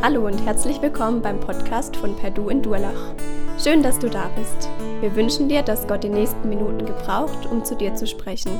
Hallo 0.00 0.24
und 0.26 0.38
herzlich 0.46 0.80
willkommen 0.80 1.22
beim 1.22 1.40
Podcast 1.40 1.96
von 1.96 2.14
Perdu 2.14 2.50
in 2.50 2.62
Durlach. 2.62 3.16
Schön, 3.58 3.82
dass 3.82 3.98
du 3.98 4.08
da 4.08 4.28
bist. 4.28 4.70
Wir 5.00 5.16
wünschen 5.16 5.48
dir, 5.48 5.62
dass 5.62 5.88
Gott 5.88 6.04
die 6.04 6.08
nächsten 6.08 6.48
Minuten 6.48 6.86
gebraucht, 6.86 7.46
um 7.46 7.64
zu 7.64 7.74
dir 7.74 7.92
zu 7.96 8.06
sprechen. 8.06 8.52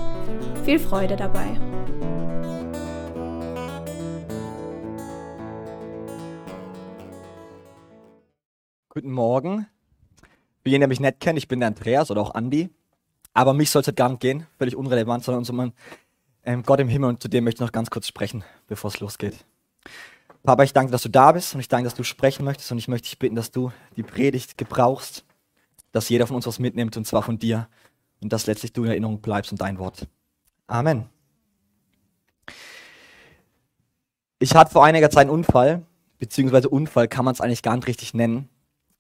Viel 0.65 0.81
Freude 0.81 1.15
dabei. 1.15 1.47
Guten 8.89 9.13
Morgen. 9.13 9.69
Für 10.65 10.71
jeden, 10.71 10.81
der 10.81 10.89
mich 10.89 10.99
nicht 10.99 11.21
kennt, 11.21 11.39
ich 11.39 11.47
bin 11.47 11.61
der 11.61 11.69
Andreas 11.69 12.11
oder 12.11 12.21
auch 12.21 12.35
Andi. 12.35 12.69
Aber 13.33 13.55
mich 13.55 13.71
soll 13.71 13.83
es 13.83 13.95
gar 13.95 14.09
nicht 14.09 14.21
gehen, 14.21 14.49
völlig 14.59 14.75
unrelevant, 14.75 15.23
sondern 15.23 15.61
um 15.61 15.73
ähm, 16.43 16.65
Gott 16.65 16.81
im 16.81 16.89
Himmel 16.89 17.11
und 17.11 17.23
zu 17.23 17.29
dem 17.29 17.45
möchte 17.45 17.63
ich 17.63 17.67
noch 17.67 17.73
ganz 17.73 17.91
kurz 17.91 18.09
sprechen, 18.09 18.43
bevor 18.67 18.89
es 18.89 18.99
losgeht. 18.99 19.45
Papa, 20.49 20.63
ich 20.63 20.73
danke, 20.73 20.91
dass 20.91 21.03
du 21.03 21.11
da 21.11 21.33
bist 21.33 21.53
und 21.53 21.61
ich 21.61 21.69
danke, 21.69 21.85
dass 21.85 21.95
du 21.95 22.03
sprechen 22.05 22.43
möchtest 22.43 22.73
und 22.73 22.79
ich 22.79 22.89
möchte 22.89 23.07
dich 23.07 23.19
bitten, 23.19 23.37
dass 23.37 23.51
du 23.51 23.71
die 23.99 24.03
Predigt 24.03 24.57
gebrauchst, 24.57 25.27
dass 25.93 26.09
jeder 26.09 26.27
von 26.27 26.37
uns 26.37 26.47
was 26.47 26.59
mitnimmt 26.59 26.97
und 26.97 27.07
zwar 27.07 27.23
von 27.23 27.39
dir 27.39 27.69
und 28.23 28.33
dass 28.33 28.47
letztlich 28.47 28.73
du 28.73 28.85
in 28.85 28.89
Erinnerung 28.89 29.21
bleibst 29.21 29.53
und 29.53 29.61
dein 29.61 29.79
Wort. 29.79 30.09
Amen. 30.67 31.05
Ich 34.39 34.55
hatte 34.55 34.73
vor 34.73 34.87
einiger 34.87 35.11
Zeit 35.11 35.27
einen 35.27 35.33
Unfall, 35.33 35.83
beziehungsweise 36.17 36.71
Unfall 36.71 37.09
kann 37.09 37.27
man 37.27 37.35
es 37.35 37.43
eigentlich 37.43 37.63
gar 37.63 37.77
nicht 37.77 37.87
richtig 37.87 38.15
nennen. 38.15 38.49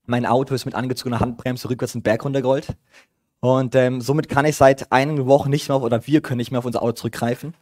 Mein 0.05 0.27
Auto 0.27 0.55
ist 0.55 0.67
mit 0.67 0.75
angezogener 0.75 1.21
Handbremse 1.21 1.71
rückwärts 1.71 1.95
den 1.95 2.03
Berg 2.03 2.27
runtergerollt. 2.27 2.77
Und 3.41 3.75
ähm, 3.75 4.03
somit 4.03 4.29
kann 4.29 4.45
ich 4.45 4.57
seit 4.57 4.93
einigen 4.93 5.25
Wochen 5.25 5.49
nicht 5.49 5.67
mehr 5.71 5.77
auf, 5.77 5.83
oder 5.83 6.07
wir 6.07 6.21
können 6.21 6.37
nicht 6.37 6.51
mehr 6.51 6.59
auf 6.59 6.67
unser 6.67 6.83
Auto 6.83 6.93
zurückgreifen. 6.93 7.55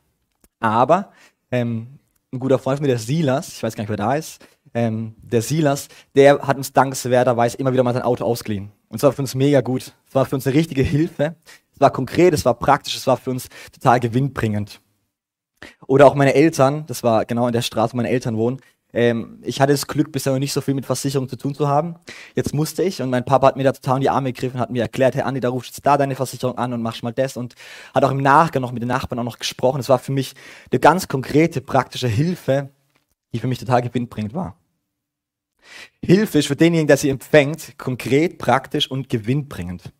Aber 0.58 1.12
ähm, 1.52 2.00
ein 2.32 2.40
guter 2.40 2.58
Freund 2.58 2.78
von 2.78 2.82
mir, 2.82 2.92
der 2.92 2.98
Silas, 2.98 3.48
ich 3.48 3.62
weiß 3.62 3.74
gar 3.74 3.82
nicht, 3.82 3.90
wer 3.90 3.96
da 3.96 4.14
ist, 4.14 4.44
ähm, 4.74 5.14
der 5.22 5.42
Silas, 5.42 5.88
der 6.14 6.40
hat 6.40 6.56
uns 6.56 6.72
dankenswerterweise 6.72 7.56
immer 7.56 7.72
wieder 7.72 7.82
mal 7.82 7.94
sein 7.94 8.02
Auto 8.02 8.24
ausgeliehen. 8.24 8.72
Und 8.88 8.96
es 8.96 9.02
war 9.02 9.12
für 9.12 9.22
uns 9.22 9.34
mega 9.34 9.60
gut. 9.60 9.94
Es 10.08 10.14
war 10.14 10.26
für 10.26 10.36
uns 10.36 10.46
eine 10.46 10.54
richtige 10.54 10.82
Hilfe. 10.82 11.36
Es 11.72 11.80
war 11.80 11.90
konkret, 11.90 12.34
es 12.34 12.44
war 12.44 12.54
praktisch, 12.54 12.96
es 12.96 13.06
war 13.06 13.16
für 13.16 13.30
uns 13.30 13.48
total 13.72 14.00
gewinnbringend. 14.00 14.80
Oder 15.86 16.06
auch 16.06 16.14
meine 16.14 16.34
Eltern, 16.34 16.84
das 16.86 17.02
war 17.02 17.24
genau 17.24 17.46
in 17.46 17.52
der 17.52 17.62
Straße, 17.62 17.92
wo 17.92 17.96
meine 17.96 18.10
Eltern 18.10 18.36
wohnen, 18.36 18.60
ähm, 18.92 19.40
ich 19.42 19.60
hatte 19.60 19.72
das 19.72 19.86
Glück, 19.86 20.12
bisher 20.12 20.32
noch 20.32 20.38
nicht 20.38 20.52
so 20.52 20.60
viel 20.60 20.74
mit 20.74 20.86
Versicherung 20.86 21.28
zu 21.28 21.36
tun 21.36 21.54
zu 21.54 21.68
haben. 21.68 21.96
Jetzt 22.34 22.54
musste 22.54 22.82
ich 22.82 23.02
und 23.02 23.10
mein 23.10 23.24
Papa 23.24 23.48
hat 23.48 23.56
mir 23.56 23.64
da 23.64 23.72
total 23.72 23.96
in 23.96 24.02
die 24.02 24.10
Arme 24.10 24.32
gegriffen, 24.32 24.60
hat 24.60 24.70
mir 24.70 24.82
erklärt, 24.82 25.14
hey 25.14 25.22
Andi, 25.22 25.40
da 25.40 25.48
rufst 25.48 25.70
jetzt 25.70 25.84
da 25.84 25.96
deine 25.98 26.14
Versicherung 26.14 26.56
an 26.58 26.72
und 26.72 26.82
machst 26.82 27.02
mal 27.02 27.12
das 27.12 27.36
und 27.36 27.54
hat 27.94 28.04
auch 28.04 28.10
im 28.10 28.22
Nachgang 28.22 28.62
noch 28.62 28.72
mit 28.72 28.82
den 28.82 28.88
Nachbarn 28.88 29.18
auch 29.18 29.24
noch 29.24 29.38
gesprochen. 29.38 29.80
Es 29.80 29.88
war 29.88 29.98
für 29.98 30.12
mich 30.12 30.34
eine 30.70 30.80
ganz 30.80 31.08
konkrete, 31.08 31.60
praktische 31.60 32.08
Hilfe, 32.08 32.70
die 33.32 33.38
für 33.38 33.48
mich 33.48 33.58
total 33.58 33.82
gewinnbringend 33.82 34.34
war. 34.34 34.56
Hilfe 36.02 36.38
ist 36.38 36.46
für 36.46 36.56
denjenigen, 36.56 36.86
der 36.86 36.96
sie 36.96 37.10
empfängt, 37.10 37.76
konkret, 37.78 38.38
praktisch 38.38 38.90
und 38.90 39.08
gewinnbringend. 39.08 39.92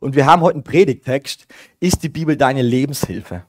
Und 0.00 0.14
wir 0.14 0.26
haben 0.26 0.42
heute 0.42 0.54
einen 0.54 0.64
Predigtext. 0.64 1.46
Ist 1.80 2.02
die 2.02 2.08
Bibel 2.08 2.36
deine 2.36 2.62
Lebenshilfe? 2.62 3.44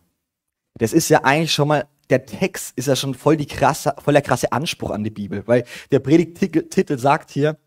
Das 0.80 0.94
ist 0.94 1.10
ja 1.10 1.24
eigentlich 1.24 1.54
schon 1.54 1.68
mal 1.68 1.88
der 2.10 2.26
Text 2.26 2.74
ist 2.76 2.88
ja 2.88 2.96
schon 2.96 3.14
voll, 3.14 3.38
die 3.38 3.46
krasse, 3.46 3.94
voll 4.04 4.14
der 4.14 4.22
krasse 4.22 4.52
Anspruch 4.52 4.90
an 4.90 5.04
die 5.04 5.10
Bibel, 5.10 5.44
weil 5.46 5.64
der 5.92 6.00
Predigtitel 6.00 6.98
sagt 6.98 7.30
hier, 7.32 7.58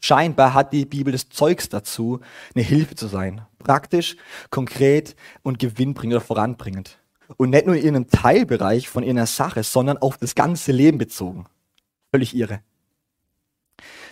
scheinbar 0.00 0.54
hat 0.54 0.72
die 0.72 0.84
Bibel 0.84 1.12
das 1.12 1.28
Zeugs 1.28 1.68
dazu, 1.68 2.20
eine 2.54 2.64
Hilfe 2.64 2.94
zu 2.94 3.08
sein. 3.08 3.42
Praktisch, 3.58 4.16
konkret 4.50 5.16
und 5.42 5.58
gewinnbringend 5.58 6.16
oder 6.16 6.24
voranbringend. 6.24 6.98
Und 7.36 7.50
nicht 7.50 7.66
nur 7.66 7.74
in 7.74 7.88
einem 7.88 8.08
Teilbereich 8.08 8.88
von 8.88 9.02
ihrer 9.02 9.26
Sache, 9.26 9.62
sondern 9.62 9.98
auf 9.98 10.18
das 10.18 10.34
ganze 10.34 10.72
Leben 10.72 10.98
bezogen. 10.98 11.46
Völlig 12.12 12.36
irre. 12.36 12.60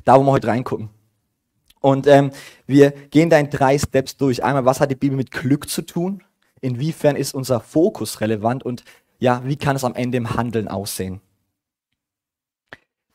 Da 0.05 0.17
wollen 0.17 0.27
wir 0.27 0.33
heute 0.33 0.49
reingucken. 0.49 0.89
Und 1.81 2.07
ähm, 2.07 2.31
wir 2.67 2.91
gehen 2.91 3.29
da 3.29 3.39
in 3.39 3.51
drei 3.51 3.79
Steps 3.79 4.17
durch. 4.17 4.43
Einmal, 4.43 4.65
was 4.65 4.81
hat 4.81 4.91
die 4.91 4.97
Bibel 4.97 5.17
mit 5.17 5.31
Glück 5.31 5.69
zu 5.69 5.83
tun? 5.83 6.23
Inwiefern 6.63 7.17
ist 7.17 7.35
unser 7.35 7.61
Fokus 7.61 8.23
relevant? 8.23 8.65
Und 8.65 8.85
ja, 9.19 9.43
wie 9.45 9.57
kann 9.57 9.77
es 9.77 9.85
am 9.85 9.95
Ende 9.95 10.17
im 10.17 10.35
Handeln 10.35 10.69
aussehen? 10.69 11.21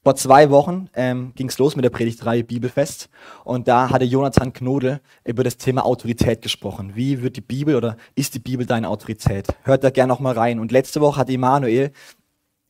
Vor 0.04 0.16
zwei 0.16 0.50
Wochen 0.52 0.90
ähm, 0.94 1.34
ging 1.36 1.50
es 1.50 1.58
los 1.58 1.76
mit 1.76 1.84
der 1.84 1.90
Predigtreihe 1.90 2.44
Bibelfest 2.44 3.10
und 3.44 3.68
da 3.68 3.90
hatte 3.90 4.06
Jonathan 4.06 4.54
Knodel 4.54 5.02
über 5.26 5.44
das 5.44 5.58
Thema 5.58 5.84
Autorität 5.84 6.42
gesprochen. 6.42 6.96
Wie 6.96 7.22
wird 7.22 7.36
die 7.36 7.42
Bibel 7.42 7.76
oder 7.76 7.98
ist 8.16 8.34
die 8.34 8.40
Bibel 8.40 8.66
deine 8.66 8.88
Autorität? 8.88 9.48
Hört 9.64 9.84
da 9.84 9.90
gerne 9.90 10.08
noch 10.08 10.22
mal 10.22 10.34
rein. 10.34 10.62
Und 10.62 10.72
letzte 10.72 11.02
Woche 11.02 11.20
hat 11.20 11.30
Emanuel 11.30 11.92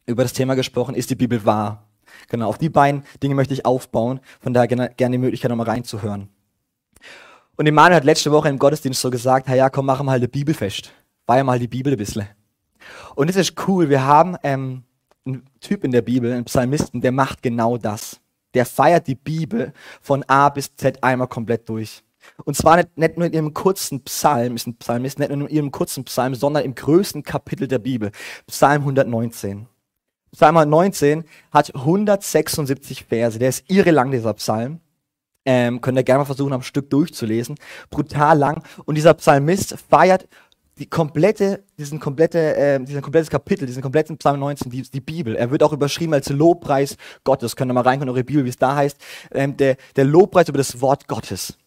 über 0.07 0.23
das 0.23 0.33
Thema 0.33 0.55
gesprochen, 0.55 0.95
ist 0.95 1.11
die 1.11 1.15
Bibel 1.15 1.45
wahr? 1.45 1.87
Genau, 2.29 2.49
auf 2.49 2.57
die 2.57 2.69
beiden 2.69 3.03
Dinge 3.21 3.35
möchte 3.35 3.53
ich 3.53 3.67
aufbauen, 3.67 4.19
von 4.39 4.53
daher 4.53 4.67
gerne, 4.67 4.95
die 5.11 5.17
Möglichkeit 5.19 5.49
noch 5.49 5.57
mal 5.57 5.63
reinzuhören. 5.63 6.29
Und 7.57 7.65
Emanuel 7.65 7.95
hat 7.95 8.03
letzte 8.03 8.31
Woche 8.31 8.49
im 8.49 8.59
Gottesdienst 8.59 9.01
so 9.01 9.09
gesagt, 9.09 9.49
ja, 9.49 9.69
komm, 9.71 9.87
machen 9.87 10.05
wir 10.05 10.11
halt 10.11 10.23
ein 10.23 10.29
Bibelfest. 10.29 10.93
Feier 11.25 11.43
mal 11.43 11.57
die 11.57 11.67
Bibel 11.67 11.91
ein 11.91 11.97
bisschen. 11.97 12.27
Und 13.15 13.29
es 13.29 13.35
ist 13.35 13.55
cool, 13.67 13.89
wir 13.89 14.05
haben 14.05 14.37
ähm, 14.43 14.83
einen 15.25 15.43
Typ 15.59 15.83
in 15.83 15.91
der 15.91 16.03
Bibel, 16.03 16.31
einen 16.31 16.45
Psalmisten, 16.45 17.01
der 17.01 17.11
macht 17.11 17.41
genau 17.41 17.77
das. 17.77 18.19
Der 18.53 18.63
feiert 18.65 19.07
die 19.07 19.15
Bibel 19.15 19.73
von 20.01 20.23
A 20.27 20.49
bis 20.49 20.75
Z 20.75 21.03
einmal 21.03 21.27
komplett 21.27 21.67
durch. 21.67 22.03
Und 22.45 22.55
zwar 22.55 22.77
nicht, 22.77 22.95
nicht, 22.95 23.17
nur 23.17 23.25
in 23.25 23.33
ihrem 23.33 23.53
kurzen 23.55 24.03
Psalm, 24.03 24.55
ist 24.55 24.67
ein 24.67 24.75
Psalmist, 24.75 25.17
nicht 25.17 25.31
nur 25.31 25.49
in 25.49 25.55
ihrem 25.55 25.71
kurzen 25.71 26.03
Psalm, 26.03 26.35
sondern 26.35 26.63
im 26.63 26.75
größten 26.75 27.23
Kapitel 27.23 27.67
der 27.67 27.79
Bibel, 27.79 28.11
Psalm 28.45 28.81
119. 28.81 29.67
Psalm 30.31 30.57
119 30.57 31.23
hat 31.51 31.73
176 31.73 33.05
Verse, 33.05 33.39
der 33.39 33.49
ist 33.49 33.63
irre 33.67 33.91
lang, 33.91 34.11
dieser 34.11 34.33
Psalm. 34.35 34.79
Ähm, 35.49 35.79
könnt 35.79 35.97
ihr 35.97 36.03
gerne 36.03 36.19
mal 36.19 36.25
versuchen, 36.25 36.51
am 36.51 36.61
Stück 36.61 36.89
durchzulesen. 36.89 37.55
Brutal 37.89 38.37
lang. 38.37 38.63
Und 38.83 38.95
dieser 38.95 39.13
Psalmist 39.13 39.75
feiert 39.89 40.27
die 40.77 40.87
komplette, 40.87 41.63
diesen 41.79 42.01
komplette, 42.01 42.57
äh, 42.57 42.83
diesen 42.83 43.01
komplettes 43.01 43.29
Kapitel, 43.29 43.65
diesen 43.65 43.81
kompletten 43.81 44.17
Psalm 44.17 44.41
19, 44.41 44.69
die, 44.69 44.81
die 44.81 44.99
Bibel. 44.99 45.37
Er 45.37 45.49
wird 45.49 45.63
auch 45.63 45.71
überschrieben 45.71 46.13
als 46.13 46.27
Lobpreis 46.27 46.97
Gottes. 47.23 47.55
Könnt 47.55 47.71
ihr 47.71 47.73
mal 47.73 47.81
reinkommen 47.81 48.09
in 48.09 48.13
eure 48.13 48.25
Bibel, 48.25 48.43
wie 48.43 48.49
es 48.49 48.57
da 48.57 48.75
heißt. 48.75 48.97
Ähm, 49.31 49.55
der, 49.55 49.77
der 49.95 50.03
Lobpreis 50.03 50.49
über 50.49 50.57
das 50.57 50.81
Wort 50.81 51.07
Gottes. 51.07 51.57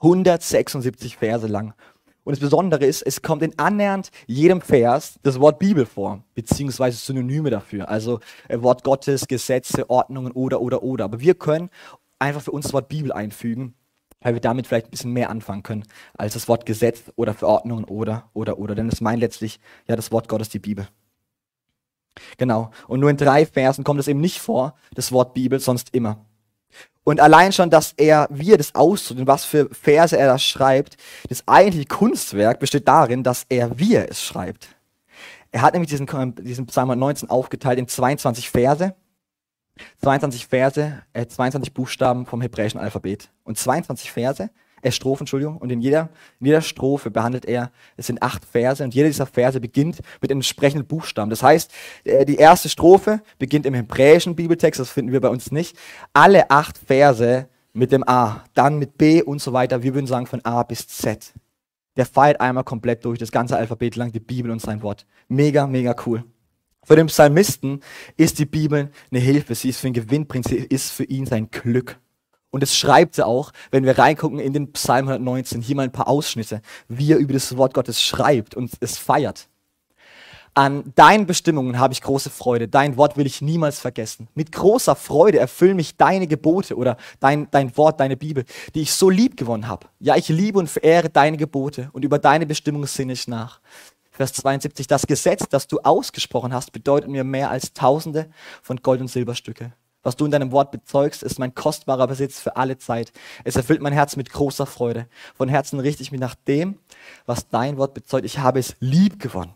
176 0.00 1.16
Verse 1.16 1.46
lang. 1.46 1.72
Und 2.22 2.32
das 2.32 2.40
Besondere 2.40 2.84
ist, 2.84 3.00
es 3.00 3.22
kommt 3.22 3.42
in 3.42 3.58
annähernd 3.58 4.10
jedem 4.26 4.60
Vers 4.60 5.18
das 5.22 5.40
Wort 5.40 5.58
Bibel 5.58 5.86
vor, 5.86 6.22
beziehungsweise 6.34 6.98
Synonyme 6.98 7.48
dafür. 7.48 7.88
Also 7.88 8.20
äh, 8.48 8.60
Wort 8.60 8.84
Gottes, 8.84 9.26
Gesetze, 9.26 9.88
Ordnungen 9.88 10.32
oder, 10.32 10.60
oder, 10.60 10.82
oder. 10.82 11.06
Aber 11.06 11.20
wir 11.20 11.34
können 11.34 11.70
einfach 12.18 12.42
für 12.42 12.50
uns 12.50 12.64
das 12.64 12.72
Wort 12.72 12.88
Bibel 12.88 13.12
einfügen 13.12 13.74
weil 14.20 14.34
wir 14.34 14.40
damit 14.40 14.66
vielleicht 14.66 14.88
ein 14.88 14.90
bisschen 14.90 15.12
mehr 15.12 15.30
anfangen 15.30 15.62
können 15.62 15.84
als 16.16 16.34
das 16.34 16.48
Wort 16.48 16.66
Gesetz 16.66 17.04
oder 17.16 17.34
Verordnungen 17.34 17.84
oder, 17.84 18.30
oder, 18.32 18.58
oder. 18.58 18.74
Denn 18.74 18.88
es 18.88 19.00
meint 19.00 19.20
letztlich 19.20 19.60
ja 19.86 19.96
das 19.96 20.10
Wort 20.10 20.28
Gottes, 20.28 20.48
die 20.48 20.58
Bibel. 20.58 20.88
Genau. 22.38 22.70
Und 22.88 23.00
nur 23.00 23.10
in 23.10 23.18
drei 23.18 23.44
Versen 23.46 23.84
kommt 23.84 24.00
es 24.00 24.08
eben 24.08 24.20
nicht 24.20 24.40
vor, 24.40 24.74
das 24.94 25.12
Wort 25.12 25.34
Bibel, 25.34 25.60
sonst 25.60 25.94
immer. 25.94 26.24
Und 27.04 27.20
allein 27.20 27.52
schon, 27.52 27.70
dass 27.70 27.92
er, 27.92 28.26
wie 28.30 28.50
er 28.50 28.58
das 28.58 28.74
ausdrückt 28.74 29.20
und 29.20 29.26
was 29.26 29.44
für 29.44 29.68
Verse 29.70 30.16
er 30.18 30.26
da 30.26 30.38
schreibt, 30.38 30.96
das 31.28 31.46
eigentliche 31.46 31.86
Kunstwerk 31.86 32.58
besteht 32.58 32.88
darin, 32.88 33.22
dass 33.22 33.46
er, 33.48 33.78
wie 33.78 33.94
er 33.94 34.10
es 34.10 34.20
schreibt. 34.20 34.68
Er 35.52 35.62
hat 35.62 35.74
nämlich 35.74 35.90
diesen, 35.90 36.34
diesen 36.34 36.66
Psalm 36.66 36.98
19 36.98 37.30
aufgeteilt 37.30 37.78
in 37.78 37.86
22 37.86 38.50
Verse 38.50 38.94
22 40.02 40.46
Verse, 40.46 41.02
äh, 41.12 41.26
22 41.26 41.72
Buchstaben 41.74 42.26
vom 42.26 42.40
hebräischen 42.40 42.80
Alphabet. 42.80 43.30
Und 43.44 43.58
22 43.58 44.10
Verse, 44.10 44.50
äh, 44.82 44.90
Strophen, 44.90 45.22
Entschuldigung, 45.22 45.56
und 45.56 45.70
in 45.70 45.80
jeder, 45.80 46.10
in 46.40 46.46
jeder 46.46 46.60
Strophe 46.60 47.10
behandelt 47.10 47.44
er, 47.44 47.70
es 47.96 48.06
sind 48.06 48.22
acht 48.22 48.44
Verse, 48.44 48.82
und 48.82 48.94
jeder 48.94 49.08
dieser 49.08 49.26
Verse 49.26 49.60
beginnt 49.60 50.00
mit 50.20 50.30
entsprechenden 50.30 50.86
Buchstaben. 50.86 51.30
Das 51.30 51.42
heißt, 51.42 51.70
äh, 52.04 52.24
die 52.24 52.36
erste 52.36 52.68
Strophe 52.68 53.20
beginnt 53.38 53.66
im 53.66 53.74
hebräischen 53.74 54.36
Bibeltext, 54.36 54.80
das 54.80 54.90
finden 54.90 55.12
wir 55.12 55.20
bei 55.20 55.28
uns 55.28 55.50
nicht. 55.50 55.76
Alle 56.12 56.50
acht 56.50 56.78
Verse 56.78 57.48
mit 57.72 57.92
dem 57.92 58.08
A, 58.08 58.44
dann 58.54 58.78
mit 58.78 58.96
B 58.96 59.22
und 59.22 59.40
so 59.40 59.52
weiter, 59.52 59.82
wir 59.82 59.94
würden 59.94 60.06
sagen 60.06 60.26
von 60.26 60.44
A 60.44 60.62
bis 60.62 60.88
Z. 60.88 61.32
Der 61.96 62.06
feiert 62.06 62.40
einmal 62.40 62.64
komplett 62.64 63.04
durch 63.04 63.18
das 63.18 63.32
ganze 63.32 63.56
Alphabet 63.56 63.96
lang 63.96 64.12
die 64.12 64.20
Bibel 64.20 64.50
und 64.50 64.60
sein 64.60 64.82
Wort. 64.82 65.06
Mega, 65.28 65.66
mega 65.66 65.94
cool. 66.06 66.24
Für 66.86 66.94
den 66.94 67.08
Psalmisten 67.08 67.80
ist 68.16 68.38
die 68.38 68.46
Bibel 68.46 68.92
eine 69.10 69.20
Hilfe. 69.20 69.56
Sie 69.56 69.70
ist 69.70 69.80
für 69.80 69.88
ihn 69.88 69.92
Gewinnbringend. 69.92 70.46
Sie 70.46 70.56
ist 70.56 70.92
für 70.92 71.02
ihn 71.02 71.26
sein 71.26 71.50
Glück. 71.50 71.98
Und 72.50 72.62
es 72.62 72.78
schreibt 72.78 73.18
er 73.18 73.26
auch, 73.26 73.50
wenn 73.72 73.82
wir 73.82 73.98
reingucken 73.98 74.38
in 74.38 74.52
den 74.52 74.70
Psalm 74.70 75.08
119, 75.08 75.62
hier 75.62 75.74
mal 75.74 75.82
ein 75.82 75.90
paar 75.90 76.06
Ausschnitte, 76.06 76.62
wie 76.86 77.10
er 77.10 77.18
über 77.18 77.32
das 77.32 77.56
Wort 77.56 77.74
Gottes 77.74 78.00
schreibt 78.00 78.54
und 78.54 78.70
es 78.78 78.98
feiert. 78.98 79.48
An 80.54 80.92
deinen 80.94 81.26
Bestimmungen 81.26 81.80
habe 81.80 81.92
ich 81.92 82.02
große 82.02 82.30
Freude. 82.30 82.68
Dein 82.68 82.96
Wort 82.96 83.16
will 83.16 83.26
ich 83.26 83.42
niemals 83.42 83.80
vergessen. 83.80 84.28
Mit 84.36 84.52
großer 84.52 84.94
Freude 84.94 85.40
erfüllen 85.40 85.74
mich 85.76 85.96
deine 85.96 86.28
Gebote 86.28 86.76
oder 86.76 86.96
dein, 87.18 87.50
dein 87.50 87.76
Wort, 87.76 87.98
deine 87.98 88.16
Bibel, 88.16 88.44
die 88.76 88.82
ich 88.82 88.92
so 88.92 89.10
lieb 89.10 89.36
gewonnen 89.36 89.66
habe. 89.66 89.88
Ja, 89.98 90.14
ich 90.14 90.28
liebe 90.28 90.60
und 90.60 90.70
verehre 90.70 91.10
deine 91.10 91.36
Gebote 91.36 91.90
und 91.92 92.04
über 92.04 92.20
deine 92.20 92.46
Bestimmungen 92.46 92.86
sinne 92.86 93.12
ich 93.12 93.26
nach. 93.26 93.60
Vers 94.16 94.32
72, 94.32 94.86
das 94.86 95.06
Gesetz, 95.06 95.44
das 95.50 95.66
du 95.66 95.78
ausgesprochen 95.80 96.54
hast, 96.54 96.72
bedeutet 96.72 97.10
mir 97.10 97.22
mehr 97.22 97.50
als 97.50 97.74
Tausende 97.74 98.30
von 98.62 98.78
Gold- 98.78 99.02
und 99.02 99.08
Silberstücke. 99.08 99.74
Was 100.02 100.16
du 100.16 100.24
in 100.24 100.30
deinem 100.30 100.52
Wort 100.52 100.70
bezeugst, 100.70 101.22
ist 101.22 101.38
mein 101.38 101.54
kostbarer 101.54 102.06
Besitz 102.06 102.40
für 102.40 102.56
alle 102.56 102.78
Zeit. 102.78 103.12
Es 103.44 103.56
erfüllt 103.56 103.82
mein 103.82 103.92
Herz 103.92 104.16
mit 104.16 104.30
großer 104.30 104.64
Freude. 104.64 105.06
Von 105.34 105.50
Herzen 105.50 105.80
richte 105.80 106.02
ich 106.02 106.12
mich 106.12 106.20
nach 106.20 106.34
dem, 106.34 106.78
was 107.26 107.48
dein 107.48 107.76
Wort 107.76 107.92
bezeugt. 107.92 108.24
Ich 108.24 108.38
habe 108.38 108.58
es 108.58 108.76
lieb 108.80 109.20
gewonnen. 109.20 109.52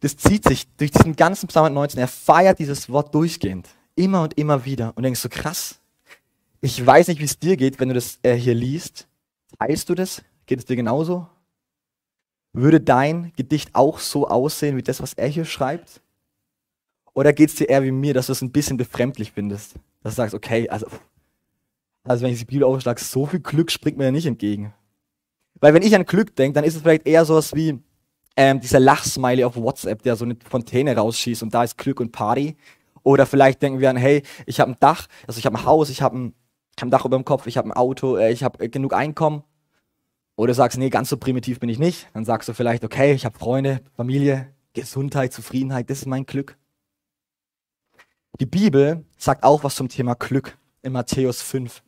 Das 0.00 0.16
zieht 0.16 0.44
sich 0.44 0.66
durch 0.76 0.90
diesen 0.90 1.16
ganzen 1.16 1.48
Psalm 1.48 1.74
19. 1.74 2.00
Er 2.00 2.08
feiert 2.08 2.58
dieses 2.58 2.88
Wort 2.88 3.14
durchgehend. 3.14 3.68
Immer 3.94 4.22
und 4.22 4.38
immer 4.38 4.64
wieder. 4.64 4.94
Und 4.96 5.02
denkst 5.02 5.20
so, 5.20 5.28
krass. 5.28 5.80
Ich 6.62 6.84
weiß 6.84 7.08
nicht, 7.08 7.20
wie 7.20 7.24
es 7.24 7.38
dir 7.38 7.58
geht, 7.58 7.78
wenn 7.78 7.88
du 7.88 7.94
das 7.94 8.18
äh, 8.22 8.34
hier 8.34 8.54
liest. 8.54 9.06
Teilst 9.58 9.90
du 9.90 9.94
das? 9.94 10.22
Geht 10.46 10.60
es 10.60 10.64
dir 10.64 10.76
genauso? 10.76 11.26
Würde 12.56 12.80
dein 12.80 13.32
Gedicht 13.36 13.74
auch 13.74 13.98
so 13.98 14.28
aussehen 14.28 14.78
wie 14.78 14.82
das, 14.82 15.02
was 15.02 15.12
er 15.12 15.28
hier 15.28 15.44
schreibt? 15.44 16.00
Oder 17.12 17.34
geht 17.34 17.50
es 17.50 17.56
dir 17.56 17.68
eher 17.68 17.82
wie 17.82 17.90
mir, 17.90 18.14
dass 18.14 18.26
du 18.26 18.32
es 18.32 18.40
ein 18.40 18.50
bisschen 18.50 18.78
befremdlich 18.78 19.32
findest? 19.32 19.74
Dass 20.02 20.14
du 20.14 20.16
sagst, 20.16 20.34
okay, 20.34 20.66
also, 20.70 20.86
also 22.04 22.24
wenn 22.24 22.32
ich 22.32 22.38
die 22.38 22.46
Bibel 22.46 22.64
aufschlage, 22.64 23.04
so 23.04 23.26
viel 23.26 23.40
Glück 23.40 23.70
springt 23.70 23.98
mir 23.98 24.04
ja 24.04 24.10
nicht 24.10 24.24
entgegen. 24.24 24.72
Weil 25.60 25.74
wenn 25.74 25.82
ich 25.82 25.94
an 25.94 26.06
Glück 26.06 26.34
denke, 26.34 26.54
dann 26.54 26.64
ist 26.64 26.76
es 26.76 26.80
vielleicht 26.80 27.06
eher 27.06 27.26
sowas 27.26 27.54
wie 27.54 27.78
ähm, 28.38 28.58
dieser 28.58 28.80
Lachsmiley 28.80 29.44
auf 29.44 29.56
WhatsApp, 29.56 30.00
der 30.02 30.16
so 30.16 30.24
eine 30.24 30.38
Fontäne 30.48 30.96
rausschießt 30.96 31.42
und 31.42 31.52
da 31.52 31.62
ist 31.62 31.76
Glück 31.76 32.00
und 32.00 32.10
Party. 32.10 32.56
Oder 33.02 33.26
vielleicht 33.26 33.60
denken 33.60 33.80
wir 33.80 33.90
an, 33.90 33.98
hey, 33.98 34.22
ich 34.46 34.60
habe 34.60 34.70
ein 34.72 34.76
Dach, 34.80 35.08
also 35.26 35.38
ich 35.38 35.44
habe 35.44 35.58
ein 35.58 35.66
Haus, 35.66 35.90
ich 35.90 36.00
habe 36.00 36.18
ein, 36.18 36.34
hab 36.80 36.88
ein 36.88 36.90
Dach 36.90 37.04
über 37.04 37.18
dem 37.18 37.26
Kopf, 37.26 37.46
ich 37.46 37.58
habe 37.58 37.68
ein 37.68 37.72
Auto, 37.72 38.16
äh, 38.16 38.32
ich 38.32 38.42
habe 38.42 38.64
äh, 38.64 38.70
genug 38.70 38.94
Einkommen. 38.94 39.42
Oder 40.36 40.48
du 40.48 40.54
sagst, 40.54 40.78
nee, 40.78 40.90
ganz 40.90 41.08
so 41.08 41.16
primitiv 41.16 41.60
bin 41.60 41.68
ich 41.68 41.78
nicht. 41.78 42.08
Dann 42.12 42.24
sagst 42.24 42.48
du 42.48 42.52
vielleicht, 42.52 42.84
okay, 42.84 43.14
ich 43.14 43.24
habe 43.24 43.38
Freunde, 43.38 43.80
Familie, 43.96 44.52
Gesundheit, 44.74 45.32
Zufriedenheit, 45.32 45.88
das 45.88 46.00
ist 46.00 46.06
mein 46.06 46.26
Glück. 46.26 46.58
Die 48.38 48.46
Bibel 48.46 49.04
sagt 49.16 49.42
auch 49.42 49.64
was 49.64 49.76
zum 49.76 49.88
Thema 49.88 50.14
Glück 50.14 50.58
in 50.82 50.92
Matthäus 50.92 51.40
5. 51.40 51.82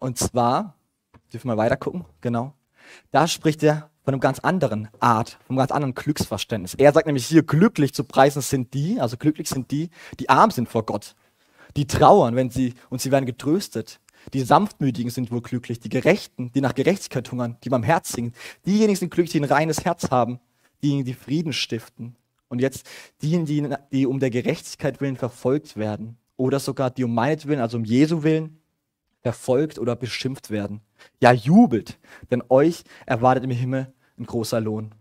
Und 0.00 0.18
zwar, 0.18 0.74
dürfen 1.32 1.48
wir 1.48 1.56
weiter 1.56 1.76
gucken, 1.76 2.04
genau. 2.20 2.54
Da 3.12 3.28
spricht 3.28 3.62
er 3.62 3.90
von 4.04 4.14
einem 4.14 4.20
ganz 4.20 4.40
anderen 4.40 4.88
Art, 4.98 5.38
von 5.46 5.54
einem 5.54 5.58
ganz 5.58 5.70
anderen 5.70 5.94
Glücksverständnis. 5.94 6.74
Er 6.74 6.92
sagt 6.92 7.06
nämlich 7.06 7.26
hier, 7.26 7.44
glücklich 7.44 7.94
zu 7.94 8.02
preisen 8.02 8.42
sind 8.42 8.74
die, 8.74 9.00
also 9.00 9.16
glücklich 9.16 9.48
sind 9.48 9.70
die, 9.70 9.90
die 10.18 10.28
arm 10.28 10.50
sind 10.50 10.68
vor 10.68 10.84
Gott. 10.84 11.14
Die 11.76 11.86
trauern, 11.86 12.34
wenn 12.34 12.50
sie, 12.50 12.74
und 12.90 13.00
sie 13.00 13.12
werden 13.12 13.24
getröstet. 13.24 14.00
Die 14.32 14.42
Sanftmütigen 14.42 15.10
sind 15.10 15.30
wohl 15.30 15.42
glücklich, 15.42 15.80
die 15.80 15.88
Gerechten, 15.88 16.52
die 16.52 16.60
nach 16.60 16.74
Gerechtigkeit 16.74 17.30
hungern, 17.30 17.56
die 17.64 17.68
beim 17.68 17.82
Herz 17.82 18.12
singen. 18.12 18.32
Diejenigen 18.66 18.96
sind 18.96 19.10
glücklich, 19.10 19.32
die 19.32 19.40
ein 19.40 19.44
reines 19.44 19.84
Herz 19.84 20.10
haben, 20.10 20.40
diejenigen, 20.82 21.06
die 21.06 21.14
Frieden 21.14 21.52
stiften. 21.52 22.16
Und 22.48 22.60
jetzt 22.60 22.88
diejenigen, 23.22 23.70
die, 23.70 23.76
die 23.90 24.06
um 24.06 24.20
der 24.20 24.30
Gerechtigkeit 24.30 25.00
willen 25.00 25.16
verfolgt 25.16 25.76
werden 25.76 26.18
oder 26.36 26.60
sogar 26.60 26.90
die 26.90 27.04
um 27.04 27.14
meinetwillen, 27.14 27.60
also 27.60 27.78
um 27.78 27.84
Jesu 27.84 28.22
willen, 28.22 28.58
verfolgt 29.22 29.78
oder 29.78 29.96
beschimpft 29.96 30.50
werden. 30.50 30.80
Ja, 31.20 31.32
jubelt, 31.32 31.98
denn 32.30 32.42
euch 32.48 32.84
erwartet 33.06 33.44
im 33.44 33.50
Himmel 33.50 33.92
ein 34.18 34.26
großer 34.26 34.60
Lohn. 34.60 34.94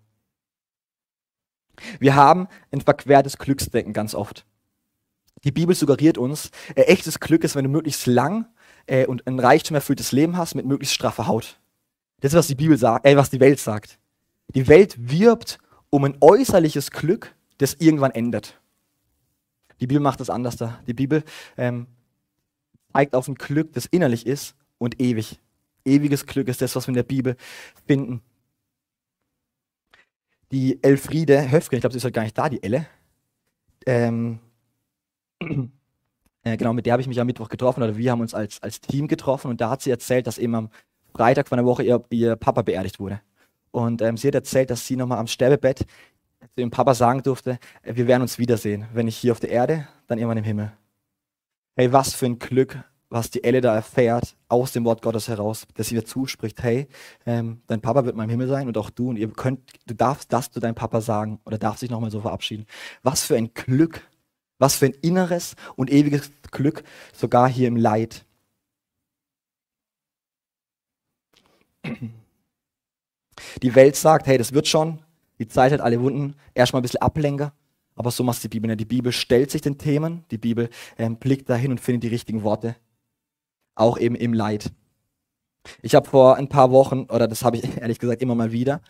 Wir 2.00 2.16
haben 2.16 2.48
ein 2.72 2.82
verquertes 2.82 3.38
Glücksdenken 3.38 3.94
ganz 3.94 4.14
oft. 4.14 4.46
Die 5.44 5.52
Bibel 5.52 5.76
suggeriert 5.76 6.18
uns, 6.18 6.52
äh, 6.76 6.84
echtes 6.84 7.20
Glück 7.20 7.44
ist, 7.44 7.56
wenn 7.56 7.64
du 7.64 7.70
möglichst 7.70 8.06
lang 8.06 8.46
äh, 8.86 9.06
und 9.06 9.26
ein 9.28 9.40
reichtum 9.40 9.76
erfülltes 9.76 10.12
Leben 10.12 10.38
hast 10.38 10.56
mit 10.56 10.66
möglichst 10.66 10.96
straffer 10.96 11.28
Haut. 11.28 11.60
Das 12.20 12.34
ist, 12.34 12.38
was 12.38 12.48
die 12.48 12.56
Bibel 12.56 12.78
sagt, 12.78 13.06
äh, 13.06 13.16
was 13.16 13.30
die 13.30 13.40
Welt 13.40 13.60
sagt. 13.60 14.00
Die 14.54 14.68
Welt 14.68 14.96
wirbt 14.98 15.60
um 15.90 16.04
ein 16.04 16.18
äußerliches 16.22 16.92
Glück, 16.92 17.36
das 17.58 17.76
irgendwann 17.76 18.12
endet. 18.12 18.60
Die 19.80 19.88
Bibel 19.88 20.02
macht 20.02 20.20
das 20.20 20.30
anders 20.30 20.58
da. 20.58 20.80
Die 20.88 20.94
Bibel 20.94 21.24
ähm, 21.58 21.88
zeigt 22.94 23.16
auf 23.16 23.28
ein 23.28 23.36
Glück, 23.36 23.74
das 23.74 23.88
innerlich 23.88 24.26
ist 24.26 24.56
und 24.78 25.02
ewig. 25.02 25.40
Ewiges 25.84 26.26
Glück 26.26 26.48
ist 26.48 26.62
das, 26.62 26.76
was 26.76 26.88
wir 26.88 26.92
in 26.92 26.96
der 26.96 27.04
Bibel 27.04 27.36
finden. 27.88 28.22
Die 30.52 30.84
Elfriede 30.84 31.50
Höfgen, 31.50 31.78
ich 31.78 31.82
glaube, 31.82 31.94
sie 31.94 31.98
ist 31.98 32.04
heute 32.04 32.14
gar 32.14 32.24
nicht 32.24 32.38
da, 32.38 32.50
die 32.50 32.62
Elle. 32.62 32.86
Ähm, 33.86 34.40
äh, 36.44 36.58
genau, 36.58 36.74
mit 36.74 36.86
der 36.86 36.94
habe 36.94 37.02
ich 37.02 37.08
mich 37.08 37.20
am 37.20 37.28
Mittwoch 37.28 37.50
getroffen, 37.50 37.84
oder 37.84 37.98
wir 37.98 38.12
haben 38.12 38.22
uns 38.22 38.34
als, 38.34 38.62
als 38.64 38.82
Team 38.82 39.08
getroffen 39.08 39.50
und 39.50 39.62
da 39.62 39.70
hat 39.70 39.82
sie 39.82 39.92
erzählt, 39.92 40.28
dass 40.28 40.38
eben 40.38 40.56
am 40.56 40.70
Freitag 41.14 41.48
von 41.48 41.58
der 41.58 41.66
Woche 41.66 41.84
ihr, 41.84 42.04
ihr 42.10 42.36
Papa 42.36 42.62
beerdigt 42.62 43.00
wurde. 43.00 43.22
Und 43.72 44.02
ähm, 44.02 44.18
sie 44.18 44.28
hat 44.28 44.36
erzählt, 44.36 44.70
dass 44.70 44.86
sie 44.86 44.96
nochmal 44.96 45.20
am 45.20 45.28
Sterbebett 45.28 45.80
zu 45.80 46.56
dem 46.58 46.72
Papa 46.72 46.94
sagen 46.94 47.24
durfte, 47.24 47.60
äh, 47.84 47.96
wir 47.96 48.08
werden 48.08 48.22
uns 48.22 48.40
wiedersehen. 48.40 48.86
Wenn 48.94 49.06
nicht 49.06 49.18
hier 49.18 49.32
auf 49.32 49.40
der 49.40 49.50
Erde, 49.50 49.88
dann 50.08 50.18
irgendwann 50.18 50.38
im 50.38 50.44
Himmel. 50.44 50.72
Hey, 51.76 51.94
was 51.94 52.14
für 52.14 52.26
ein 52.26 52.40
Glück, 52.40 52.84
was 53.10 53.30
die 53.30 53.44
Elle 53.44 53.62
da 53.62 53.76
erfährt, 53.76 54.36
aus 54.48 54.72
dem 54.72 54.84
Wort 54.86 55.02
Gottes 55.02 55.28
heraus, 55.28 55.68
dass 55.76 55.88
sie 55.88 55.96
ihr 55.96 56.06
zuspricht, 56.06 56.62
hey, 56.64 56.88
ähm, 57.26 57.62
dein 57.68 57.82
Papa 57.82 58.06
wird 58.06 58.16
mal 58.16 58.24
im 58.24 58.30
Himmel 58.30 58.48
sein 58.48 58.68
und 58.68 58.78
auch 58.78 58.90
du 58.90 59.10
und 59.10 59.18
ihr 59.18 59.30
könnt, 59.32 59.62
du 59.86 59.94
darfst 59.94 60.32
das 60.34 60.52
zu 60.52 60.60
deinem 60.60 60.76
Papa 60.76 61.02
sagen 61.02 61.40
oder 61.46 61.58
darfst 61.58 61.82
dich 61.82 61.90
nochmal 61.90 62.12
so 62.12 62.22
verabschieden. 62.22 62.66
Was 63.04 63.24
für 63.24 63.36
ein 63.36 63.54
Glück, 63.54 64.02
was 64.62 64.76
für 64.76 64.86
ein 64.86 64.96
inneres 65.02 65.56
und 65.76 65.90
ewiges 65.90 66.32
Glück, 66.52 66.84
sogar 67.14 67.50
hier 67.50 67.68
im 67.68 67.76
Leid. 67.76 68.26
Die 73.64 73.76
Welt 73.76 73.96
sagt, 73.96 74.28
hey, 74.28 74.38
das 74.38 74.54
wird 74.54 74.68
schon, 74.68 75.00
die 75.40 75.48
Zeit 75.48 75.72
hat 75.72 75.82
alle 75.82 76.00
Wunden, 76.00 76.36
erstmal 76.54 76.82
ein 76.82 76.84
bisschen 76.84 77.02
Ablenker, 77.02 77.54
aber 77.96 78.12
so 78.12 78.24
macht 78.24 78.44
die 78.44 78.50
Bibel. 78.50 78.76
Die 78.76 78.86
Bibel 78.86 79.12
stellt 79.12 79.50
sich 79.50 79.62
den 79.62 79.80
Themen, 79.80 80.26
die 80.30 80.38
Bibel 80.38 80.70
ähm, 81.00 81.16
blickt 81.16 81.50
dahin 81.50 81.72
und 81.72 81.82
findet 81.82 82.04
die 82.04 82.10
richtigen 82.10 82.44
Worte, 82.44 82.76
auch 83.74 83.98
eben 83.98 84.14
im 84.14 84.34
Leid. 84.34 84.72
Ich 85.82 85.96
habe 85.96 86.08
vor 86.08 86.36
ein 86.36 86.50
paar 86.50 86.70
Wochen, 86.70 87.08
oder 87.10 87.28
das 87.28 87.44
habe 87.44 87.58
ich 87.58 87.78
ehrlich 87.82 87.98
gesagt 87.98 88.22
immer 88.22 88.36
mal 88.36 88.52
wieder, 88.52 88.82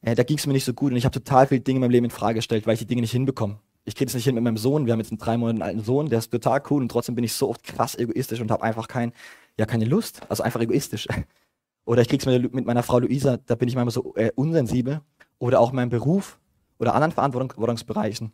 äh, 0.00 0.14
da 0.14 0.22
ging 0.22 0.38
es 0.38 0.46
mir 0.46 0.54
nicht 0.54 0.64
so 0.64 0.72
gut 0.72 0.90
und 0.92 0.96
ich 0.96 1.04
habe 1.04 1.12
total 1.12 1.48
viele 1.48 1.60
Dinge 1.60 1.76
in 1.76 1.80
meinem 1.82 1.90
Leben 1.90 2.06
in 2.06 2.10
Frage 2.10 2.36
gestellt, 2.36 2.66
weil 2.66 2.74
ich 2.74 2.80
die 2.80 2.86
Dinge 2.86 3.02
nicht 3.02 3.12
hinbekomme. 3.12 3.58
Ich 3.84 3.96
kriege 3.96 4.08
es 4.08 4.14
nicht 4.14 4.24
hin 4.24 4.34
mit 4.34 4.44
meinem 4.44 4.56
Sohn. 4.56 4.86
Wir 4.86 4.92
haben 4.92 5.00
jetzt 5.00 5.10
einen 5.10 5.18
drei 5.18 5.36
Monate 5.36 5.64
alten 5.64 5.82
Sohn, 5.82 6.08
der 6.08 6.20
ist 6.20 6.30
total 6.30 6.62
cool 6.70 6.82
und 6.82 6.88
trotzdem 6.88 7.14
bin 7.14 7.24
ich 7.24 7.32
so 7.32 7.48
oft 7.48 7.64
krass 7.64 7.96
egoistisch 7.96 8.40
und 8.40 8.50
habe 8.50 8.62
einfach 8.62 8.86
kein, 8.86 9.12
ja, 9.58 9.66
keine 9.66 9.84
Lust. 9.84 10.20
Also 10.28 10.42
einfach 10.42 10.60
egoistisch. 10.60 11.08
Oder 11.84 12.02
ich 12.02 12.08
kriege 12.08 12.20
es 12.20 12.42
mit, 12.42 12.54
mit, 12.54 12.64
meiner 12.64 12.84
Frau 12.84 13.00
Luisa, 13.00 13.38
da 13.38 13.56
bin 13.56 13.68
ich 13.68 13.74
manchmal 13.74 13.92
so 13.92 14.14
äh, 14.14 14.30
unsensibel 14.36 15.00
oder 15.40 15.58
auch 15.58 15.70
in 15.70 15.76
meinem 15.76 15.88
Beruf 15.88 16.38
oder 16.78 16.94
anderen 16.94 17.10
Verantwortungsbereichen, 17.10 18.30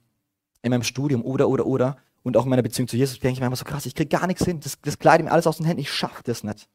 in 0.61 0.71
meinem 0.71 0.83
Studium 0.83 1.23
oder, 1.23 1.49
oder, 1.49 1.65
oder 1.65 1.97
und 2.23 2.37
auch 2.37 2.45
in 2.45 2.51
meiner 2.51 2.63
Beziehung 2.63 2.89
zu 2.89 2.99
Jesus 2.99 3.19
denke 3.19 3.41
ich 3.41 3.47
immer 3.47 3.57
so 3.57 3.65
krass, 3.65 3.87
ich 3.87 3.95
kriege 3.95 4.11
gar 4.11 4.27
nichts 4.27 4.45
hin, 4.45 4.61
das, 4.61 4.79
das 4.83 4.99
gleitet 4.99 5.25
mir 5.25 5.33
alles 5.33 5.47
aus 5.47 5.57
den 5.57 5.65
Händen, 5.65 5.81
ich 5.81 5.91
schaffe 5.91 6.23
das 6.25 6.45
nicht. 6.45 6.69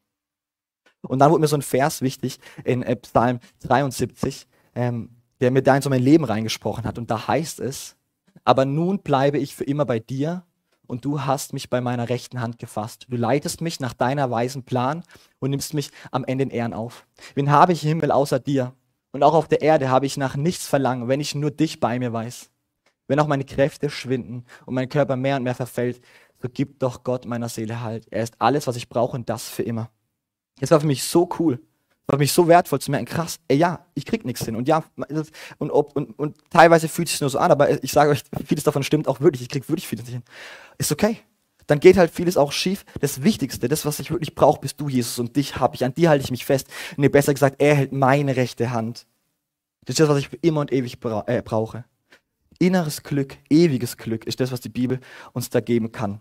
Und 1.02 1.20
dann 1.20 1.30
wurde 1.30 1.42
mir 1.42 1.46
so 1.46 1.56
ein 1.56 1.62
Vers 1.62 2.02
wichtig 2.02 2.40
in 2.64 2.82
äh, 2.82 2.96
Psalm 2.96 3.38
73, 3.60 4.48
ähm, 4.74 5.10
der 5.40 5.50
mir 5.50 5.62
da 5.62 5.76
in 5.76 5.82
so 5.82 5.90
mein 5.90 6.02
Leben 6.02 6.24
reingesprochen 6.24 6.84
hat. 6.84 6.98
Und 6.98 7.10
da 7.10 7.28
heißt 7.28 7.60
es, 7.60 7.96
aber 8.44 8.64
nun 8.64 9.00
bleibe 9.00 9.38
ich 9.38 9.54
für 9.54 9.64
immer 9.64 9.84
bei 9.84 9.98
dir 9.98 10.44
und 10.86 11.04
du 11.04 11.22
hast 11.22 11.52
mich 11.52 11.70
bei 11.70 11.80
meiner 11.80 12.08
rechten 12.08 12.40
Hand 12.40 12.58
gefasst. 12.58 13.06
Du 13.08 13.16
leitest 13.16 13.60
mich 13.60 13.80
nach 13.80 13.94
deiner 13.94 14.30
weisen 14.30 14.64
Plan 14.64 15.02
und 15.38 15.50
nimmst 15.50 15.74
mich 15.74 15.90
am 16.10 16.24
Ende 16.24 16.44
in 16.44 16.50
Ehren 16.50 16.74
auf. 16.74 17.06
Wen 17.34 17.50
habe 17.50 17.72
ich 17.72 17.82
im 17.82 17.88
Himmel 17.88 18.10
außer 18.10 18.38
dir? 18.38 18.74
Und 19.12 19.22
auch 19.22 19.34
auf 19.34 19.48
der 19.48 19.62
Erde 19.62 19.88
habe 19.90 20.06
ich 20.06 20.16
nach 20.16 20.36
nichts 20.36 20.66
verlangen, 20.66 21.08
wenn 21.08 21.20
ich 21.20 21.34
nur 21.34 21.50
dich 21.50 21.80
bei 21.80 21.98
mir 21.98 22.12
weiß. 22.12 22.50
Wenn 23.06 23.20
auch 23.20 23.26
meine 23.26 23.44
Kräfte 23.44 23.90
schwinden 23.90 24.44
und 24.66 24.74
mein 24.74 24.88
Körper 24.88 25.16
mehr 25.16 25.36
und 25.36 25.42
mehr 25.42 25.54
verfällt, 25.54 26.00
so 26.42 26.48
gibt 26.48 26.82
doch 26.82 27.04
Gott 27.04 27.24
meiner 27.24 27.48
Seele 27.48 27.80
Halt. 27.80 28.06
Er 28.10 28.22
ist 28.22 28.34
alles, 28.38 28.66
was 28.66 28.76
ich 28.76 28.88
brauche 28.88 29.16
und 29.16 29.28
das 29.30 29.48
für 29.48 29.62
immer. 29.62 29.90
Das 30.60 30.70
war 30.70 30.80
für 30.80 30.86
mich 30.86 31.04
so 31.04 31.28
cool. 31.38 31.60
Für 32.14 32.18
mich 32.18 32.32
so 32.32 32.46
wertvoll 32.46 32.80
zu 32.80 32.92
merken, 32.92 33.06
krass, 33.06 33.40
ey, 33.48 33.56
ja, 33.56 33.86
ich 33.94 34.04
krieg 34.04 34.24
nichts 34.24 34.44
hin. 34.44 34.54
Und 34.54 34.68
ja, 34.68 34.84
und, 35.58 35.70
ob, 35.70 35.96
und, 35.96 36.16
und 36.16 36.36
teilweise 36.48 36.88
fühlt 36.88 37.08
es 37.08 37.14
sich 37.14 37.20
nur 37.20 37.30
so 37.30 37.38
an, 37.38 37.50
aber 37.50 37.82
ich 37.82 37.90
sage 37.90 38.10
euch, 38.10 38.22
vieles 38.46 38.62
davon 38.62 38.84
stimmt 38.84 39.08
auch 39.08 39.20
wirklich. 39.20 39.42
Ich 39.42 39.48
krieg 39.48 39.68
wirklich 39.68 39.88
vieles 39.88 40.04
nicht 40.04 40.14
hin. 40.14 40.22
Ist 40.78 40.92
okay. 40.92 41.18
Dann 41.66 41.80
geht 41.80 41.96
halt 41.96 42.12
vieles 42.12 42.36
auch 42.36 42.52
schief. 42.52 42.84
Das 43.00 43.22
Wichtigste, 43.24 43.68
das, 43.68 43.84
was 43.84 43.98
ich 43.98 44.10
wirklich 44.10 44.34
brauche, 44.34 44.60
bist 44.60 44.80
du, 44.80 44.88
Jesus, 44.88 45.18
und 45.18 45.34
dich 45.34 45.56
habe 45.56 45.74
ich. 45.74 45.84
An 45.84 45.92
dir 45.92 46.10
halte 46.10 46.24
ich 46.24 46.30
mich 46.30 46.44
fest. 46.44 46.68
Nee, 46.96 47.08
besser 47.08 47.34
gesagt, 47.34 47.56
er 47.58 47.74
hält 47.74 47.92
meine 47.92 48.36
rechte 48.36 48.70
Hand. 48.70 49.06
Das 49.84 49.94
ist 49.94 50.00
das, 50.00 50.08
was 50.08 50.18
ich 50.18 50.28
immer 50.42 50.60
und 50.60 50.72
ewig 50.72 51.00
bra 51.00 51.24
äh, 51.26 51.42
brauche. 51.42 51.84
Inneres 52.60 53.02
Glück, 53.02 53.36
ewiges 53.50 53.96
Glück 53.96 54.24
ist 54.26 54.38
das, 54.38 54.52
was 54.52 54.60
die 54.60 54.68
Bibel 54.68 55.00
uns 55.32 55.50
da 55.50 55.60
geben 55.60 55.90
kann. 55.90 56.20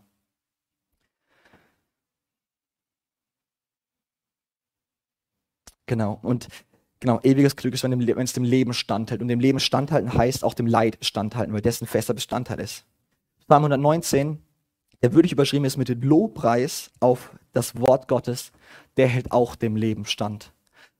Genau. 5.86 6.20
Und 6.22 6.48
genau, 7.00 7.20
ewiges 7.24 7.56
Glück 7.56 7.74
ist, 7.74 7.84
wenn 7.84 7.92
es 8.20 8.34
dem 8.34 8.44
Leben 8.44 8.74
standhält. 8.74 9.22
Und 9.22 9.28
dem 9.28 9.40
Leben 9.40 9.60
standhalten 9.60 10.14
heißt 10.14 10.44
auch 10.44 10.54
dem 10.54 10.68
Leid 10.68 10.98
standhalten, 11.02 11.54
weil 11.54 11.62
dessen 11.62 11.88
fester 11.88 12.14
Bestandteil 12.14 12.60
ist. 12.60 12.86
Psalm 13.48 13.64
119 13.66 14.40
der 15.04 15.14
würdig 15.14 15.34
überschrieben 15.34 15.66
ist 15.66 15.76
mit 15.76 15.90
dem 15.90 16.02
Lobpreis 16.02 16.90
auf 17.02 17.32
das 17.52 17.78
Wort 17.78 18.08
Gottes, 18.08 18.54
der 18.96 19.08
hält 19.08 19.34
auch 19.34 19.56
dem 19.56 19.76
Leben 19.76 20.06
stand. 20.06 20.54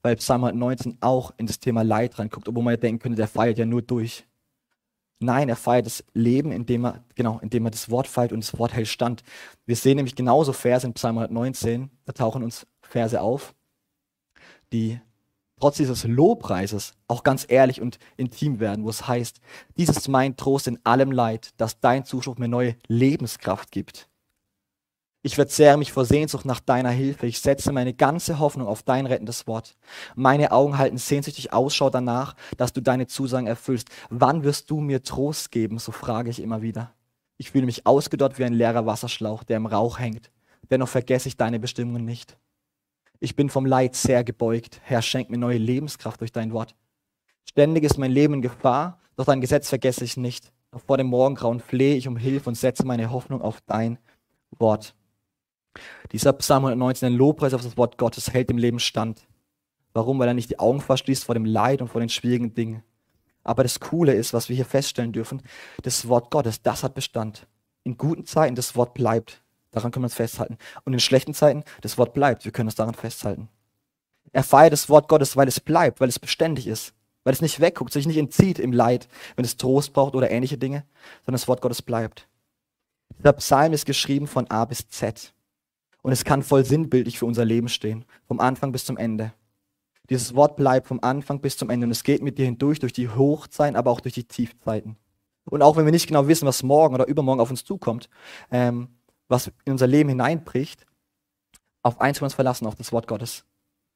weil 0.06 0.18
Psalm 0.18 0.44
119 0.44 0.98
auch 1.00 1.32
in 1.38 1.48
das 1.48 1.60
Thema 1.60 1.82
Leid 1.82 2.20
reinguckt, 2.20 2.50
obwohl 2.50 2.62
man 2.62 2.74
ja 2.74 2.78
denken 2.78 3.02
könnte, 3.02 3.16
der 3.16 3.30
feiert 3.30 3.58
ja 3.58 3.66
nur 3.66 3.82
durch. 3.82 4.26
Nein, 5.20 5.48
er 5.48 5.56
feiert 5.56 5.86
das 5.86 6.04
Leben, 6.14 6.52
indem 6.52 6.86
er, 6.86 7.06
genau, 7.16 7.40
indem 7.40 7.66
er 7.66 7.72
das 7.72 7.90
Wort 7.90 8.08
feiert 8.08 8.34
und 8.34 8.44
das 8.44 8.60
Wort 8.60 8.74
hält 8.74 8.90
stand. 8.90 9.24
Wir 9.66 9.78
sehen 9.78 9.96
nämlich 9.96 10.16
genauso 10.16 10.52
Verse 10.52 10.86
in 10.86 10.94
Psalm 10.94 11.20
119, 11.20 11.90
da 12.04 12.12
tauchen 12.12 12.44
uns 12.44 12.68
Verse 12.82 13.22
auf, 13.22 13.56
die 14.74 15.00
trotz 15.60 15.78
dieses 15.78 16.04
Lobpreises 16.04 16.94
auch 17.08 17.24
ganz 17.24 17.46
ehrlich 17.48 17.80
und 17.80 17.98
intim 18.18 18.60
werden, 18.60 18.84
wo 18.84 18.90
es 18.90 19.08
heißt, 19.08 19.40
dies 19.78 19.88
ist 19.88 20.10
mein 20.10 20.36
Trost 20.36 20.68
in 20.68 20.78
allem 20.84 21.12
Leid, 21.12 21.52
dass 21.56 21.80
dein 21.80 22.04
Zuspruch 22.04 22.38
mir 22.38 22.50
neue 22.50 22.76
Lebenskraft 22.88 23.72
gibt. 23.72 24.10
Ich 25.26 25.36
verzehre 25.36 25.78
mich 25.78 25.94
vor 25.94 26.04
Sehnsucht 26.04 26.44
nach 26.44 26.60
deiner 26.60 26.90
Hilfe. 26.90 27.28
Ich 27.28 27.40
setze 27.40 27.72
meine 27.72 27.94
ganze 27.94 28.40
Hoffnung 28.40 28.68
auf 28.68 28.84
dein 28.84 29.06
rettendes 29.06 29.48
Wort. 29.48 29.78
Meine 30.16 30.52
Augen 30.52 30.78
halten 30.78 30.98
sehnsüchtig 30.98 31.54
Ausschau 31.54 31.90
danach, 31.90 32.36
dass 32.58 32.74
du 32.74 32.82
deine 32.82 33.08
Zusagen 33.08 33.48
erfüllst. 33.48 33.88
Wann 34.10 34.44
wirst 34.44 34.70
du 34.70 34.82
mir 34.82 35.02
Trost 35.02 35.50
geben? 35.50 35.80
So 35.80 35.94
frage 35.94 36.30
ich 36.30 36.42
immer 36.42 36.62
wieder. 36.62 36.92
Ich 37.38 37.52
fühle 37.52 37.66
mich 37.66 37.86
ausgedott 37.86 38.38
wie 38.38 38.44
ein 38.44 38.54
leerer 38.54 38.86
Wasserschlauch, 38.86 39.46
der 39.46 39.56
im 39.58 39.66
Rauch 39.66 39.98
hängt. 39.98 40.30
Dennoch 40.70 40.90
vergesse 40.90 41.30
ich 41.30 41.38
deine 41.38 41.58
Bestimmungen 41.58 42.04
nicht. 42.04 42.38
Ich 43.20 43.36
bin 43.36 43.50
vom 43.50 43.66
Leid 43.66 43.96
sehr 43.96 44.24
gebeugt. 44.24 44.82
Herr, 44.84 45.02
schenk 45.02 45.30
mir 45.30 45.38
neue 45.38 45.58
Lebenskraft 45.58 46.20
durch 46.20 46.32
dein 46.32 46.52
Wort. 46.54 46.76
Ständig 47.50 47.84
ist 47.84 47.98
mein 47.98 48.12
Leben 48.12 48.36
in 48.36 48.42
Gefahr, 48.42 49.00
doch 49.16 49.26
dein 49.26 49.42
Gesetz 49.42 49.70
vergesse 49.70 50.04
ich 50.04 50.18
nicht. 50.18 50.52
Doch 50.72 50.82
vor 50.82 50.98
dem 50.98 51.08
Morgengrauen 51.08 51.60
flehe 51.60 51.96
ich 51.96 52.08
um 52.08 52.18
Hilfe 52.18 52.50
und 52.50 52.56
setze 52.56 52.86
meine 52.86 53.12
Hoffnung 53.12 53.42
auf 53.42 53.62
dein 53.62 54.00
Wort. 54.52 54.96
Dieser 56.12 56.34
Psalm 56.34 56.66
119, 56.66 57.08
ein 57.08 57.18
Lobpreis 57.18 57.54
auf 57.54 57.62
das 57.62 57.78
Wort 57.78 57.98
Gottes, 57.98 58.34
hält 58.34 58.50
dem 58.50 58.58
Leben 58.58 58.80
stand. 58.80 59.28
Warum? 59.94 60.20
Weil 60.20 60.28
er 60.28 60.34
nicht 60.34 60.50
die 60.50 60.60
Augen 60.60 60.82
verschließt 60.82 61.26
vor 61.26 61.36
dem 61.36 61.46
Leid 61.46 61.82
und 61.82 61.90
vor 61.90 62.02
den 62.02 62.10
schwierigen 62.10 62.54
Dingen. 62.54 62.84
Aber 63.44 63.64
das 63.64 63.80
Coole 63.80 64.14
ist, 64.14 64.34
was 64.34 64.50
wir 64.50 64.56
hier 64.56 64.66
feststellen 64.66 65.12
dürfen, 65.12 65.42
das 65.82 66.08
Wort 66.08 66.32
Gottes, 66.32 66.62
das 66.62 66.84
hat 66.84 66.96
Bestand. 66.96 67.48
In 67.84 67.98
guten 67.98 68.26
Zeiten, 68.26 68.56
das 68.56 68.76
Wort 68.76 68.94
bleibt. 68.94 69.44
Daran 69.74 69.92
können 69.92 70.04
wir 70.04 70.08
uns 70.08 70.16
festhalten. 70.16 70.58
Und 70.86 70.94
in 70.94 71.00
schlechten 71.00 71.34
Zeiten, 71.34 71.64
das 71.82 71.98
Wort 71.98 72.14
bleibt. 72.14 72.46
Wir 72.46 72.52
können 72.52 72.70
uns 72.70 72.76
daran 72.76 72.94
festhalten. 72.94 73.50
Er 74.32 74.44
feiert 74.44 74.72
das 74.72 74.88
Wort 74.88 75.10
Gottes, 75.10 75.36
weil 75.36 75.48
es 75.48 75.60
bleibt, 75.60 76.00
weil 76.00 76.10
es 76.10 76.20
beständig 76.20 76.68
ist. 76.68 76.94
Weil 77.24 77.34
es 77.34 77.42
nicht 77.42 77.60
wegguckt, 77.60 77.92
sich 77.92 78.06
nicht 78.06 78.18
entzieht 78.18 78.60
im 78.60 78.72
Leid, 78.72 79.08
wenn 79.36 79.46
es 79.46 79.58
Trost 79.58 79.94
braucht 79.94 80.16
oder 80.16 80.30
ähnliche 80.30 80.58
Dinge, 80.58 80.86
sondern 81.26 81.40
das 81.40 81.48
Wort 81.48 81.62
Gottes 81.62 81.82
bleibt. 81.82 82.28
Dieser 83.18 83.34
Psalm 83.34 83.74
ist 83.74 83.86
geschrieben 83.86 84.28
von 84.28 84.50
A 84.50 84.66
bis 84.66 84.88
Z. 84.90 85.34
Und 86.02 86.12
es 86.12 86.24
kann 86.24 86.44
voll 86.44 86.66
sinnbildlich 86.66 87.18
für 87.18 87.26
unser 87.26 87.46
Leben 87.46 87.70
stehen, 87.70 88.06
vom 88.28 88.40
Anfang 88.40 88.72
bis 88.72 88.86
zum 88.86 88.98
Ende. 88.98 89.34
Dieses 90.10 90.36
Wort 90.36 90.58
bleibt 90.58 90.88
vom 90.88 91.00
Anfang 91.02 91.40
bis 91.40 91.56
zum 91.58 91.70
Ende 91.70 91.86
und 91.86 91.92
es 91.92 92.04
geht 92.04 92.22
mit 92.22 92.38
dir 92.38 92.46
hindurch, 92.46 92.80
durch 92.80 92.92
die 92.94 93.10
Hochzeiten, 93.10 93.78
aber 93.78 93.90
auch 93.90 94.02
durch 94.02 94.14
die 94.14 94.26
Tiefzeiten. 94.26 94.98
Und 95.46 95.62
auch 95.62 95.78
wenn 95.78 95.86
wir 95.86 95.92
nicht 95.92 96.08
genau 96.08 96.28
wissen, 96.28 96.46
was 96.46 96.62
morgen 96.62 96.94
oder 96.94 97.08
übermorgen 97.08 97.40
auf 97.40 97.50
uns 97.50 97.64
zukommt, 97.64 98.10
ähm, 98.52 98.90
was 99.28 99.52
in 99.66 99.74
unser 99.74 99.88
Leben 99.88 100.10
hineinbricht, 100.10 100.86
auf 101.82 102.00
eins 102.00 102.22
wir 102.22 102.26
uns 102.26 102.34
verlassen, 102.34 102.66
auf 102.68 102.76
das 102.76 102.92
Wort 102.92 103.08
Gottes, 103.08 103.46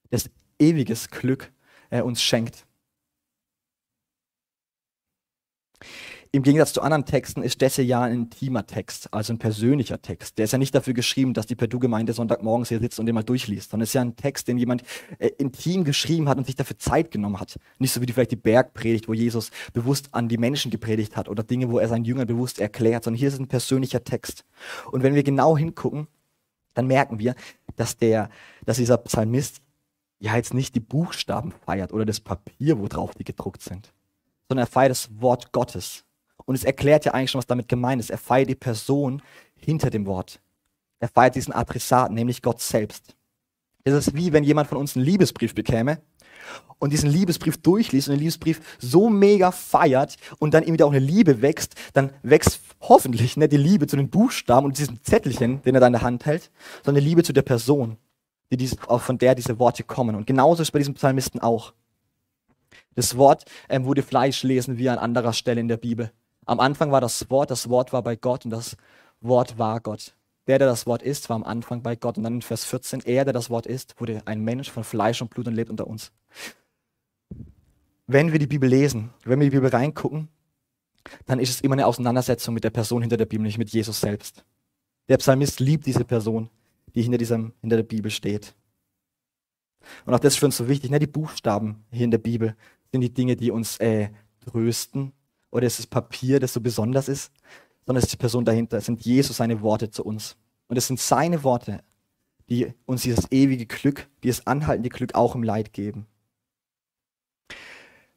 das 0.09 0.29
ewiges 0.59 1.09
Glück 1.09 1.51
äh, 1.89 2.01
uns 2.01 2.21
schenkt. 2.21 2.65
Im 6.37 6.43
Gegensatz 6.43 6.71
zu 6.71 6.83
anderen 6.83 7.03
Texten 7.03 7.41
ist 7.41 7.63
das 7.63 7.77
ja 7.77 8.03
ein 8.03 8.13
intimer 8.13 8.67
Text, 8.67 9.11
also 9.11 9.33
ein 9.33 9.39
persönlicher 9.39 9.99
Text. 10.03 10.37
Der 10.37 10.45
ist 10.45 10.51
ja 10.51 10.59
nicht 10.59 10.75
dafür 10.75 10.93
geschrieben, 10.93 11.33
dass 11.33 11.47
die 11.47 11.55
Perdu-Gemeinde 11.55 12.13
Sonntagmorgens 12.13 12.69
hier 12.69 12.79
sitzt 12.79 12.99
und 12.99 13.07
den 13.07 13.15
mal 13.15 13.23
durchliest, 13.23 13.71
sondern 13.71 13.85
es 13.85 13.89
ist 13.89 13.93
ja 13.95 14.01
ein 14.01 14.15
Text, 14.15 14.47
den 14.47 14.59
jemand 14.59 14.83
äh, 15.17 15.29
intim 15.39 15.83
geschrieben 15.83 16.29
hat 16.29 16.37
und 16.37 16.45
sich 16.45 16.55
dafür 16.55 16.77
Zeit 16.77 17.09
genommen 17.09 17.39
hat. 17.39 17.57
Nicht 17.79 17.91
so 17.91 18.01
wie 18.01 18.05
die, 18.05 18.13
vielleicht 18.13 18.29
die 18.29 18.35
Bergpredigt, 18.35 19.07
wo 19.07 19.15
Jesus 19.15 19.49
bewusst 19.73 20.09
an 20.11 20.29
die 20.29 20.37
Menschen 20.37 20.69
gepredigt 20.69 21.17
hat 21.17 21.27
oder 21.27 21.41
Dinge, 21.41 21.71
wo 21.71 21.79
er 21.79 21.87
seinen 21.87 22.05
Jüngern 22.05 22.27
bewusst 22.27 22.59
erklärt, 22.59 23.05
sondern 23.05 23.17
hier 23.17 23.29
ist 23.29 23.39
ein 23.39 23.47
persönlicher 23.47 24.03
Text. 24.03 24.45
Und 24.91 25.01
wenn 25.01 25.15
wir 25.15 25.23
genau 25.23 25.57
hingucken, 25.57 26.05
dann 26.75 26.85
merken 26.85 27.17
wir, 27.17 27.33
dass, 27.77 27.97
der, 27.97 28.29
dass 28.63 28.77
dieser 28.77 28.99
Psalmist 28.99 29.63
ja 30.19 30.35
jetzt 30.35 30.53
nicht 30.53 30.75
die 30.75 30.81
Buchstaben 30.81 31.51
feiert 31.65 31.93
oder 31.93 32.05
das 32.05 32.19
Papier, 32.19 32.77
wo 32.77 32.87
drauf 32.87 33.15
die 33.15 33.23
gedruckt 33.23 33.63
sind, 33.63 33.91
sondern 34.47 34.67
er 34.67 34.69
feiert 34.69 34.91
das 34.91 35.09
Wort 35.19 35.51
Gottes. 35.51 36.03
Und 36.47 36.55
es 36.55 36.63
erklärt 36.63 37.03
ja 37.03 37.13
eigentlich 37.13 37.31
schon, 37.31 37.39
was 37.39 37.45
damit 37.45 37.67
gemeint 37.67 37.99
ist. 37.99 38.09
Er 38.09 38.17
feiert 38.17 38.49
die 38.49 38.55
Person 38.55 39.21
hinter 39.57 39.89
dem 39.89 40.05
Wort. 40.05 40.39
Er 40.99 41.09
feiert 41.09 41.35
diesen 41.35 41.53
Adressaten, 41.53 42.15
nämlich 42.15 42.41
Gott 42.41 42.61
selbst. 42.61 43.15
Es 43.83 43.93
ist 43.93 44.15
wie 44.15 44.31
wenn 44.31 44.45
jemand 44.45 44.69
von 44.69 44.77
uns 44.77 44.95
einen 44.95 45.05
Liebesbrief 45.05 45.53
bekäme 45.53 46.01
und 46.79 46.93
diesen 46.93 47.09
Liebesbrief 47.09 47.61
durchliest 47.61 48.07
und 48.07 48.13
den 48.13 48.21
Liebesbrief 48.21 48.61
so 48.79 49.09
mega 49.09 49.51
feiert 49.51 50.15
und 50.39 50.53
dann 50.53 50.63
ihm 50.63 50.73
wieder 50.73 50.85
auch 50.85 50.91
eine 50.91 50.99
Liebe 50.99 51.41
wächst, 51.41 51.75
dann 51.91 52.11
wächst 52.23 52.61
hoffentlich 52.79 53.35
nicht 53.35 53.51
die 53.51 53.57
Liebe 53.57 53.85
zu 53.85 53.97
den 53.97 54.09
Buchstaben 54.09 54.65
und 54.65 54.77
diesem 54.77 55.03
Zettelchen, 55.03 55.61
den 55.63 55.75
er 55.75 55.81
da 55.81 55.87
in 55.87 55.93
der 55.93 56.01
Hand 56.01 56.25
hält, 56.25 56.49
sondern 56.85 57.03
die 57.03 57.09
Liebe 57.09 57.23
zu 57.23 57.33
der 57.33 57.41
Person, 57.41 57.97
die 58.51 58.57
diese, 58.57 58.77
von 58.77 59.17
der 59.17 59.35
diese 59.35 59.59
Worte 59.59 59.83
kommen. 59.83 60.15
Und 60.15 60.25
genauso 60.25 60.61
ist 60.61 60.71
bei 60.71 60.79
diesem 60.79 60.93
Psalmisten 60.93 61.41
auch. 61.41 61.73
Das 62.95 63.17
Wort 63.17 63.43
ähm, 63.67 63.83
wurde 63.83 64.01
Fleisch 64.01 64.43
lesen 64.43 64.77
wie 64.77 64.87
an 64.87 64.97
anderer 64.97 65.33
Stelle 65.33 65.59
in 65.59 65.67
der 65.67 65.77
Bibel. 65.77 66.11
Am 66.47 66.61
Anfang 66.61 66.91
war 66.91 67.01
das 67.01 67.29
Wort, 67.29 67.51
das 67.51 67.69
Wort 67.69 67.93
war 67.93 68.01
bei 68.01 68.15
Gott 68.15 68.45
und 68.45 68.51
das 68.51 68.77
Wort 69.19 69.57
war 69.57 69.81
Gott. 69.81 70.15
Der, 70.47 70.57
der 70.57 70.67
das 70.67 70.87
Wort 70.87 71.03
ist, 71.03 71.29
war 71.29 71.35
am 71.35 71.43
Anfang 71.43 71.83
bei 71.83 71.97
Gott. 71.97 72.17
Und 72.17 72.23
dann 72.23 72.35
in 72.35 72.41
Vers 72.41 72.63
14, 72.63 73.01
er, 73.01 73.25
der 73.25 73.33
das 73.33 73.49
Wort 73.49 73.65
ist, 73.65 73.99
wurde 73.99 74.21
ein 74.25 74.41
Mensch 74.41 74.71
von 74.71 74.85
Fleisch 74.85 75.21
und 75.21 75.29
Blut 75.29 75.47
und 75.47 75.55
lebt 75.55 75.69
unter 75.69 75.85
uns. 75.87 76.13
Wenn 78.07 78.31
wir 78.31 78.39
die 78.39 78.47
Bibel 78.47 78.69
lesen, 78.69 79.09
wenn 79.25 79.41
wir 79.41 79.49
die 79.49 79.55
Bibel 79.57 79.69
reingucken, 79.69 80.29
dann 81.25 81.39
ist 81.39 81.49
es 81.49 81.61
immer 81.61 81.73
eine 81.73 81.85
Auseinandersetzung 81.85 82.53
mit 82.53 82.63
der 82.63 82.69
Person 82.69 83.01
hinter 83.01 83.17
der 83.17 83.25
Bibel, 83.25 83.43
nicht 83.43 83.57
mit 83.57 83.69
Jesus 83.69 83.99
selbst. 83.99 84.45
Der 85.09 85.17
Psalmist 85.17 85.59
liebt 85.59 85.85
diese 85.85 86.05
Person, 86.05 86.49
die 86.95 87.01
hinter, 87.01 87.17
diesem, 87.17 87.53
hinter 87.59 87.75
der 87.75 87.83
Bibel 87.83 88.09
steht. 88.09 88.55
Und 90.05 90.13
auch 90.13 90.19
das 90.19 90.33
ist 90.33 90.39
für 90.39 90.45
uns 90.45 90.55
so 90.55 90.69
wichtig. 90.69 90.91
Ne? 90.91 90.99
Die 90.99 91.07
Buchstaben 91.07 91.83
hier 91.91 92.05
in 92.05 92.11
der 92.11 92.17
Bibel 92.17 92.55
sind 92.91 93.01
die 93.01 93.13
Dinge, 93.13 93.35
die 93.35 93.51
uns 93.51 93.77
äh, 93.77 94.09
trösten, 94.45 95.11
oder 95.51 95.65
ist 95.65 95.79
es 95.79 95.87
Papier, 95.87 96.39
das 96.39 96.53
so 96.53 96.61
besonders 96.61 97.07
ist, 97.07 97.31
sondern 97.85 97.99
es 97.99 98.05
ist 98.05 98.13
die 98.13 98.17
Person 98.17 98.45
dahinter. 98.45 98.77
Es 98.77 98.85
sind 98.85 99.03
Jesus 99.05 99.37
seine 99.37 99.61
Worte 99.61 99.89
zu 99.89 100.03
uns. 100.03 100.35
Und 100.67 100.77
es 100.77 100.87
sind 100.87 100.99
seine 100.99 101.43
Worte, 101.43 101.81
die 102.49 102.73
uns 102.85 103.01
dieses 103.01 103.31
ewige 103.31 103.65
Glück, 103.65 104.07
dieses 104.23 104.45
anhaltende 104.45 104.89
Glück 104.89 105.15
auch 105.15 105.35
im 105.35 105.43
Leid 105.43 105.73
geben. 105.73 106.05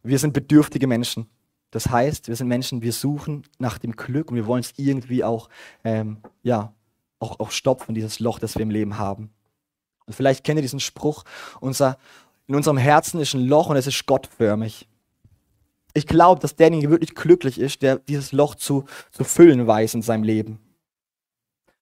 Wir 0.03 0.19
sind 0.19 0.33
bedürftige 0.33 0.87
Menschen. 0.87 1.29
Das 1.71 1.89
heißt, 1.89 2.29
wir 2.29 2.35
sind 2.35 2.49
Menschen, 2.49 2.83
wir 2.83 2.93
suchen 2.93 3.45
nach 3.59 3.79
dem 3.79 3.93
Glück 3.93 4.31
und 4.31 4.37
wir 4.37 4.47
wollen 4.47 4.63
es 4.63 4.73
irgendwie 4.77 5.23
auch, 5.23 5.49
ähm, 5.85 6.19
ja, 6.43 6.75
auch, 7.21 7.39
auch 7.39 7.51
stopfen, 7.53 7.95
dieses 7.95 8.19
Loch, 8.19 8.39
das 8.39 8.57
wir 8.57 8.63
im 8.63 8.71
Leben 8.71 8.99
haben. 8.99 9.31
Und 10.07 10.15
vielleicht 10.15 10.43
kennt 10.43 10.59
ihr 10.59 10.63
diesen 10.63 10.81
Spruch, 10.81 11.25
unser, 11.61 11.97
in 12.49 12.57
unserem 12.57 12.79
Herzen 12.79 13.21
ist 13.21 13.35
ein 13.35 13.47
Loch 13.47 13.69
und 13.69 13.77
es 13.77 13.87
ist 13.87 14.07
gottförmig. 14.07 14.89
Ich 15.95 16.07
glaube, 16.07 16.41
dass 16.41 16.57
derjenige 16.57 16.91
wirklich 16.91 17.15
glücklich 17.15 17.59
ist, 17.59 17.83
der 17.83 17.99
dieses 17.99 18.33
Loch 18.33 18.55
zu, 18.55 18.85
zu 19.11 19.25
füllen 19.25 19.67
weiß 19.67 19.95
in 19.95 20.03
seinem 20.03 20.23
Leben. 20.23 20.59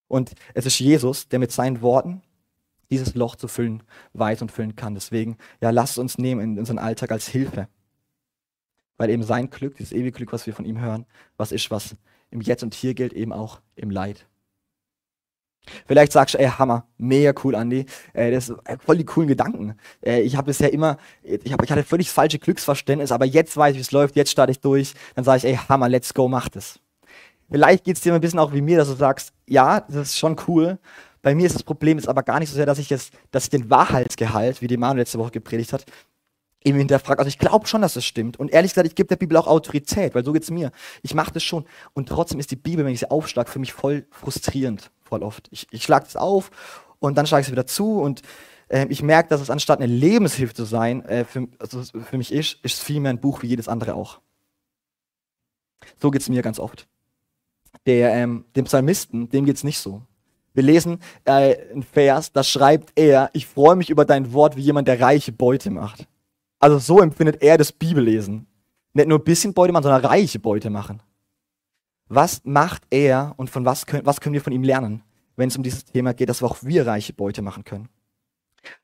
Und 0.06 0.32
es 0.54 0.66
ist 0.66 0.78
Jesus, 0.78 1.28
der 1.28 1.38
mit 1.38 1.52
seinen 1.52 1.82
Worten 1.82 2.22
dieses 2.90 3.14
Loch 3.14 3.36
zu 3.36 3.48
füllen 3.48 3.82
weiß 4.14 4.40
und 4.42 4.50
füllen 4.50 4.74
kann. 4.74 4.94
Deswegen, 4.94 5.36
ja, 5.60 5.70
lasst 5.70 5.98
uns 5.98 6.16
nehmen 6.16 6.40
in 6.40 6.58
unseren 6.58 6.78
Alltag 6.78 7.12
als 7.12 7.28
Hilfe. 7.28 7.68
Weil 8.96 9.10
eben 9.10 9.22
sein 9.22 9.50
Glück, 9.50 9.76
dieses 9.76 9.92
ewige 9.92 10.12
Glück, 10.12 10.32
was 10.32 10.46
wir 10.46 10.54
von 10.54 10.64
ihm 10.64 10.80
hören, 10.80 11.04
was 11.36 11.52
ist, 11.52 11.70
was 11.70 11.96
im 12.30 12.40
Jetzt 12.40 12.62
und 12.62 12.74
Hier 12.74 12.94
gilt, 12.94 13.12
eben 13.12 13.32
auch 13.32 13.60
im 13.76 13.90
Leid. 13.90 14.26
Vielleicht 15.87 16.12
sagst 16.12 16.34
du, 16.34 16.38
ey, 16.38 16.48
Hammer, 16.48 16.87
mega 16.98 17.32
cool, 17.44 17.54
Andi. 17.54 17.87
Äh, 18.12 18.30
das 18.30 18.48
ist 18.48 18.58
voll 18.84 18.98
die 18.98 19.04
coolen 19.04 19.28
Gedanken. 19.28 19.75
Äh, 20.04 20.20
ich 20.20 20.37
habe 20.37 20.46
bisher 20.46 20.72
immer, 20.72 20.96
ich, 21.22 21.52
hab, 21.52 21.62
ich 21.62 21.70
hatte 21.70 21.84
völlig 21.84 22.10
falsche 22.10 22.38
Glücksverständnis, 22.38 23.12
aber 23.12 23.25
jetzt 23.25 23.56
weiß 23.56 23.72
ich, 23.72 23.78
wie 23.78 23.82
es 23.82 23.92
läuft, 23.92 24.16
jetzt 24.16 24.30
starte 24.30 24.52
ich 24.52 24.60
durch. 24.60 24.94
Dann 25.14 25.25
sage 25.25 25.38
ich, 25.38 25.44
ey, 25.44 25.58
Hammer, 25.68 25.88
let's 25.88 26.14
go, 26.14 26.28
mach 26.28 26.48
das. 26.48 26.80
Vielleicht 27.50 27.84
geht 27.84 27.96
es 27.96 28.02
dir 28.02 28.14
ein 28.14 28.20
bisschen 28.20 28.38
auch 28.38 28.52
wie 28.52 28.60
mir, 28.60 28.78
dass 28.78 28.88
du 28.88 28.94
sagst, 28.94 29.32
ja, 29.46 29.80
das 29.80 30.08
ist 30.08 30.18
schon 30.18 30.37
cool. 30.46 30.78
Bei 31.22 31.34
mir 31.34 31.46
ist 31.46 31.54
das 31.54 31.62
Problem 31.62 31.98
ist 31.98 32.08
aber 32.08 32.22
gar 32.22 32.38
nicht 32.38 32.50
so 32.50 32.54
sehr, 32.54 32.66
dass 32.66 32.78
ich 32.78 32.90
jetzt, 32.90 33.12
dass 33.30 33.44
ich 33.44 33.50
den 33.50 33.70
Wahrheitsgehalt, 33.70 34.62
wie 34.62 34.66
die 34.66 34.76
Manu 34.76 34.98
letzte 34.98 35.18
Woche 35.18 35.32
gepredigt 35.32 35.72
hat, 35.72 35.84
eben 36.64 36.78
hinterfragt. 36.78 37.18
Also 37.18 37.28
ich 37.28 37.38
glaube 37.38 37.66
schon, 37.66 37.82
dass 37.82 37.96
es 37.96 38.04
stimmt. 38.04 38.38
Und 38.38 38.50
ehrlich 38.50 38.72
gesagt, 38.72 38.87
ich 38.87 38.94
gebe 38.94 39.08
der 39.08 39.16
Bibel 39.16 39.37
auch 39.37 39.46
Autorität, 39.46 40.14
weil 40.14 40.25
so 40.25 40.32
geht 40.32 40.42
es 40.42 40.50
mir. 40.50 40.70
Ich 41.02 41.14
mache 41.14 41.32
das 41.32 41.42
schon. 41.42 41.64
Und 41.94 42.08
trotzdem 42.08 42.38
ist 42.38 42.50
die 42.50 42.56
Bibel, 42.56 42.84
wenn 42.84 42.92
ich 42.92 43.00
sie 43.00 43.10
aufschlage, 43.10 43.50
für 43.50 43.58
mich 43.58 43.72
voll 43.72 44.06
frustrierend 44.10 44.90
voll 45.08 45.22
oft. 45.22 45.48
Ich, 45.50 45.66
ich 45.70 45.82
schlage 45.82 46.06
es 46.06 46.16
auf 46.16 46.50
und 46.98 47.16
dann 47.16 47.26
schlage 47.26 47.42
ich 47.42 47.46
es 47.48 47.52
wieder 47.52 47.66
zu 47.66 48.00
und 48.00 48.22
äh, 48.68 48.86
ich 48.88 49.02
merke, 49.02 49.28
dass 49.28 49.40
es 49.40 49.50
anstatt 49.50 49.80
eine 49.80 49.92
Lebenshilfe 49.92 50.54
zu 50.54 50.64
sein, 50.64 51.04
äh, 51.06 51.24
für, 51.24 51.48
also 51.58 51.82
für 51.82 52.18
mich 52.18 52.32
ist, 52.32 52.58
ist 52.62 52.74
es 52.74 52.80
vielmehr 52.80 53.10
ein 53.10 53.20
Buch 53.20 53.42
wie 53.42 53.48
jedes 53.48 53.68
andere 53.68 53.94
auch. 53.94 54.20
So 56.00 56.10
geht 56.10 56.22
es 56.22 56.28
mir 56.28 56.42
ganz 56.42 56.58
oft. 56.58 56.86
Der, 57.86 58.12
ähm, 58.14 58.44
dem 58.56 58.66
Psalmisten, 58.66 59.28
dem 59.30 59.44
geht 59.44 59.56
es 59.56 59.64
nicht 59.64 59.78
so. 59.78 60.02
Wir 60.54 60.62
lesen 60.62 60.98
äh, 61.24 61.56
einen 61.70 61.82
Vers, 61.82 62.32
da 62.32 62.42
schreibt 62.42 62.92
er, 62.98 63.30
ich 63.32 63.46
freue 63.46 63.76
mich 63.76 63.90
über 63.90 64.04
dein 64.04 64.32
Wort 64.32 64.56
wie 64.56 64.62
jemand, 64.62 64.88
der 64.88 65.00
reiche 65.00 65.32
Beute 65.32 65.70
macht. 65.70 66.06
Also 66.58 66.78
so 66.78 67.00
empfindet 67.00 67.42
er 67.42 67.56
das 67.56 67.72
Bibellesen. 67.72 68.46
Nicht 68.92 69.08
nur 69.08 69.18
ein 69.18 69.24
bisschen 69.24 69.54
Beute 69.54 69.72
machen, 69.72 69.84
sondern 69.84 70.04
reiche 70.04 70.40
Beute 70.40 70.70
machen. 70.70 71.00
Was 72.08 72.42
macht 72.44 72.82
er 72.90 73.34
und 73.36 73.50
von 73.50 73.64
was 73.64 73.86
können, 73.86 74.06
was 74.06 74.20
können 74.20 74.32
wir 74.32 74.40
von 74.40 74.52
ihm 74.52 74.62
lernen, 74.62 75.02
wenn 75.36 75.48
es 75.48 75.56
um 75.56 75.62
dieses 75.62 75.84
Thema 75.84 76.14
geht, 76.14 76.28
dass 76.28 76.42
wir 76.42 76.46
auch 76.46 76.58
wir 76.62 76.86
reiche 76.86 77.12
Beute 77.12 77.42
machen 77.42 77.64
können? 77.64 77.88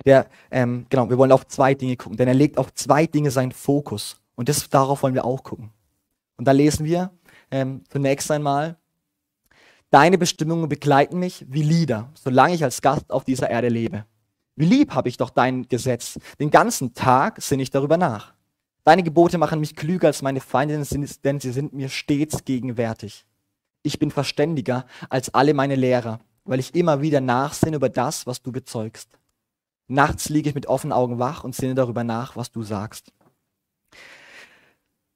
Der, 0.05 0.29
ähm, 0.51 0.87
genau, 0.89 1.09
wir 1.11 1.19
wollen 1.19 1.33
auf 1.33 1.47
zwei 1.47 1.75
Dinge 1.75 1.97
gucken, 1.97 2.17
denn 2.17 2.29
er 2.29 2.35
legt 2.35 2.59
auf 2.59 2.73
zwei 2.75 3.07
Dinge 3.07 3.31
seinen 3.31 3.53
Fokus. 3.53 4.21
Und 4.35 4.49
das, 4.49 4.69
darauf 4.69 5.03
wollen 5.03 5.15
wir 5.15 5.25
auch 5.25 5.43
gucken. 5.43 5.71
Und 6.37 6.47
da 6.47 6.53
lesen 6.53 6.85
wir 6.85 7.11
ähm, 7.51 7.83
zunächst 7.89 8.31
einmal, 8.31 8.77
deine 9.91 10.19
Bestimmungen 10.19 10.69
begleiten 10.69 11.19
mich 11.19 11.47
wie 11.49 11.63
Lieder, 11.63 12.11
solange 12.15 12.55
ich 12.55 12.65
als 12.65 12.83
Gast 12.83 13.11
auf 13.11 13.25
dieser 13.25 13.51
Erde 13.51 13.69
lebe. 13.69 14.05
Wie 14.57 14.67
lieb 14.67 14.93
habe 14.93 15.09
ich 15.09 15.17
doch 15.17 15.31
dein 15.31 15.67
Gesetz. 15.69 16.19
Den 16.39 16.51
ganzen 16.51 16.95
Tag 16.95 17.43
sinne 17.43 17.63
ich 17.63 17.71
darüber 17.71 17.97
nach. 17.97 18.34
Deine 18.85 19.03
Gebote 19.03 19.39
machen 19.39 19.61
mich 19.61 19.77
klüger 19.77 20.09
als 20.09 20.21
meine 20.21 20.41
Feinde, 20.41 20.75
denn 21.25 21.41
sie 21.41 21.53
sind 21.53 21.73
mir 21.73 21.89
stets 21.89 22.45
gegenwärtig. 22.45 23.25
Ich 23.83 23.99
bin 23.99 24.11
verständiger 24.11 24.87
als 25.09 25.33
alle 25.33 25.55
meine 25.55 25.75
Lehrer, 25.75 26.21
weil 26.45 26.61
ich 26.61 26.75
immer 26.75 27.01
wieder 27.01 27.21
nachsinne 27.21 27.77
über 27.77 27.89
das, 27.89 28.27
was 28.27 28.43
du 28.43 28.53
bezeugst. 28.53 29.09
Nachts 29.89 30.29
liege 30.29 30.51
ich 30.51 30.55
mit 30.55 30.67
offenen 30.67 30.93
Augen 30.93 31.19
wach 31.19 31.45
und 31.45 31.55
sinne 31.55 31.75
darüber 31.75 32.05
nach, 32.05 32.37
was 32.37 32.51
du 32.51 32.63
sagst. 32.63 33.13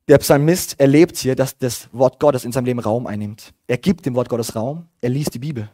Der 0.08 0.18
Psalmist 0.18 0.80
erlebt 0.80 1.18
hier, 1.18 1.37
dass 1.37 1.58
das 1.58 1.88
Wort 1.92 2.18
Gottes 2.18 2.46
in 2.46 2.52
seinem 2.52 2.64
Leben 2.64 2.80
Raum 2.80 3.06
einnimmt. 3.06 3.52
Er 3.66 3.76
gibt 3.76 4.06
dem 4.06 4.14
Wort 4.14 4.30
Gottes 4.30 4.56
Raum, 4.56 4.87
er 5.02 5.10
liest 5.10 5.34
die 5.34 5.38
Bibel. 5.38 5.70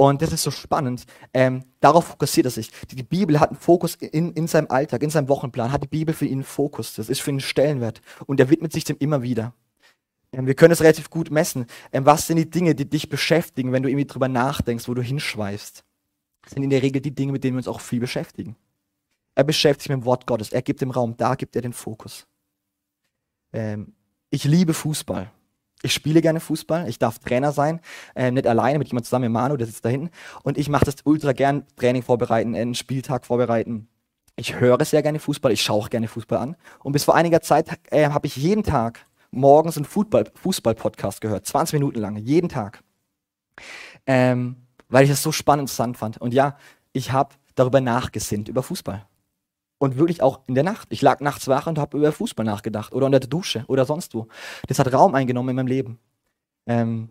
Und 0.00 0.22
das 0.22 0.32
ist 0.32 0.44
so 0.44 0.50
spannend. 0.50 1.04
Ähm, 1.34 1.62
darauf 1.78 2.06
fokussiert 2.06 2.46
er 2.46 2.50
sich. 2.50 2.70
Die, 2.90 2.96
die 2.96 3.02
Bibel 3.02 3.38
hat 3.38 3.50
einen 3.50 3.58
Fokus 3.58 3.96
in, 3.96 4.32
in 4.32 4.46
seinem 4.46 4.70
Alltag, 4.70 5.02
in 5.02 5.10
seinem 5.10 5.28
Wochenplan, 5.28 5.72
hat 5.72 5.82
die 5.82 5.88
Bibel 5.88 6.14
für 6.14 6.24
ihn 6.24 6.38
einen 6.38 6.44
Fokus. 6.44 6.94
Das 6.94 7.10
ist 7.10 7.20
für 7.20 7.28
ihn 7.28 7.36
ein 7.36 7.40
Stellenwert. 7.40 8.00
Und 8.24 8.40
er 8.40 8.48
widmet 8.48 8.72
sich 8.72 8.84
dem 8.84 8.96
immer 8.98 9.20
wieder. 9.20 9.52
Ähm, 10.32 10.46
wir 10.46 10.54
können 10.54 10.72
es 10.72 10.80
relativ 10.80 11.10
gut 11.10 11.30
messen. 11.30 11.66
Ähm, 11.92 12.06
was 12.06 12.26
sind 12.26 12.38
die 12.38 12.48
Dinge, 12.48 12.74
die 12.74 12.88
dich 12.88 13.10
beschäftigen, 13.10 13.72
wenn 13.72 13.82
du 13.82 13.90
irgendwie 13.90 14.06
drüber 14.06 14.28
nachdenkst, 14.28 14.88
wo 14.88 14.94
du 14.94 15.02
hinschweifst? 15.02 15.84
Das 16.44 16.52
sind 16.54 16.62
in 16.62 16.70
der 16.70 16.80
Regel 16.80 17.02
die 17.02 17.14
Dinge, 17.14 17.32
mit 17.32 17.44
denen 17.44 17.56
wir 17.56 17.58
uns 17.58 17.68
auch 17.68 17.82
viel 17.82 18.00
beschäftigen. 18.00 18.56
Er 19.34 19.44
beschäftigt 19.44 19.82
sich 19.82 19.90
mit 19.90 20.00
dem 20.00 20.06
Wort 20.06 20.26
Gottes. 20.26 20.50
Er 20.50 20.62
gibt 20.62 20.80
dem 20.80 20.92
Raum. 20.92 21.14
Da 21.18 21.34
gibt 21.34 21.54
er 21.56 21.60
den 21.60 21.74
Fokus. 21.74 22.26
Ähm, 23.52 23.92
ich 24.30 24.44
liebe 24.44 24.72
Fußball. 24.72 25.30
Ich 25.82 25.94
spiele 25.94 26.20
gerne 26.20 26.40
Fußball, 26.40 26.88
ich 26.88 26.98
darf 26.98 27.18
Trainer 27.18 27.52
sein, 27.52 27.80
äh, 28.14 28.30
nicht 28.30 28.46
alleine, 28.46 28.78
mit 28.78 28.88
jemand 28.88 29.06
zusammen, 29.06 29.32
Manu, 29.32 29.56
der 29.56 29.66
sitzt 29.66 29.84
da 29.84 29.88
hinten. 29.88 30.10
Und 30.42 30.58
ich 30.58 30.68
mache 30.68 30.84
das 30.84 30.96
ultra 31.04 31.32
gern, 31.32 31.64
Training 31.76 32.02
vorbereiten, 32.02 32.54
einen 32.54 32.74
Spieltag 32.74 33.24
vorbereiten. 33.24 33.88
Ich 34.36 34.60
höre 34.60 34.82
sehr 34.84 35.02
gerne 35.02 35.18
Fußball, 35.18 35.52
ich 35.52 35.62
schaue 35.62 35.78
auch 35.78 35.90
gerne 35.90 36.08
Fußball 36.08 36.38
an. 36.38 36.56
Und 36.80 36.92
bis 36.92 37.04
vor 37.04 37.14
einiger 37.14 37.40
Zeit 37.40 37.68
äh, 37.90 38.08
habe 38.10 38.26
ich 38.26 38.36
jeden 38.36 38.62
Tag 38.62 39.06
morgens 39.30 39.76
einen 39.76 39.86
Fußball-Podcast 39.86 41.20
gehört, 41.20 41.46
20 41.46 41.74
Minuten 41.74 41.98
lang, 41.98 42.16
jeden 42.16 42.48
Tag. 42.48 42.82
Ähm, 44.06 44.56
weil 44.88 45.04
ich 45.04 45.10
das 45.10 45.22
so 45.22 45.32
spannend 45.32 45.60
und 45.60 45.64
interessant 45.64 45.96
fand. 45.96 46.18
Und 46.18 46.34
ja, 46.34 46.56
ich 46.92 47.12
habe 47.12 47.34
darüber 47.54 47.80
nachgesinnt, 47.80 48.48
über 48.48 48.62
Fußball. 48.62 49.06
Und 49.80 49.96
wirklich 49.96 50.22
auch 50.22 50.40
in 50.46 50.54
der 50.54 50.62
Nacht. 50.62 50.88
Ich 50.90 51.00
lag 51.00 51.20
nachts 51.20 51.48
wach 51.48 51.66
und 51.66 51.78
habe 51.78 51.96
über 51.96 52.12
Fußball 52.12 52.44
nachgedacht 52.44 52.92
oder 52.92 53.06
unter 53.06 53.18
der 53.18 53.30
Dusche 53.30 53.64
oder 53.66 53.86
sonst 53.86 54.14
wo. 54.14 54.28
Das 54.68 54.78
hat 54.78 54.92
Raum 54.92 55.14
eingenommen 55.14 55.48
in 55.48 55.56
meinem 55.56 55.68
Leben. 55.68 55.98
Ähm, 56.66 57.08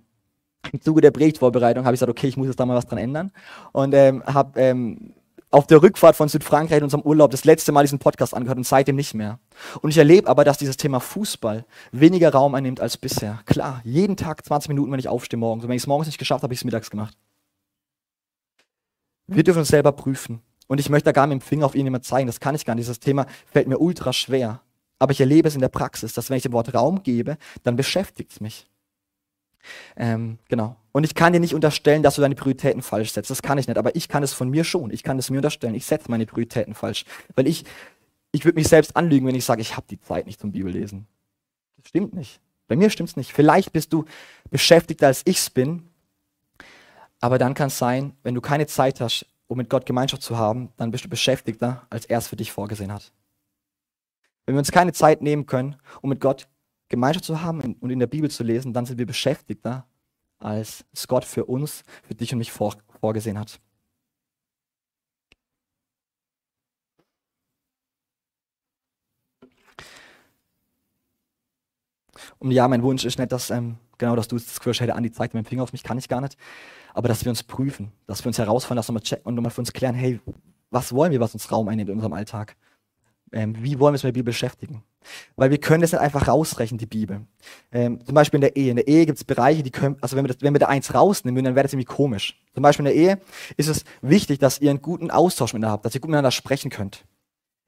Im 0.71 0.79
Zuge 0.79 1.01
der 1.01 1.09
Predigtvorbereitung 1.09 1.83
habe 1.83 1.95
ich 1.95 1.99
gesagt, 1.99 2.11
okay, 2.11 2.27
ich 2.27 2.37
muss 2.37 2.45
jetzt 2.45 2.59
da 2.59 2.67
mal 2.67 2.75
was 2.75 2.85
dran 2.85 2.99
ändern. 2.99 3.31
Und 3.71 3.95
ähm, 3.95 4.23
habe 4.23 4.59
ähm, 4.61 5.15
auf 5.49 5.65
der 5.65 5.81
Rückfahrt 5.81 6.15
von 6.15 6.29
Südfrankreich 6.29 6.77
in 6.77 6.83
unserem 6.83 7.01
Urlaub 7.01 7.31
das 7.31 7.43
letzte 7.43 7.71
Mal 7.71 7.81
diesen 7.81 7.97
Podcast 7.97 8.35
angehört 8.35 8.59
und 8.59 8.67
seitdem 8.67 8.95
nicht 8.95 9.15
mehr. 9.15 9.39
Und 9.81 9.89
ich 9.89 9.97
erlebe 9.97 10.27
aber, 10.27 10.43
dass 10.43 10.59
dieses 10.59 10.77
Thema 10.77 10.99
Fußball 10.99 11.65
weniger 11.91 12.31
Raum 12.31 12.53
einnimmt 12.53 12.79
als 12.81 12.97
bisher. 12.97 13.39
Klar, 13.47 13.81
jeden 13.83 14.15
Tag 14.15 14.45
20 14.45 14.69
Minuten, 14.69 14.91
wenn 14.91 14.99
ich 14.99 15.07
aufstehe 15.07 15.39
morgens. 15.39 15.63
Und 15.63 15.69
wenn 15.69 15.75
ich 15.75 15.83
es 15.83 15.87
morgens 15.87 16.05
nicht 16.05 16.19
geschafft 16.19 16.43
habe, 16.43 16.49
habe 16.49 16.53
ich 16.53 16.59
es 16.59 16.65
mittags 16.65 16.91
gemacht. 16.91 17.17
Wir 19.25 19.43
dürfen 19.43 19.59
uns 19.59 19.69
selber 19.69 19.91
prüfen. 19.91 20.43
Und 20.69 20.79
ich 20.79 20.89
möchte 20.89 21.05
da 21.05 21.11
gar 21.13 21.25
mit 21.25 21.41
dem 21.41 21.41
Finger 21.41 21.65
auf 21.65 21.73
ihn 21.73 21.87
immer 21.87 22.01
zeigen, 22.03 22.27
das 22.27 22.39
kann 22.39 22.53
ich 22.53 22.63
gar 22.63 22.75
nicht. 22.75 22.83
Dieses 22.83 22.99
Thema 22.99 23.25
fällt 23.51 23.67
mir 23.67 23.79
ultra 23.79 24.13
schwer. 24.13 24.61
Aber 24.99 25.11
ich 25.11 25.19
erlebe 25.19 25.47
es 25.47 25.55
in 25.55 25.61
der 25.61 25.69
Praxis, 25.69 26.13
dass 26.13 26.29
wenn 26.29 26.37
ich 26.37 26.43
dem 26.43 26.51
Wort 26.51 26.75
Raum 26.75 27.01
gebe, 27.01 27.37
dann 27.63 27.75
beschäftigt 27.75 28.31
es 28.33 28.39
mich. 28.39 28.67
Ähm, 29.95 30.37
genau. 30.47 30.75
Und 30.91 31.05
ich 31.05 31.15
kann 31.15 31.33
dir 31.33 31.39
nicht 31.39 31.55
unterstellen, 31.55 32.03
dass 32.03 32.15
du 32.15 32.21
deine 32.21 32.35
Prioritäten 32.35 32.83
falsch 32.83 33.13
setzt. 33.13 33.31
Das 33.31 33.41
kann 33.41 33.57
ich 33.57 33.67
nicht. 33.67 33.79
Aber 33.79 33.95
ich 33.95 34.09
kann 34.09 34.21
es 34.21 34.33
von 34.33 34.47
mir 34.47 34.63
schon. 34.63 34.91
Ich 34.91 35.01
kann 35.01 35.17
es 35.17 35.31
mir 35.31 35.37
unterstellen. 35.37 35.73
Ich 35.73 35.87
setze 35.87 36.11
meine 36.11 36.27
Prioritäten 36.27 36.75
falsch. 36.75 37.03
Weil 37.33 37.47
ich, 37.47 37.65
ich 38.31 38.45
würde 38.45 38.59
mich 38.59 38.67
selbst 38.67 38.95
anlügen, 38.95 39.25
wenn 39.25 39.35
ich 39.35 39.45
sage, 39.45 39.61
ich 39.61 39.75
habe 39.75 39.87
die 39.89 39.99
Zeit 39.99 40.27
nicht 40.27 40.39
zum 40.39 40.51
Bibellesen. 40.51 41.07
Das 41.77 41.87
stimmt 41.89 42.13
nicht. 42.13 42.41
Bei 42.67 42.75
mir 42.75 42.91
stimmt 42.91 43.09
es 43.09 43.17
nicht. 43.17 43.33
Vielleicht 43.33 43.73
bist 43.73 43.91
du 43.91 44.05
beschäftigter, 44.51 45.07
als 45.07 45.23
ich 45.25 45.39
es 45.39 45.49
bin. 45.49 45.89
Aber 47.21 47.39
dann 47.39 47.55
kann 47.55 47.69
es 47.69 47.79
sein, 47.79 48.13
wenn 48.21 48.35
du 48.35 48.41
keine 48.41 48.67
Zeit 48.67 49.01
hast, 49.01 49.25
um 49.49 49.57
mit 49.57 49.69
Gott 49.69 49.85
Gemeinschaft 49.85 50.21
zu 50.21 50.37
haben, 50.37 50.69
dann 50.77 50.91
bist 50.91 51.03
du 51.03 51.09
beschäftigter, 51.09 51.85
als 51.89 52.05
er 52.05 52.19
es 52.19 52.27
für 52.27 52.35
dich 52.35 52.51
vorgesehen 52.51 52.93
hat. 52.93 53.11
Wenn 54.45 54.55
wir 54.55 54.59
uns 54.59 54.71
keine 54.71 54.93
Zeit 54.93 55.21
nehmen 55.21 55.47
können, 55.47 55.75
um 56.01 56.09
mit 56.09 56.21
Gott 56.21 56.47
Gemeinschaft 56.87 57.25
zu 57.25 57.41
haben 57.41 57.61
und 57.61 57.89
in 57.89 57.99
der 57.99 58.07
Bibel 58.07 58.29
zu 58.29 58.43
lesen, 58.43 58.73
dann 58.73 58.85
sind 58.85 58.99
wir 58.99 59.07
beschäftigter, 59.07 59.87
als 60.37 60.85
es 60.93 61.07
Gott 61.07 61.25
für 61.25 61.45
uns, 61.45 61.83
für 62.03 62.13
dich 62.13 62.31
und 62.31 62.37
mich 62.37 62.51
vor, 62.51 62.75
vorgesehen 62.99 63.39
hat. 63.39 63.59
Und 72.37 72.51
ja, 72.51 72.67
mein 72.67 72.83
Wunsch 72.83 73.03
ist 73.03 73.17
nicht, 73.17 73.31
dass, 73.31 73.49
ähm, 73.49 73.77
genau, 73.97 74.15
dass 74.15 74.27
du 74.27 74.37
das 74.37 74.59
Gefühl 74.59 74.73
hast, 74.73 74.95
Andi 74.95 75.11
zeigt 75.11 75.33
mit 75.33 75.45
dem 75.45 75.49
Finger 75.49 75.63
auf 75.63 75.73
mich, 75.73 75.83
kann 75.83 75.97
ich 75.97 76.07
gar 76.07 76.21
nicht 76.21 76.37
aber 76.93 77.07
dass 77.07 77.23
wir 77.25 77.29
uns 77.29 77.43
prüfen, 77.43 77.91
dass 78.07 78.23
wir 78.23 78.27
uns 78.27 78.37
herausfinden, 78.37 78.77
dass 78.77 78.89
wir 78.89 78.93
mal 78.93 78.99
checken 79.01 79.25
und 79.25 79.35
nochmal 79.35 79.51
für 79.51 79.61
uns 79.61 79.73
klären, 79.73 79.95
hey, 79.95 80.19
was 80.71 80.93
wollen 80.93 81.11
wir, 81.11 81.19
was 81.19 81.33
uns 81.33 81.51
Raum 81.51 81.67
einnimmt 81.67 81.89
in 81.89 81.95
unserem 81.95 82.13
Alltag? 82.13 82.55
Ähm, 83.31 83.55
wie 83.59 83.79
wollen 83.79 83.91
wir 83.91 83.95
uns 83.95 84.03
mit 84.03 84.15
der 84.15 84.19
Bibel 84.19 84.31
beschäftigen? 84.31 84.83
Weil 85.35 85.51
wir 85.51 85.59
können 85.59 85.81
das 85.81 85.91
nicht 85.91 86.01
einfach 86.01 86.27
rausrechnen, 86.27 86.77
die 86.77 86.85
Bibel. 86.85 87.21
Ähm, 87.71 88.03
zum 88.03 88.15
Beispiel 88.15 88.37
in 88.37 88.41
der 88.41 88.55
Ehe. 88.55 88.71
In 88.71 88.75
der 88.77 88.87
Ehe 88.87 89.05
gibt 89.05 89.17
es 89.17 89.23
Bereiche, 89.23 89.63
die 89.63 89.71
können, 89.71 89.97
also 90.01 90.15
wenn 90.15 90.25
wir, 90.25 90.33
das, 90.33 90.41
wenn 90.41 90.53
wir 90.53 90.59
da 90.59 90.67
eins 90.67 90.93
rausnehmen, 90.93 91.43
dann 91.43 91.55
wäre 91.55 91.63
das 91.63 91.73
irgendwie 91.73 91.85
komisch. 91.85 92.41
Zum 92.53 92.63
Beispiel 92.63 92.87
in 92.87 92.93
der 92.93 93.01
Ehe 93.01 93.21
ist 93.55 93.67
es 93.67 93.83
wichtig, 94.01 94.39
dass 94.39 94.59
ihr 94.59 94.69
einen 94.71 94.81
guten 94.81 95.11
Austausch 95.11 95.53
miteinander 95.53 95.73
habt, 95.73 95.85
dass 95.85 95.95
ihr 95.95 96.01
gut 96.01 96.09
miteinander 96.09 96.31
sprechen 96.31 96.71
könnt. 96.71 97.05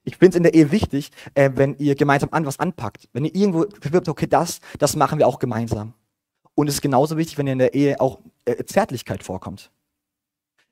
Ich 0.04 0.18
finde 0.18 0.30
es 0.30 0.36
in 0.38 0.44
der 0.44 0.54
Ehe 0.56 0.72
wichtig, 0.72 1.12
äh, 1.36 1.52
wenn 1.54 1.76
ihr 1.78 1.96
gemeinsam 1.96 2.30
an 2.32 2.46
was 2.46 2.60
anpackt. 2.60 3.08
Wenn 3.14 3.26
ihr 3.26 3.36
irgendwo 3.36 3.66
bewirbt, 3.66 4.10
okay, 4.10 4.28
das, 4.28 4.60
das 4.80 4.96
machen 4.96 5.20
wir 5.20 5.28
auch 5.28 5.38
gemeinsam. 5.38 5.94
Und 6.56 6.68
es 6.68 6.76
ist 6.76 6.82
genauso 6.82 7.18
wichtig, 7.18 7.38
wenn 7.38 7.48
in 7.48 7.60
der 7.60 7.74
Ehe 7.74 8.00
auch 8.00 8.20
äh, 8.46 8.64
Zärtlichkeit 8.66 9.24
vorkommt. 9.24 9.72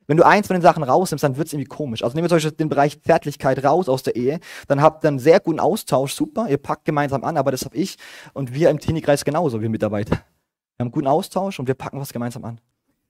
Wenn 0.10 0.18
du 0.18 0.26
eins 0.26 0.48
von 0.48 0.56
den 0.56 0.63
Sachen 0.63 0.82
rausnimmst, 0.82 1.24
dann 1.24 1.38
wird 1.38 1.48
es 1.48 1.54
irgendwie 1.54 1.70
komisch. 1.70 2.04
Also 2.04 2.15
nehmen 2.15 2.26
wir 2.26 2.30
zum 2.30 2.38
Beispiel 2.38 2.52
den 2.54 2.68
Bereich 2.70 3.00
Zärtlichkeit 3.04 3.63
raus 3.63 3.88
aus 3.88 4.02
der 4.02 4.15
Ehe, 4.15 4.39
dann 4.68 4.82
habt 4.82 5.06
ihr 5.06 5.10
einen 5.10 5.20
sehr 5.20 5.39
guten 5.39 5.60
Austausch, 5.60 6.13
super, 6.13 6.50
ihr 6.50 6.58
packt 6.58 6.86
gemeinsam 6.86 7.24
an, 7.24 7.38
aber 7.38 7.52
das 7.52 7.63
habe 7.63 7.78
ich 7.78 7.98
und 8.34 8.54
wir 8.54 8.72
im 8.72 8.80
Teenie-Kreis 8.80 9.24
genauso, 9.24 9.62
wir 9.62 9.70
Mitarbeiter. 9.70 10.15
Wir 10.15 10.84
haben 10.84 10.88
einen 10.88 10.92
guten 10.92 11.08
Austausch 11.08 11.60
und 11.60 11.68
wir 11.68 11.76
packen 11.76 12.00
was 12.00 12.12
gemeinsam 12.12 12.44
an. 12.44 12.60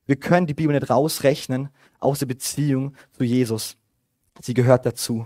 Wir 0.08 0.18
können 0.18 0.46
die 0.46 0.54
Bibel 0.54 0.78
nicht 0.78 0.90
rausrechnen 0.90 1.70
aus 2.00 2.20
der 2.20 2.26
Beziehung 2.26 2.96
zu 3.12 3.24
Jesus. 3.24 3.78
Sie 4.42 4.54
gehört 4.54 4.86
dazu. 4.86 5.26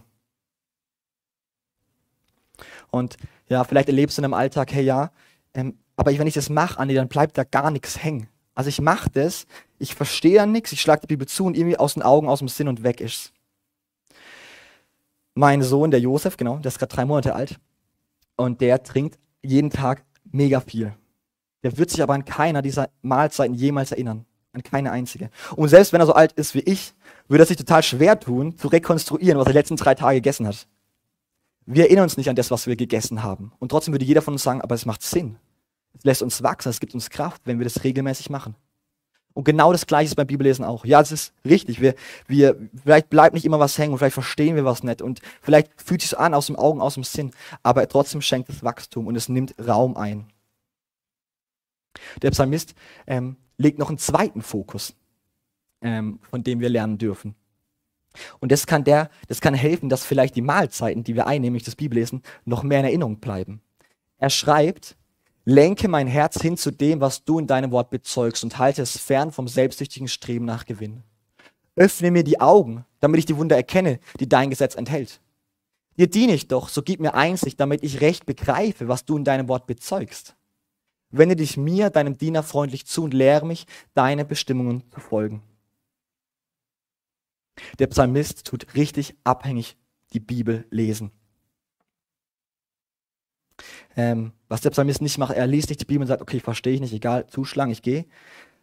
Und 2.92 3.18
ja, 3.48 3.64
vielleicht 3.64 3.88
erlebst 3.88 4.18
du 4.18 4.22
in 4.22 4.24
deinem 4.24 4.36
Alltag, 4.36 4.72
hey 4.74 4.84
ja, 4.84 5.12
ähm, 5.56 5.80
aber 5.96 6.18
wenn 6.18 6.28
ich 6.28 6.34
das 6.34 6.50
mache, 6.50 6.80
Andi, 6.80 6.96
dann 6.96 7.08
bleibt 7.08 7.38
da 7.38 7.44
gar 7.44 7.72
nichts 7.72 8.04
hängen. 8.04 8.28
Also 8.56 8.70
ich 8.70 8.82
mache 8.82 9.10
das, 9.10 9.46
ich 9.80 9.96
verstehe 9.96 10.36
ja 10.36 10.46
nichts, 10.46 10.72
ich 10.72 10.82
schlage 10.82 11.02
die 11.02 11.08
Bibel 11.08 11.28
zu 11.28 11.46
und 11.46 11.58
irgendwie 11.58 11.78
aus 11.78 11.96
den 11.96 12.04
Augen, 12.04 12.28
aus 12.28 12.40
dem 12.40 12.48
Sinn 12.48 12.68
und 12.68 12.84
weg 12.84 13.02
ist's. 13.02 13.32
Mein 15.36 15.64
Sohn, 15.64 15.90
der 15.90 16.00
Josef, 16.00 16.38
genau, 16.38 16.58
der 16.58 16.70
ist 16.70 16.78
gerade 16.78 16.94
drei 16.94 17.06
Monate 17.06 17.34
alt 17.34 17.60
und 18.36 18.62
der 18.62 18.84
trinkt 18.84 19.18
jeden 19.42 19.72
Tag 19.72 20.04
mega 20.32 20.60
viel. 20.60 20.94
Der 21.64 21.78
wird 21.78 21.90
sich 21.90 22.04
aber 22.04 22.14
an 22.14 22.26
keiner 22.26 22.62
dieser 22.62 22.90
Mahlzeiten 23.02 23.56
jemals 23.56 23.92
erinnern. 23.92 24.26
An 24.52 24.62
keine 24.62 24.92
einzige. 24.92 25.32
Und 25.56 25.70
selbst 25.70 25.94
wenn 25.94 26.02
er 26.02 26.06
so 26.06 26.14
alt 26.14 26.34
ist 26.34 26.54
wie 26.54 26.60
ich, 26.60 26.94
würde 27.28 27.44
er 27.44 27.48
sich 27.48 27.58
total 27.58 27.82
schwer 27.82 28.20
tun, 28.20 28.56
zu 28.58 28.68
rekonstruieren, 28.68 29.40
was 29.40 29.48
er 29.48 29.54
die 29.54 29.58
letzten 29.58 29.78
drei 29.78 29.96
Tage 29.96 30.18
gegessen 30.18 30.46
hat. 30.46 30.68
Wir 31.66 31.86
erinnern 31.86 32.04
uns 32.04 32.18
nicht 32.18 32.30
an 32.30 32.36
das, 32.36 32.52
was 32.52 32.68
wir 32.68 32.76
gegessen 32.76 33.24
haben. 33.24 33.54
Und 33.58 33.70
trotzdem 33.70 33.94
würde 33.94 34.06
jeder 34.06 34.22
von 34.22 34.34
uns 34.34 34.44
sagen, 34.44 34.62
aber 34.62 34.76
es 34.76 34.86
macht 34.86 35.02
Sinn. 35.02 35.38
Es 35.98 36.04
lässt 36.04 36.22
uns 36.22 36.44
wachsen, 36.44 36.70
es 36.70 36.80
gibt 36.80 36.94
uns 36.94 37.10
Kraft, 37.10 37.42
wenn 37.46 37.60
wir 37.60 37.64
das 37.64 37.84
regelmäßig 37.84 38.30
machen. 38.30 38.56
Und 39.34 39.46
genau 39.46 39.72
das 39.72 39.88
Gleiche 39.88 40.10
ist 40.10 40.16
beim 40.16 40.28
Bibellesen 40.28 40.64
auch. 40.64 40.86
Ja, 40.86 41.02
es 41.02 41.12
ist 41.12 41.34
richtig. 41.44 41.82
Wir, 41.82 41.96
wir, 42.28 42.56
vielleicht 42.84 43.10
bleibt 43.10 43.34
nicht 43.34 43.46
immer 43.46 43.60
was 43.60 43.78
hängen 43.78 43.94
und 43.94 43.98
vielleicht 43.98 44.14
verstehen 44.14 44.56
wir 44.56 44.66
was 44.66 44.84
nicht 44.84 45.02
und 45.02 45.22
vielleicht 45.42 45.72
fühlt 45.82 46.04
es 46.04 46.12
sich 46.12 46.20
an 46.20 46.34
aus 46.34 46.48
dem 46.48 46.56
Augen, 46.56 46.82
aus 46.82 46.94
dem 46.94 47.04
Sinn, 47.04 47.32
aber 47.64 47.88
trotzdem 47.88 48.22
schenkt 48.22 48.50
es 48.50 48.64
Wachstum 48.64 49.08
und 49.08 49.16
es 49.16 49.30
nimmt 49.30 49.56
Raum 49.60 49.98
ein. 49.98 50.28
Der 52.22 52.32
Psalmist 52.32 52.76
ähm, 53.08 53.38
legt 53.58 53.80
noch 53.80 53.90
einen 53.90 53.98
zweiten 53.98 54.42
Fokus. 54.42 54.96
ähm, 55.84 56.20
von 56.30 56.44
dem 56.44 56.60
wir 56.60 56.70
lernen 56.70 56.98
dürfen. 56.98 57.36
Und 58.40 58.52
das 58.52 58.66
kann, 58.68 58.84
der, 58.84 59.10
das 59.28 59.42
kann 59.42 59.54
helfen, 59.54 59.90
dass 59.90 60.06
vielleicht 60.06 60.36
die 60.36 60.42
Mahlzeiten, 60.42 61.04
die 61.04 61.16
wir 61.16 61.28
einnehmen, 61.28 61.54
nämlich 61.54 61.64
das 61.64 61.76
Bibellesen, 61.76 62.24
noch 62.46 62.64
mehr 62.64 62.80
in 62.80 62.86
Erinnerung 62.86 63.20
bleiben. 63.20 63.62
Er 64.18 64.30
schreibt, 64.30 64.96
lenke 65.46 65.88
mein 65.88 66.08
Herz 66.08 66.42
hin 66.42 66.58
zu 66.58 66.72
dem, 66.72 67.02
was 67.02 67.24
du 67.24 67.40
in 67.40 67.48
deinem 67.48 67.72
Wort 67.72 67.90
bezeugst 67.90 68.44
und 68.44 68.58
halte 68.58 68.82
es 68.82 68.98
fern 68.98 69.32
vom 69.32 69.48
selbstsüchtigen 69.48 70.08
Streben 70.08 70.46
nach 70.46 70.66
Gewinn. 70.66 71.04
Öffne 71.76 72.12
mir 72.12 72.24
die 72.24 72.40
Augen, 72.40 72.86
damit 73.00 73.20
ich 73.20 73.26
die 73.26 73.38
Wunder 73.38 73.56
erkenne, 73.56 74.00
die 74.20 74.30
dein 74.30 74.50
Gesetz 74.50 74.76
enthält. 74.76 75.20
Dir 75.98 76.08
diene 76.08 76.34
ich 76.34 76.48
doch, 76.48 76.70
so 76.70 76.82
gib 76.82 77.00
mir 77.00 77.14
Einsicht, 77.14 77.60
damit 77.60 77.84
ich 77.84 78.02
recht 78.02 78.26
begreife, 78.26 78.88
was 78.88 79.06
du 79.06 79.18
in 79.18 79.24
deinem 79.24 79.48
Wort 79.48 79.68
bezeugst. 79.68 80.36
Wende 81.10 81.36
dich 81.36 81.58
mir, 81.58 81.90
deinem 81.92 82.18
Diener, 82.18 82.42
freundlich 82.42 82.88
zu 82.88 83.04
und 83.04 83.14
lehre 83.14 83.46
mich, 83.46 83.68
deine 83.94 84.26
Bestimmungen 84.26 84.84
zu 84.92 85.00
folgen. 85.00 85.44
Der 87.78 87.88
Psalmist 87.88 88.46
tut 88.46 88.74
richtig 88.74 89.16
abhängig 89.24 89.78
die 90.14 90.20
Bibel 90.20 90.66
lesen. 90.72 91.12
Ähm, 93.96 94.32
was 94.48 94.62
der 94.62 94.72
Psalmist 94.72 95.02
nicht 95.02 95.18
macht, 95.18 95.36
er 95.36 95.48
liest 95.48 95.70
nicht 95.70 95.82
die 95.82 95.86
Bibel 95.86 96.02
und 96.02 96.08
sagt, 96.08 96.22
okay, 96.22 96.40
verstehe 96.40 96.74
ich 96.74 96.82
nicht, 96.82 96.94
egal, 96.94 97.28
zuschlagen, 97.28 97.72
ich 97.72 97.82
gehe, 97.82 98.06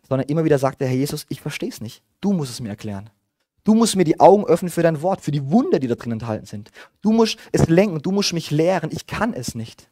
sondern 0.09 0.29
immer 0.29 0.45
wieder 0.45 0.59
sagt 0.59 0.81
der 0.81 0.89
Herr 0.89 0.97
Jesus, 0.97 1.27
ich 1.29 1.41
verstehe 1.41 1.69
es 1.69 1.81
nicht. 1.81 2.03
Du 2.21 2.33
musst 2.33 2.51
es 2.51 2.61
mir 2.61 2.71
erklären. 2.71 3.11
Du 3.65 3.75
musst 3.75 3.95
mir 3.95 4.05
die 4.05 4.19
Augen 4.19 4.45
öffnen 4.45 4.71
für 4.71 4.83
dein 4.83 5.03
Wort, 5.03 5.21
für 5.21 5.31
die 5.31 5.51
Wunder, 5.51 5.79
die 5.79 5.87
da 5.87 5.95
drin 5.95 6.13
enthalten 6.13 6.47
sind. 6.47 6.71
Du 7.03 7.13
musst 7.13 7.39
es 7.53 7.69
lenken, 7.69 8.01
du 8.01 8.11
musst 8.11 8.33
mich 8.33 8.51
lehren, 8.51 8.91
ich 8.93 9.07
kann 9.07 9.35
es 9.35 9.55
nicht. 9.55 9.89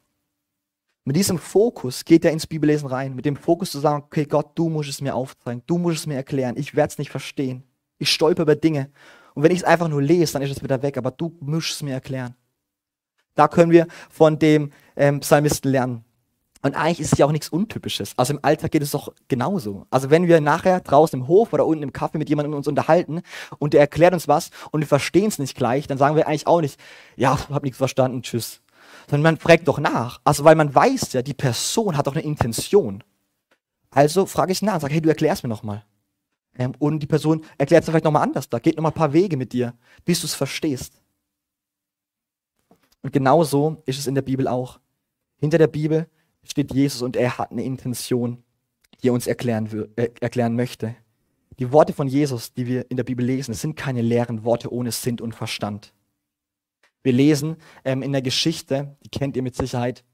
Mit 1.05 1.16
diesem 1.16 1.38
Fokus 1.38 2.05
geht 2.05 2.24
er 2.24 2.33
ins 2.33 2.46
Bibellesen 2.46 2.88
rein, 2.88 3.14
mit 3.14 3.24
dem 3.24 3.37
Fokus 3.37 3.70
zu 3.70 3.79
sagen, 3.79 4.05
okay 4.05 4.24
Gott, 4.24 4.51
du 4.55 4.68
musst 4.68 4.90
es 4.90 5.01
mir 5.01 5.14
aufzeigen, 5.14 5.62
du 5.66 5.79
musst 5.79 6.01
es 6.01 6.07
mir 6.07 6.16
erklären, 6.16 6.57
ich 6.59 6.74
werde 6.74 6.90
es 6.90 6.98
nicht 6.98 7.11
verstehen. 7.11 7.62
Ich 7.98 8.11
stolper 8.11 8.42
über 8.42 8.57
Dinge. 8.57 8.90
Und 9.35 9.42
wenn 9.42 9.53
ich 9.53 9.59
es 9.59 9.64
einfach 9.64 9.88
nur 9.88 10.03
lese, 10.03 10.35
dann 10.35 10.42
ist 10.42 10.51
es 10.51 10.62
wieder 10.62 10.83
weg, 10.83 10.96
aber 10.96 11.11
du 11.11 11.35
musst 11.40 11.70
es 11.70 11.83
mir 11.83 11.92
erklären. 11.92 12.35
Da 13.35 13.46
können 13.46 13.70
wir 13.70 13.87
von 14.11 14.38
dem 14.38 14.72
ähm, 14.98 15.20
Psalmisten 15.20 15.70
lernen. 15.70 16.04
Und 16.61 16.74
eigentlich 16.74 17.00
ist 17.00 17.12
es 17.12 17.18
ja 17.18 17.24
auch 17.24 17.32
nichts 17.32 17.48
Untypisches. 17.48 18.12
Also 18.16 18.34
im 18.34 18.40
Alltag 18.42 18.72
geht 18.72 18.82
es 18.82 18.90
doch 18.90 19.14
genauso. 19.28 19.87
Also 19.90 20.11
wenn 20.11 20.26
wir 20.26 20.40
nachher 20.40 20.80
draußen 20.80 21.20
im 21.20 21.28
Hof 21.28 21.52
oder 21.52 21.64
unten 21.64 21.84
im 21.84 21.92
Kaffee 21.92 22.18
mit 22.18 22.28
jemandem 22.28 22.54
uns 22.54 22.66
unterhalten 22.66 23.22
und 23.58 23.74
der 23.74 23.80
erklärt 23.80 24.12
uns 24.12 24.28
was 24.28 24.50
und 24.72 24.80
wir 24.80 24.88
verstehen 24.88 25.28
es 25.28 25.38
nicht 25.38 25.56
gleich, 25.56 25.87
dann 25.87 25.98
sagen 25.98 26.16
wir 26.16 26.26
eigentlich 26.26 26.48
auch 26.48 26.61
nicht, 26.61 26.78
ja, 27.16 27.38
hab 27.48 27.62
nichts 27.62 27.78
verstanden, 27.78 28.22
tschüss 28.22 28.61
sondern 29.08 29.34
man 29.34 29.40
fragt 29.40 29.68
doch 29.68 29.78
nach. 29.78 30.20
Also 30.24 30.44
weil 30.44 30.54
man 30.54 30.74
weiß 30.74 31.12
ja, 31.14 31.22
die 31.22 31.34
Person 31.34 31.96
hat 31.96 32.06
doch 32.06 32.14
eine 32.14 32.24
Intention. 32.24 33.02
Also 33.90 34.26
frage 34.26 34.52
ich 34.52 34.62
nach 34.62 34.74
und 34.74 34.80
sage, 34.80 34.94
hey, 34.94 35.00
du 35.00 35.08
erklärst 35.08 35.42
mir 35.42 35.48
nochmal. 35.48 35.84
Ähm, 36.56 36.74
und 36.78 37.00
die 37.00 37.06
Person 37.06 37.44
erklärt 37.56 37.82
es 37.82 37.88
vielleicht 37.88 38.04
nochmal 38.04 38.22
anders. 38.22 38.48
Da 38.48 38.58
geht 38.58 38.76
nochmal 38.76 38.92
ein 38.92 38.96
paar 38.96 39.12
Wege 39.12 39.37
mit 39.37 39.52
dir, 39.52 39.74
bis 40.04 40.20
du 40.20 40.26
es 40.26 40.34
verstehst. 40.34 41.00
Und 43.02 43.12
genauso 43.12 43.82
ist 43.87 43.98
es 43.98 44.06
in 44.06 44.14
der 44.14 44.22
Bibel 44.22 44.46
auch. 44.46 44.78
Hinter 45.38 45.59
der 45.59 45.66
Bibel 45.68 46.09
steht 46.42 46.72
Jesus 46.72 47.03
und 47.03 47.16
er 47.16 47.38
hat 47.38 47.51
eine 47.51 47.64
Intention, 47.64 48.42
die 49.03 49.09
er 49.09 49.12
uns 49.12 49.27
erklären, 49.27 49.88
äh, 49.96 50.11
erklären 50.20 50.57
möchte. 50.57 50.94
Die 51.59 51.72
Worte 51.72 51.92
von 51.92 52.07
Jesus, 52.07 52.53
die 52.55 52.66
wir 52.66 52.90
in 52.90 52.96
der 52.96 53.05
Bibel 53.05 53.24
lesen, 53.24 53.55
sind 53.55 53.77
keine 53.77 54.03
leeren 54.03 54.44
Worte 54.44 54.72
ohne 54.72 54.92
Sinn 54.92 55.20
und 55.20 55.35
Verstand. 55.35 55.92
Wir 57.03 57.12
lesen 57.12 57.57
ähm, 57.85 58.03
in 58.03 58.12
der 58.12 58.22
Geschichte, 58.22 58.96
die 59.05 59.09
kennt 59.09 59.37
ihr 59.37 59.42
mit 59.42 59.57
Sicherheit, 59.57 60.05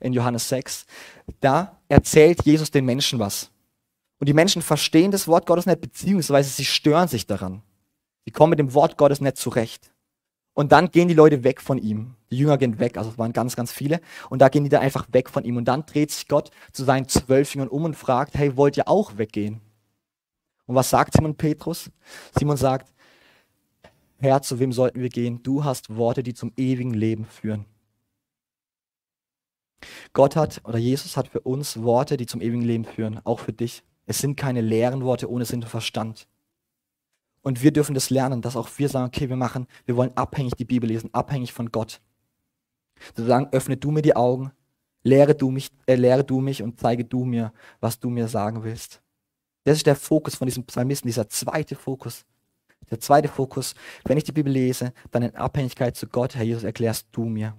in 0.00 0.12
Johannes 0.12 0.48
6, 0.48 0.86
da 1.40 1.80
erzählt 1.88 2.44
Jesus 2.44 2.70
den 2.70 2.84
Menschen 2.84 3.18
was. 3.18 3.50
Und 4.18 4.28
die 4.28 4.34
Menschen 4.34 4.60
verstehen 4.60 5.10
das 5.10 5.26
Wort 5.26 5.46
Gottes 5.46 5.64
nicht, 5.64 5.80
beziehungsweise 5.80 6.50
sie 6.50 6.66
stören 6.66 7.08
sich 7.08 7.26
daran. 7.26 7.62
Sie 8.26 8.30
kommen 8.30 8.50
mit 8.50 8.58
dem 8.58 8.74
Wort 8.74 8.98
Gottes 8.98 9.22
nicht 9.22 9.38
zurecht. 9.38 9.89
Und 10.60 10.72
dann 10.72 10.90
gehen 10.90 11.08
die 11.08 11.14
Leute 11.14 11.42
weg 11.42 11.62
von 11.62 11.78
ihm. 11.78 12.16
Die 12.30 12.36
Jünger 12.36 12.58
gehen 12.58 12.78
weg, 12.78 12.98
also 12.98 13.08
es 13.08 13.16
waren 13.16 13.32
ganz, 13.32 13.56
ganz 13.56 13.72
viele. 13.72 13.98
Und 14.28 14.42
da 14.42 14.50
gehen 14.50 14.62
die 14.62 14.68
dann 14.68 14.82
einfach 14.82 15.06
weg 15.10 15.30
von 15.30 15.42
ihm. 15.42 15.56
Und 15.56 15.64
dann 15.64 15.86
dreht 15.86 16.10
sich 16.10 16.28
Gott 16.28 16.50
zu 16.72 16.84
seinen 16.84 17.08
zwölf 17.08 17.54
Jüngern 17.54 17.70
um 17.70 17.84
und 17.84 17.96
fragt, 17.96 18.34
hey, 18.34 18.58
wollt 18.58 18.76
ihr 18.76 18.86
auch 18.86 19.16
weggehen? 19.16 19.62
Und 20.66 20.74
was 20.74 20.90
sagt 20.90 21.14
Simon 21.14 21.34
Petrus? 21.34 21.90
Simon 22.38 22.58
sagt, 22.58 22.92
Herr, 24.18 24.42
zu 24.42 24.58
wem 24.58 24.70
sollten 24.70 25.00
wir 25.00 25.08
gehen? 25.08 25.42
Du 25.42 25.64
hast 25.64 25.96
Worte, 25.96 26.22
die 26.22 26.34
zum 26.34 26.52
ewigen 26.58 26.92
Leben 26.92 27.24
führen. 27.24 27.64
Gott 30.12 30.36
hat 30.36 30.60
oder 30.64 30.76
Jesus 30.76 31.16
hat 31.16 31.28
für 31.28 31.40
uns 31.40 31.80
Worte, 31.80 32.18
die 32.18 32.26
zum 32.26 32.42
ewigen 32.42 32.64
Leben 32.64 32.84
führen, 32.84 33.18
auch 33.24 33.40
für 33.40 33.54
dich. 33.54 33.82
Es 34.04 34.18
sind 34.18 34.36
keine 34.36 34.60
leeren 34.60 35.04
Worte 35.04 35.30
ohne 35.30 35.46
Sinn 35.46 35.62
und 35.62 35.70
Verstand. 35.70 36.26
Und 37.42 37.62
wir 37.62 37.72
dürfen 37.72 37.94
das 37.94 38.10
lernen, 38.10 38.42
dass 38.42 38.56
auch 38.56 38.68
wir 38.76 38.88
sagen, 38.88 39.06
okay, 39.06 39.28
wir 39.28 39.36
machen, 39.36 39.66
wir 39.86 39.96
wollen 39.96 40.16
abhängig 40.16 40.54
die 40.56 40.64
Bibel 40.64 40.88
lesen, 40.88 41.12
abhängig 41.12 41.52
von 41.52 41.70
Gott. 41.70 42.00
Zu 43.14 43.24
sagen, 43.24 43.48
öffne 43.52 43.76
du 43.76 43.90
mir 43.90 44.02
die 44.02 44.14
Augen, 44.14 44.52
lehre 45.02 45.34
du 45.34 45.50
mich, 45.50 45.70
äh, 45.86 45.94
lehre 45.94 46.24
du 46.24 46.40
mich 46.40 46.62
und 46.62 46.78
zeige 46.78 47.04
du 47.04 47.24
mir, 47.24 47.52
was 47.80 47.98
du 47.98 48.10
mir 48.10 48.28
sagen 48.28 48.62
willst. 48.62 49.00
Das 49.64 49.76
ist 49.76 49.86
der 49.86 49.96
Fokus 49.96 50.34
von 50.34 50.46
diesem 50.46 50.64
Psalmisten, 50.64 51.08
dieser 51.08 51.28
zweite 51.28 51.76
Fokus. 51.76 52.24
Der 52.90 52.98
zweite 52.98 53.28
Fokus, 53.28 53.74
wenn 54.04 54.18
ich 54.18 54.24
die 54.24 54.32
Bibel 54.32 54.52
lese, 54.52 54.92
dann 55.10 55.22
in 55.22 55.34
Abhängigkeit 55.36 55.96
zu 55.96 56.06
Gott, 56.06 56.34
Herr 56.34 56.44
Jesus, 56.44 56.64
erklärst 56.64 57.08
du 57.12 57.24
mir. 57.24 57.54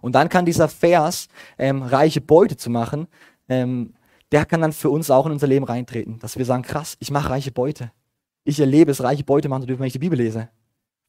Und 0.00 0.14
dann 0.14 0.28
kann 0.28 0.44
dieser 0.44 0.68
Vers, 0.68 1.28
ähm, 1.58 1.82
reiche 1.82 2.20
Beute 2.20 2.56
zu 2.56 2.70
machen, 2.70 3.08
ähm, 3.48 3.94
der 4.30 4.46
kann 4.46 4.60
dann 4.60 4.72
für 4.72 4.88
uns 4.90 5.10
auch 5.10 5.26
in 5.26 5.32
unser 5.32 5.46
Leben 5.46 5.64
reintreten, 5.64 6.18
dass 6.18 6.38
wir 6.38 6.44
sagen, 6.44 6.62
krass, 6.62 6.96
ich 7.00 7.10
mache 7.10 7.30
reiche 7.30 7.50
Beute. 7.50 7.90
Ich 8.44 8.58
erlebe 8.60 8.90
es, 8.90 9.02
reiche 9.02 9.24
Beute 9.24 9.48
machen 9.48 9.62
zu 9.62 9.66
dürfen, 9.66 9.80
wenn 9.80 9.86
ich 9.86 9.92
die 9.92 9.98
Bibel 9.98 10.18
lese. 10.18 10.48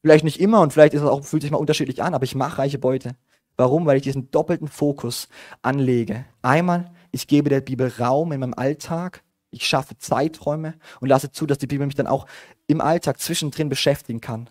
Vielleicht 0.02 0.24
nicht 0.24 0.40
immer 0.40 0.60
und 0.60 0.72
vielleicht 0.72 0.94
ist 0.94 1.02
es 1.02 1.08
auch, 1.08 1.24
fühlt 1.24 1.42
sich 1.42 1.50
mal 1.50 1.58
unterschiedlich 1.58 2.02
an, 2.02 2.14
aber 2.14 2.24
ich 2.24 2.34
mache 2.34 2.58
reiche 2.58 2.78
Beute. 2.78 3.16
Warum? 3.56 3.86
Weil 3.86 3.96
ich 3.96 4.02
diesen 4.02 4.30
doppelten 4.30 4.68
Fokus 4.68 5.28
anlege. 5.62 6.24
Einmal, 6.42 6.90
ich 7.10 7.26
gebe 7.26 7.48
der 7.48 7.60
Bibel 7.60 7.92
Raum 7.98 8.32
in 8.32 8.40
meinem 8.40 8.54
Alltag 8.54 9.22
ich 9.54 9.66
schaffe 9.66 9.96
Zeiträume 9.96 10.74
und 11.00 11.08
lasse 11.08 11.30
zu, 11.30 11.46
dass 11.46 11.58
die 11.58 11.66
Bibel 11.66 11.86
mich 11.86 11.94
dann 11.94 12.06
auch 12.06 12.26
im 12.66 12.80
Alltag 12.80 13.20
zwischendrin 13.20 13.68
beschäftigen 13.68 14.20
kann. 14.20 14.50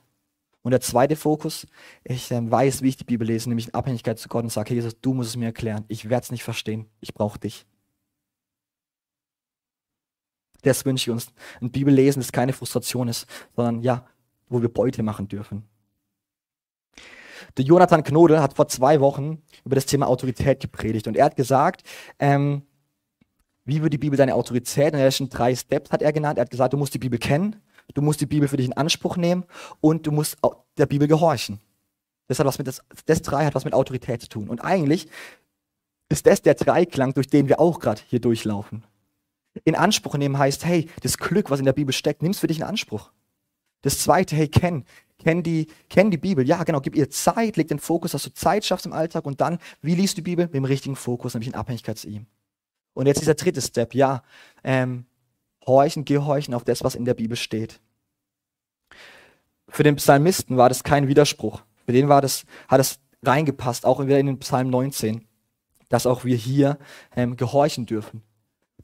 Und 0.62 0.72
der 0.72 0.80
zweite 0.80 1.18
Fokus, 1.18 1.68
ich 2.06 2.32
äh, 2.32 2.50
weiß, 2.50 2.82
wie 2.82 2.90
ich 2.90 2.98
die 2.98 3.04
Bibel 3.04 3.28
lese, 3.28 3.50
nämlich 3.50 3.68
in 3.68 3.74
Abhängigkeit 3.74 4.18
zu 4.18 4.30
Gott 4.30 4.44
und 4.44 4.50
sage, 4.50 4.74
Jesus, 4.74 5.00
du 5.02 5.14
musst 5.14 5.32
es 5.32 5.36
mir 5.36 5.48
erklären. 5.48 5.84
Ich 5.90 6.10
werde 6.10 6.24
es 6.24 6.32
nicht 6.32 6.44
verstehen. 6.44 6.88
Ich 7.02 7.14
brauche 7.14 7.38
dich. 7.38 7.66
Das 10.64 10.86
wünsche 10.86 11.10
ich 11.10 11.14
uns. 11.14 11.28
Ein 11.62 11.72
Bibellesen, 11.72 12.22
das 12.22 12.32
keine 12.32 12.54
Frustration 12.54 13.08
ist, 13.08 13.28
sondern 13.56 13.82
ja, 13.82 14.06
wo 14.50 14.62
wir 14.62 14.70
Beute 14.70 15.04
machen 15.04 15.28
dürfen. 15.28 15.64
Der 17.58 17.66
Jonathan 17.66 18.04
Knodel 18.04 18.42
hat 18.42 18.54
vor 18.54 18.68
zwei 18.68 19.00
Wochen 19.00 19.42
über 19.64 19.76
das 19.76 19.86
Thema 19.86 20.08
Autorität 20.08 20.60
gepredigt 20.60 21.08
und 21.08 21.16
er 21.16 21.26
hat 21.26 21.36
gesagt, 21.36 21.84
ähm, 22.18 22.64
wie 23.66 23.82
wird 23.82 23.94
die 23.94 23.98
Bibel 23.98 24.18
deine 24.18 24.36
Autorität? 24.36 24.94
Und 24.94 25.00
er 25.00 25.12
schon 25.12 25.30
drei 25.30 25.56
Steps 25.56 25.92
hat 25.92 26.02
er 26.02 26.12
genannt. 26.12 26.38
Er 26.38 26.42
hat 26.42 26.50
gesagt, 26.50 26.74
du 26.74 26.78
musst 26.78 26.94
die 26.94 27.00
Bibel 27.00 27.20
kennen, 27.20 27.56
du 27.94 28.02
musst 28.02 28.20
die 28.22 28.26
Bibel 28.26 28.48
für 28.48 28.58
dich 28.58 28.66
in 28.66 28.74
Anspruch 28.74 29.18
nehmen 29.18 29.46
und 29.80 30.06
du 30.08 30.12
musst 30.12 30.38
der 30.78 30.86
Bibel 30.86 31.08
gehorchen. 31.08 31.60
Das, 32.28 32.40
hat 32.40 32.46
was 32.46 32.58
mit, 32.58 32.68
das, 32.68 32.82
das 33.06 33.22
drei 33.22 33.46
hat 33.46 33.56
was 33.56 33.66
mit 33.66 33.74
Autorität 33.74 34.22
zu 34.22 34.30
tun. 34.30 34.50
Und 34.50 34.62
eigentlich 34.62 35.08
ist 36.10 36.26
das 36.26 36.42
der 36.42 36.56
Dreiklang, 36.56 37.14
durch 37.14 37.28
den 37.28 37.48
wir 37.48 37.60
auch 37.60 37.80
gerade 37.80 38.02
hier 38.08 38.20
durchlaufen. 38.20 38.84
In 39.66 39.76
Anspruch 39.76 40.18
nehmen 40.18 40.38
heißt, 40.38 40.66
hey, 40.66 40.90
das 41.02 41.18
Glück, 41.18 41.52
was 41.52 41.60
in 41.60 41.66
der 41.66 41.74
Bibel 41.74 41.94
steckt, 41.94 42.24
nimm's 42.24 42.40
für 42.40 42.48
dich 42.48 42.58
in 42.58 42.64
Anspruch. 42.64 43.12
Das 43.82 44.00
zweite, 44.00 44.36
hey, 44.36 44.48
kenn, 44.48 44.86
kenn 45.20 45.44
die, 45.44 45.68
kenn 45.90 46.10
die 46.10 46.18
Bibel. 46.18 46.48
Ja, 46.48 46.64
genau, 46.64 46.82
gib 46.82 46.96
ihr 46.96 47.10
Zeit, 47.10 47.58
leg 47.58 47.68
den 47.68 47.80
Fokus, 47.80 48.12
dass 48.12 48.24
du 48.24 48.34
Zeit 48.34 48.66
schaffst 48.66 48.86
im 48.86 48.94
Alltag 48.94 49.26
und 49.26 49.42
dann, 49.42 49.60
wie 49.82 49.96
liest 49.96 50.14
du 50.14 50.22
die 50.22 50.32
Bibel? 50.32 50.46
Mit 50.46 50.56
dem 50.56 50.66
richtigen 50.66 50.96
Fokus, 50.96 51.34
nämlich 51.34 51.50
in 51.50 51.56
Abhängigkeit 51.56 51.98
zu 51.98 52.08
ihm. 52.08 52.26
Und 52.94 53.08
jetzt 53.08 53.22
dieser 53.22 53.36
dritte 53.36 53.62
Step, 53.62 53.94
ja, 53.94 54.24
ähm, 54.64 55.06
horchen, 55.66 56.06
gehorchen 56.06 56.54
auf 56.54 56.64
das, 56.64 56.84
was 56.84 56.96
in 56.96 57.06
der 57.06 57.14
Bibel 57.14 57.38
steht. 57.38 57.80
Für 59.68 59.84
den 59.84 59.96
Psalmisten 59.96 60.58
war 60.58 60.70
das 60.70 60.84
kein 60.84 61.08
Widerspruch. 61.08 61.64
Für 61.86 61.92
den 61.92 62.10
war 62.10 62.22
das, 62.22 62.46
hat 62.68 62.80
es 62.80 63.00
reingepasst, 63.24 63.86
auch 63.86 64.06
wieder 64.06 64.20
in 64.20 64.28
den 64.28 64.40
Psalm 64.40 64.70
19, 64.70 65.26
dass 65.90 66.06
auch 66.06 66.24
wir 66.26 66.36
hier 66.36 66.78
ähm, 67.16 67.36
gehorchen 67.38 67.86
dürfen. 67.86 68.22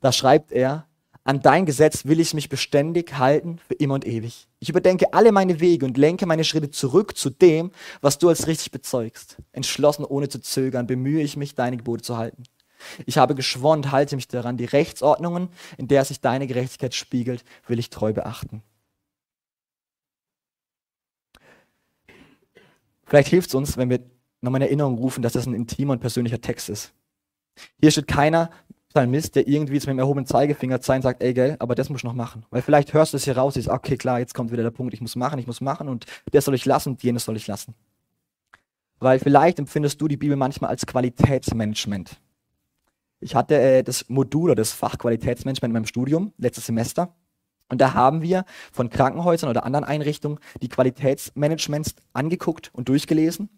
Da 0.01 0.12
schreibt 0.12 0.51
er, 0.51 0.88
an 1.23 1.41
dein 1.41 1.65
Gesetz 1.65 2.05
will 2.05 2.19
ich 2.19 2.33
mich 2.33 2.49
beständig 2.49 3.17
halten 3.17 3.59
für 3.67 3.75
immer 3.75 3.95
und 3.95 4.07
ewig. 4.07 4.47
Ich 4.59 4.69
überdenke 4.69 5.13
alle 5.13 5.31
meine 5.31 5.59
Wege 5.59 5.85
und 5.85 5.97
lenke 5.97 6.25
meine 6.25 6.43
Schritte 6.43 6.71
zurück 6.71 7.15
zu 7.17 7.29
dem, 7.29 7.71
was 8.01 8.17
du 8.17 8.29
als 8.29 8.47
richtig 8.47 8.71
bezeugst. 8.71 9.38
Entschlossen, 9.51 10.05
ohne 10.05 10.29
zu 10.29 10.41
zögern, 10.41 10.88
bemühe 10.88 11.21
ich 11.21 11.38
mich, 11.38 11.55
deine 11.55 11.77
Gebote 11.77 12.01
zu 12.01 12.17
halten. 12.17 12.43
Ich 13.05 13.17
habe 13.17 13.35
geschworen, 13.35 13.91
halte 13.91 14.15
mich 14.15 14.27
daran, 14.27 14.57
die 14.57 14.65
Rechtsordnungen, 14.65 15.49
in 15.77 15.88
der 15.88 16.05
sich 16.05 16.21
deine 16.21 16.47
Gerechtigkeit 16.47 16.95
spiegelt, 16.95 17.43
will 17.67 17.77
ich 17.77 17.89
treu 17.89 18.13
beachten. 18.13 18.63
Vielleicht 23.05 23.29
hilft 23.29 23.49
es 23.49 23.55
uns, 23.55 23.75
wenn 23.75 23.89
wir 23.89 23.99
nochmal 24.41 24.62
in 24.62 24.67
Erinnerung 24.67 24.97
rufen, 24.97 25.21
dass 25.21 25.33
das 25.33 25.45
ein 25.45 25.53
intimer 25.53 25.93
und 25.93 25.99
persönlicher 25.99 26.41
Text 26.41 26.69
ist. 26.69 26.93
Hier 27.81 27.91
steht 27.91 28.07
keiner 28.07 28.51
Psalmist, 28.89 29.36
der 29.36 29.47
irgendwie 29.47 29.73
mit 29.73 29.86
dem 29.86 29.99
erhobenen 29.99 30.25
Zeigefinger 30.25 30.82
zeigt 30.82 30.99
und 30.99 31.04
sagt, 31.04 31.21
ey, 31.21 31.34
gell, 31.34 31.56
aber 31.60 31.75
das 31.75 31.89
muss 31.89 31.99
ich 31.99 32.04
noch 32.04 32.13
machen. 32.13 32.45
Weil 32.49 32.63
vielleicht 32.63 32.93
hörst 32.93 33.13
du 33.13 33.17
es 33.17 33.23
hier 33.23 33.38
raus, 33.38 33.56
ist, 33.56 33.69
okay, 33.69 33.97
klar, 33.97 34.19
jetzt 34.19 34.34
kommt 34.34 34.52
wieder 34.52 34.63
der 34.63 34.71
Punkt, 34.71 34.93
ich 34.93 35.02
muss 35.02 35.15
machen, 35.15 35.38
ich 35.39 35.45
muss 35.45 35.62
machen 35.62 35.88
und 35.88 36.06
das 36.32 36.45
soll 36.45 36.56
ich 36.56 36.65
lassen 36.65 36.89
und 36.89 37.04
jenes 37.04 37.25
soll 37.25 37.38
ich 37.38 37.45
lassen. 37.45 37.75
Weil 38.99 39.19
vielleicht 39.19 39.60
empfindest 39.60 40.02
du 40.02 40.08
die 40.08 40.17
Bibel 40.17 40.36
manchmal 40.36 40.71
als 40.71 40.86
Qualitätsmanagement. 40.86 42.19
Ich 43.21 43.36
hatte 43.36 43.60
äh, 43.60 43.84
das 43.84 44.10
Modul 44.10 44.52
oder 44.52 44.56
das 44.56 44.71
Fach 44.71 44.97
Qualitätsmanagement 44.97 45.71
in 45.71 45.73
meinem 45.73 45.86
Studium 45.86 46.34
letztes 46.38 46.65
Semester. 46.65 47.13
Und 47.69 47.79
da 47.79 47.93
haben 47.93 48.21
wir 48.21 48.45
von 48.71 48.89
Krankenhäusern 48.89 49.49
oder 49.49 49.63
anderen 49.63 49.86
Einrichtungen 49.86 50.39
die 50.62 50.69
Qualitätsmanagements 50.69 51.95
angeguckt 52.13 52.71
und 52.73 52.89
durchgelesen. 52.89 53.49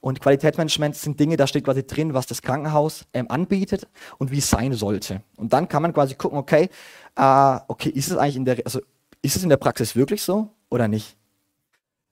Und 0.00 0.20
Qualitätsmanagements 0.20 1.02
sind 1.02 1.18
Dinge, 1.18 1.36
da 1.36 1.46
steht 1.46 1.64
quasi 1.64 1.84
drin, 1.86 2.14
was 2.14 2.26
das 2.26 2.42
Krankenhaus 2.42 3.06
ähm, 3.12 3.30
anbietet 3.30 3.88
und 4.18 4.30
wie 4.30 4.38
es 4.38 4.48
sein 4.48 4.72
sollte. 4.72 5.22
Und 5.36 5.52
dann 5.52 5.68
kann 5.68 5.82
man 5.82 5.92
quasi 5.92 6.14
gucken, 6.14 6.38
okay, 6.38 6.70
äh, 7.16 7.58
okay, 7.68 7.90
ist 7.90 8.10
es 8.10 8.16
eigentlich 8.16 8.36
in 8.36 8.44
der, 8.44 8.58
also 8.64 8.80
ist 9.22 9.36
es 9.36 9.42
in 9.42 9.48
der 9.48 9.56
Praxis 9.56 9.96
wirklich 9.96 10.22
so 10.22 10.50
oder 10.70 10.86
nicht? 10.86 11.16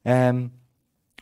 Ähm, 0.04 0.50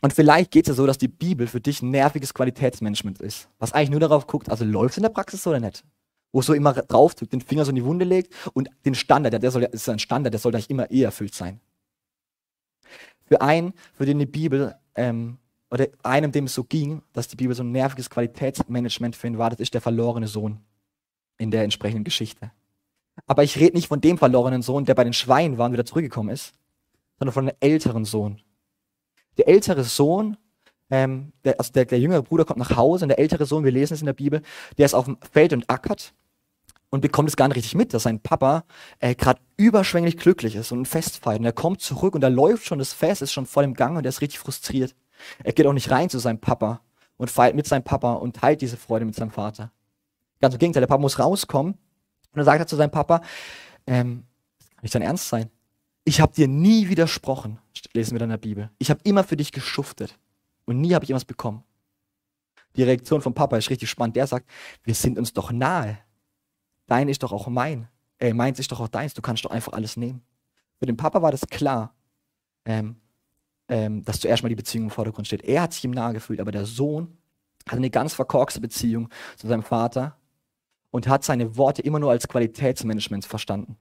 und 0.01 0.11
vielleicht 0.11 0.51
geht 0.51 0.65
es 0.65 0.69
ja 0.69 0.73
so, 0.73 0.85
dass 0.85 0.97
die 0.97 1.07
Bibel 1.07 1.47
für 1.47 1.61
dich 1.61 1.81
ein 1.81 1.91
nerviges 1.91 2.33
Qualitätsmanagement 2.33 3.21
ist, 3.21 3.47
was 3.59 3.71
eigentlich 3.71 3.91
nur 3.91 4.01
darauf 4.01 4.27
guckt, 4.27 4.49
also 4.49 4.65
läuft 4.65 4.93
es 4.93 4.97
in 4.97 5.03
der 5.03 5.09
Praxis 5.09 5.43
so 5.43 5.51
oder 5.51 5.59
nicht? 5.59 5.85
Wo 6.33 6.41
so 6.41 6.53
immer 6.53 6.73
drauf 6.73 7.15
drückt, 7.15 7.31
den 7.31 7.39
Finger 7.39 7.63
so 7.63 7.69
in 7.69 7.75
die 7.75 7.85
Wunde 7.85 8.03
legt 8.03 8.33
und 8.53 8.69
den 8.85 8.95
Standard, 8.95 9.41
der 9.41 9.51
soll, 9.51 9.63
ist 9.63 9.87
ein 9.87 9.99
Standard, 9.99 10.33
der 10.33 10.39
sollte 10.39 10.57
eigentlich 10.57 10.69
immer 10.71 10.91
eh 10.91 11.03
erfüllt 11.03 11.33
sein. 11.33 11.61
Für 13.25 13.39
einen, 13.39 13.73
für 13.93 14.05
den 14.05 14.19
die 14.19 14.25
Bibel, 14.25 14.75
ähm, 14.95 15.37
oder 15.69 15.87
einem, 16.01 16.31
dem 16.31 16.45
es 16.45 16.55
so 16.55 16.63
ging, 16.63 17.01
dass 17.13 17.27
die 17.27 17.35
Bibel 17.35 17.55
so 17.55 17.63
ein 17.63 17.71
nerviges 17.71 18.09
Qualitätsmanagement 18.09 19.15
für 19.15 19.27
ihn 19.27 19.37
war, 19.37 19.51
das 19.51 19.59
ist 19.59 19.73
der 19.73 19.81
verlorene 19.81 20.27
Sohn 20.27 20.59
in 21.37 21.51
der 21.51 21.63
entsprechenden 21.63 22.03
Geschichte. 22.03 22.51
Aber 23.27 23.43
ich 23.43 23.57
rede 23.59 23.75
nicht 23.75 23.87
von 23.87 24.01
dem 24.01 24.17
verlorenen 24.17 24.63
Sohn, 24.63 24.85
der 24.85 24.95
bei 24.95 25.03
den 25.03 25.13
Schweinen 25.13 25.57
war 25.57 25.67
und 25.67 25.73
wieder 25.73 25.85
zurückgekommen 25.85 26.29
ist, 26.29 26.53
sondern 27.19 27.33
von 27.33 27.47
einem 27.47 27.57
älteren 27.59 28.05
Sohn. 28.05 28.41
Der 29.37 29.47
ältere 29.47 29.83
Sohn, 29.83 30.37
ähm, 30.89 31.31
der, 31.43 31.59
also 31.59 31.71
der, 31.71 31.85
der 31.85 31.99
jüngere 31.99 32.23
Bruder 32.23 32.45
kommt 32.45 32.59
nach 32.59 32.75
Hause 32.75 33.05
und 33.05 33.09
der 33.09 33.19
ältere 33.19 33.45
Sohn, 33.45 33.63
wir 33.63 33.71
lesen 33.71 33.93
es 33.93 34.01
in 34.01 34.07
der 34.07 34.13
Bibel, 34.13 34.41
der 34.77 34.85
ist 34.85 34.93
auf 34.95 35.05
dem 35.05 35.17
Feld 35.31 35.53
und 35.53 35.69
ackert 35.69 36.13
und 36.93 37.01
bekommt 37.01 37.27
es 37.27 37.35
gar 37.35 37.47
nicht 37.47 37.57
richtig 37.57 37.73
mit, 37.73 37.91
dass 37.95 38.03
sein 38.03 38.19
Papa 38.19 38.65
äh, 38.99 39.15
gerade 39.15 39.41
überschwänglich 39.57 40.15
glücklich 40.15 40.55
ist 40.55 40.71
und 40.71 40.81
ein 40.81 40.85
Fest 40.85 41.17
feiert. 41.17 41.39
Und 41.39 41.45
er 41.45 41.51
kommt 41.51 41.81
zurück 41.81 42.13
und 42.13 42.21
da 42.21 42.27
läuft 42.27 42.67
schon 42.67 42.77
das 42.77 42.93
Fest, 42.93 43.23
ist 43.23 43.33
schon 43.33 43.47
voll 43.47 43.63
im 43.63 43.73
Gang 43.73 43.97
und 43.97 44.05
er 44.05 44.09
ist 44.09 44.21
richtig 44.21 44.37
frustriert. 44.37 44.95
Er 45.43 45.53
geht 45.53 45.65
auch 45.65 45.73
nicht 45.73 45.89
rein 45.89 46.11
zu 46.11 46.19
seinem 46.19 46.39
Papa 46.39 46.81
und 47.17 47.31
feiert 47.31 47.55
mit 47.55 47.65
seinem 47.65 47.83
Papa 47.83 48.13
und 48.13 48.35
teilt 48.35 48.61
diese 48.61 48.77
Freude 48.77 49.05
mit 49.05 49.15
seinem 49.15 49.31
Vater. 49.31 49.71
Ganz 50.39 50.53
im 50.53 50.59
Gegenteil, 50.59 50.81
der 50.81 50.87
Papa 50.87 51.01
muss 51.01 51.17
rauskommen 51.17 51.73
und 51.73 52.35
dann 52.35 52.45
sagt 52.45 52.59
er 52.59 52.67
zu 52.67 52.75
seinem 52.75 52.91
Papa, 52.91 53.21
ähm, 53.87 54.25
das 54.59 54.69
kann 54.69 54.83
nicht 54.83 54.93
dein 54.93 55.01
Ernst 55.01 55.29
sein. 55.29 55.49
Ich 56.03 56.21
habe 56.21 56.31
dir 56.35 56.47
nie 56.47 56.89
widersprochen, 56.89 57.57
lesen 57.93 58.11
wir 58.11 58.19
dann 58.19 58.29
in 58.29 58.33
der 58.33 58.37
Bibel. 58.37 58.69
Ich 58.77 58.91
habe 58.91 58.99
immer 59.03 59.23
für 59.23 59.35
dich 59.35 59.51
geschuftet 59.51 60.19
und 60.65 60.79
nie 60.79 60.93
habe 60.93 61.05
ich 61.05 61.09
irgendwas 61.09 61.25
bekommen. 61.25 61.63
Die 62.75 62.83
Reaktion 62.83 63.23
vom 63.23 63.33
Papa 63.33 63.57
ist 63.57 63.71
richtig 63.71 63.89
spannend. 63.89 64.15
Der 64.15 64.27
sagt, 64.27 64.47
wir 64.83 64.93
sind 64.93 65.17
uns 65.17 65.33
doch 65.33 65.51
nahe. 65.51 65.97
Dein 66.87 67.09
ist 67.09 67.23
doch 67.23 67.31
auch 67.31 67.47
mein. 67.47 67.87
Äh, 68.19 68.33
meins 68.33 68.59
ist 68.59 68.71
doch 68.71 68.79
auch 68.79 68.87
deins. 68.87 69.13
Du 69.13 69.21
kannst 69.21 69.45
doch 69.45 69.51
einfach 69.51 69.73
alles 69.73 69.97
nehmen. 69.97 70.21
Für 70.79 70.85
den 70.85 70.97
Papa 70.97 71.21
war 71.21 71.31
das 71.31 71.47
klar, 71.47 71.93
ähm, 72.65 72.97
ähm, 73.69 74.03
dass 74.03 74.19
zuerst 74.19 74.43
mal 74.43 74.49
die 74.49 74.55
Beziehung 74.55 74.85
im 74.85 74.91
Vordergrund 74.91 75.27
steht. 75.27 75.43
Er 75.43 75.61
hat 75.63 75.73
sich 75.73 75.83
ihm 75.83 75.91
nahe 75.91 76.13
gefühlt, 76.13 76.39
aber 76.39 76.51
der 76.51 76.65
Sohn 76.65 77.17
hat 77.67 77.77
eine 77.77 77.89
ganz 77.89 78.13
verkorkste 78.13 78.59
Beziehung 78.59 79.09
zu 79.37 79.47
seinem 79.47 79.63
Vater 79.63 80.17
und 80.91 81.07
hat 81.07 81.23
seine 81.23 81.57
Worte 81.57 81.81
immer 81.81 81.99
nur 81.99 82.11
als 82.11 82.27
Qualitätsmanagement 82.27 83.25
verstanden. 83.25 83.77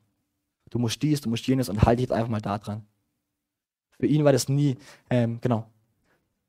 Du 0.70 0.78
musst 0.78 1.02
dies, 1.02 1.20
du 1.20 1.28
musst 1.28 1.46
jenes 1.46 1.68
und 1.68 1.82
halte 1.82 1.96
dich 1.96 2.08
jetzt 2.08 2.12
einfach 2.16 2.30
mal 2.30 2.40
da 2.40 2.58
dran. 2.58 2.86
Für 3.98 4.06
ihn 4.06 4.24
war 4.24 4.32
das 4.32 4.48
nie, 4.48 4.78
ähm, 5.10 5.38
genau. 5.40 5.68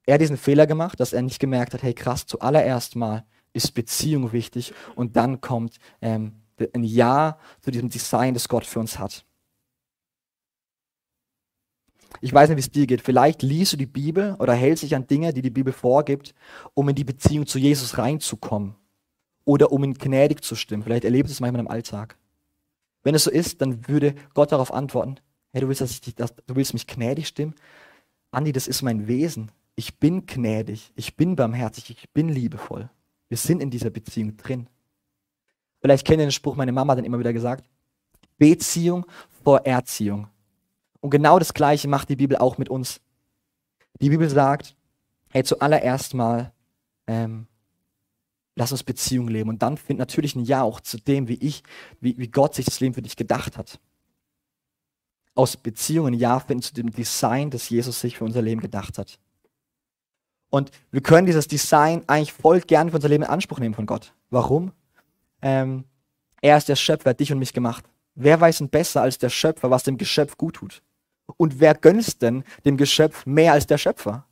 Er 0.05 0.15
hat 0.15 0.21
diesen 0.21 0.37
Fehler 0.37 0.67
gemacht, 0.67 0.99
dass 0.99 1.13
er 1.13 1.21
nicht 1.21 1.39
gemerkt 1.39 1.73
hat, 1.73 1.83
hey 1.83 1.93
krass, 1.93 2.25
zuallererst 2.25 2.95
mal 2.95 3.25
ist 3.53 3.73
Beziehung 3.73 4.31
wichtig 4.31 4.73
und 4.95 5.15
dann 5.15 5.41
kommt 5.41 5.77
ähm, 6.01 6.42
ein 6.73 6.83
Ja 6.83 7.37
zu 7.61 7.71
diesem 7.71 7.89
Design, 7.89 8.33
das 8.33 8.47
Gott 8.47 8.65
für 8.65 8.79
uns 8.79 8.99
hat. 8.99 9.25
Ich 12.21 12.33
weiß 12.33 12.49
nicht, 12.49 12.57
wie 12.57 12.61
es 12.61 12.71
dir 12.71 12.87
geht. 12.87 13.01
Vielleicht 13.01 13.41
liest 13.41 13.73
du 13.73 13.77
die 13.77 13.85
Bibel 13.85 14.35
oder 14.39 14.53
hältst 14.53 14.83
dich 14.83 14.95
an 14.95 15.07
Dinge, 15.07 15.33
die 15.33 15.41
die 15.41 15.49
Bibel 15.49 15.73
vorgibt, 15.73 16.33
um 16.73 16.87
in 16.89 16.95
die 16.95 17.03
Beziehung 17.03 17.45
zu 17.45 17.59
Jesus 17.59 17.97
reinzukommen 17.97 18.75
oder 19.45 19.71
um 19.71 19.83
ihn 19.83 19.93
gnädig 19.93 20.41
zu 20.41 20.55
stimmen. 20.55 20.83
Vielleicht 20.83 21.03
erlebst 21.03 21.31
du 21.31 21.33
es 21.33 21.39
manchmal 21.39 21.61
im 21.61 21.67
Alltag. 21.67 22.17
Wenn 23.03 23.15
es 23.15 23.25
so 23.25 23.31
ist, 23.31 23.61
dann 23.61 23.87
würde 23.87 24.15
Gott 24.33 24.51
darauf 24.51 24.73
antworten, 24.73 25.17
hey, 25.51 25.61
du 25.61 25.67
willst, 25.67 25.81
dass 25.81 25.91
ich 25.91 26.01
dich, 26.01 26.15
dass, 26.15 26.33
du 26.35 26.55
willst 26.55 26.73
mich 26.73 26.87
gnädig 26.87 27.27
stimmen? 27.27 27.55
Andi, 28.31 28.51
das 28.51 28.67
ist 28.67 28.81
mein 28.81 29.07
Wesen. 29.07 29.51
Ich 29.75 29.99
bin 29.99 30.25
gnädig, 30.25 30.91
ich 30.95 31.15
bin 31.15 31.35
barmherzig, 31.35 31.89
ich 31.89 32.09
bin 32.11 32.29
liebevoll. 32.29 32.89
Wir 33.27 33.37
sind 33.37 33.61
in 33.61 33.69
dieser 33.69 33.89
Beziehung 33.89 34.37
drin. 34.37 34.67
Vielleicht 35.83 36.07
kennt 36.07 36.19
ihr 36.21 36.27
den 36.27 36.31
Spruch, 36.31 36.55
meine 36.55 36.71
Mama 36.71 36.91
hat 36.91 36.99
dann 36.99 37.05
immer 37.05 37.19
wieder 37.19 37.33
gesagt, 37.33 37.69
Beziehung 38.37 39.05
vor 39.43 39.65
Erziehung. 39.65 40.29
Und 41.01 41.09
genau 41.09 41.39
das 41.39 41.53
Gleiche 41.53 41.89
macht 41.89 42.07
die 42.07 42.15
Bibel 42.15 42.37
auch 42.37 42.57
mit 42.57 42.69
uns. 42.69 43.01
Die 43.99 44.09
Bibel 44.09 44.29
sagt, 44.29 44.77
hey, 45.29 45.43
zuallererst 45.43 46.13
mal, 46.13 46.53
ähm, 47.05 47.47
lass 48.55 48.71
uns 48.71 48.83
Beziehung 48.83 49.27
leben. 49.27 49.49
Und 49.49 49.61
dann 49.61 49.75
findet 49.75 49.99
natürlich 49.99 50.37
ein 50.37 50.45
Ja 50.45 50.63
auch 50.63 50.79
zu 50.79 50.97
dem, 50.97 51.27
wie 51.27 51.33
ich, 51.33 51.63
wie, 51.99 52.17
wie 52.17 52.29
Gott 52.29 52.55
sich 52.55 52.63
das 52.63 52.79
Leben 52.79 52.93
für 52.93 53.01
dich 53.01 53.17
gedacht 53.17 53.57
hat. 53.57 53.77
Aus 55.35 55.57
Beziehungen 55.57 56.13
Ja 56.13 56.39
finden 56.39 56.63
zu 56.63 56.73
dem 56.73 56.91
Design, 56.91 57.49
das 57.49 57.69
Jesus 57.69 57.99
sich 57.99 58.19
für 58.19 58.23
unser 58.23 58.41
Leben 58.41 58.61
gedacht 58.61 58.97
hat. 58.97 59.19
Und 60.49 60.71
wir 60.91 61.01
können 61.01 61.25
dieses 61.25 61.49
Design 61.49 62.03
eigentlich 62.07 62.31
voll 62.31 62.61
gern 62.61 62.89
für 62.89 62.95
unser 62.95 63.09
Leben 63.09 63.23
in 63.23 63.29
Anspruch 63.29 63.59
nehmen 63.59 63.75
von 63.75 63.85
Gott. 63.85 64.13
Warum? 64.29 64.71
Ähm, 65.43 65.83
er 66.41 66.57
ist 66.57 66.69
der 66.69 66.75
Schöpfer, 66.75 67.13
dich 67.13 67.31
und 67.31 67.39
mich 67.39 67.53
gemacht. 67.53 67.85
Wer 68.15 68.39
weiß 68.41 68.59
denn 68.59 68.69
besser 68.69 69.01
als 69.01 69.17
der 69.17 69.29
Schöpfer, 69.29 69.69
was 69.69 69.83
dem 69.83 69.97
Geschöpf 69.97 70.37
gut 70.37 70.55
tut? 70.55 70.81
Und 71.37 71.59
wer 71.59 71.73
gönnt 71.73 72.21
denn 72.21 72.43
dem 72.65 72.77
Geschöpf 72.77 73.25
mehr 73.25 73.53
als 73.53 73.67
der 73.67 73.77
Schöpfer? 73.77 74.25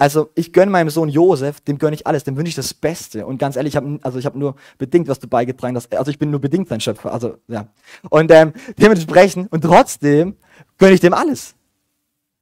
Also 0.00 0.30
ich 0.34 0.54
gönne 0.54 0.70
meinem 0.70 0.88
Sohn 0.88 1.10
Josef, 1.10 1.60
dem 1.60 1.76
gönne 1.76 1.94
ich 1.94 2.06
alles, 2.06 2.24
dem 2.24 2.36
wünsche 2.36 2.48
ich 2.48 2.54
das 2.54 2.72
Beste. 2.72 3.26
Und 3.26 3.36
ganz 3.36 3.56
ehrlich, 3.56 3.72
ich 3.74 3.76
habe 3.76 3.98
also 4.02 4.18
hab 4.18 4.34
nur 4.34 4.56
bedingt, 4.78 5.08
was 5.08 5.18
du 5.18 5.28
beigetragen 5.28 5.76
hast. 5.76 5.94
Also 5.94 6.10
ich 6.10 6.18
bin 6.18 6.30
nur 6.30 6.40
bedingt 6.40 6.68
sein 6.68 6.80
Schöpfer. 6.80 7.12
Also 7.12 7.36
ja. 7.48 7.68
Und 8.08 8.30
ähm, 8.30 8.54
dementsprechend 8.78 9.52
und 9.52 9.60
trotzdem 9.60 10.36
gönne 10.78 10.94
ich 10.94 11.00
dem 11.00 11.12
alles. 11.12 11.54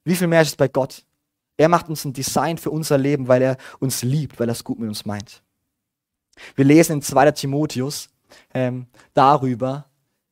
Wie 0.04 0.14
viel 0.14 0.28
mehr 0.28 0.42
ist 0.42 0.48
es 0.48 0.56
bei 0.56 0.68
Gott? 0.68 1.04
Er 1.56 1.68
macht 1.68 1.88
uns 1.88 2.04
ein 2.04 2.12
Design 2.12 2.58
für 2.58 2.70
unser 2.70 2.96
Leben, 2.96 3.26
weil 3.26 3.42
er 3.42 3.56
uns 3.80 4.02
liebt, 4.02 4.38
weil 4.38 4.48
er 4.48 4.52
es 4.52 4.62
gut 4.62 4.78
mit 4.78 4.88
uns 4.88 5.04
meint. 5.04 5.42
Wir 6.56 6.64
lesen 6.64 6.94
in 6.94 7.02
2. 7.02 7.32
Timotheus 7.32 8.08
ähm, 8.54 8.86
darüber, 9.14 9.86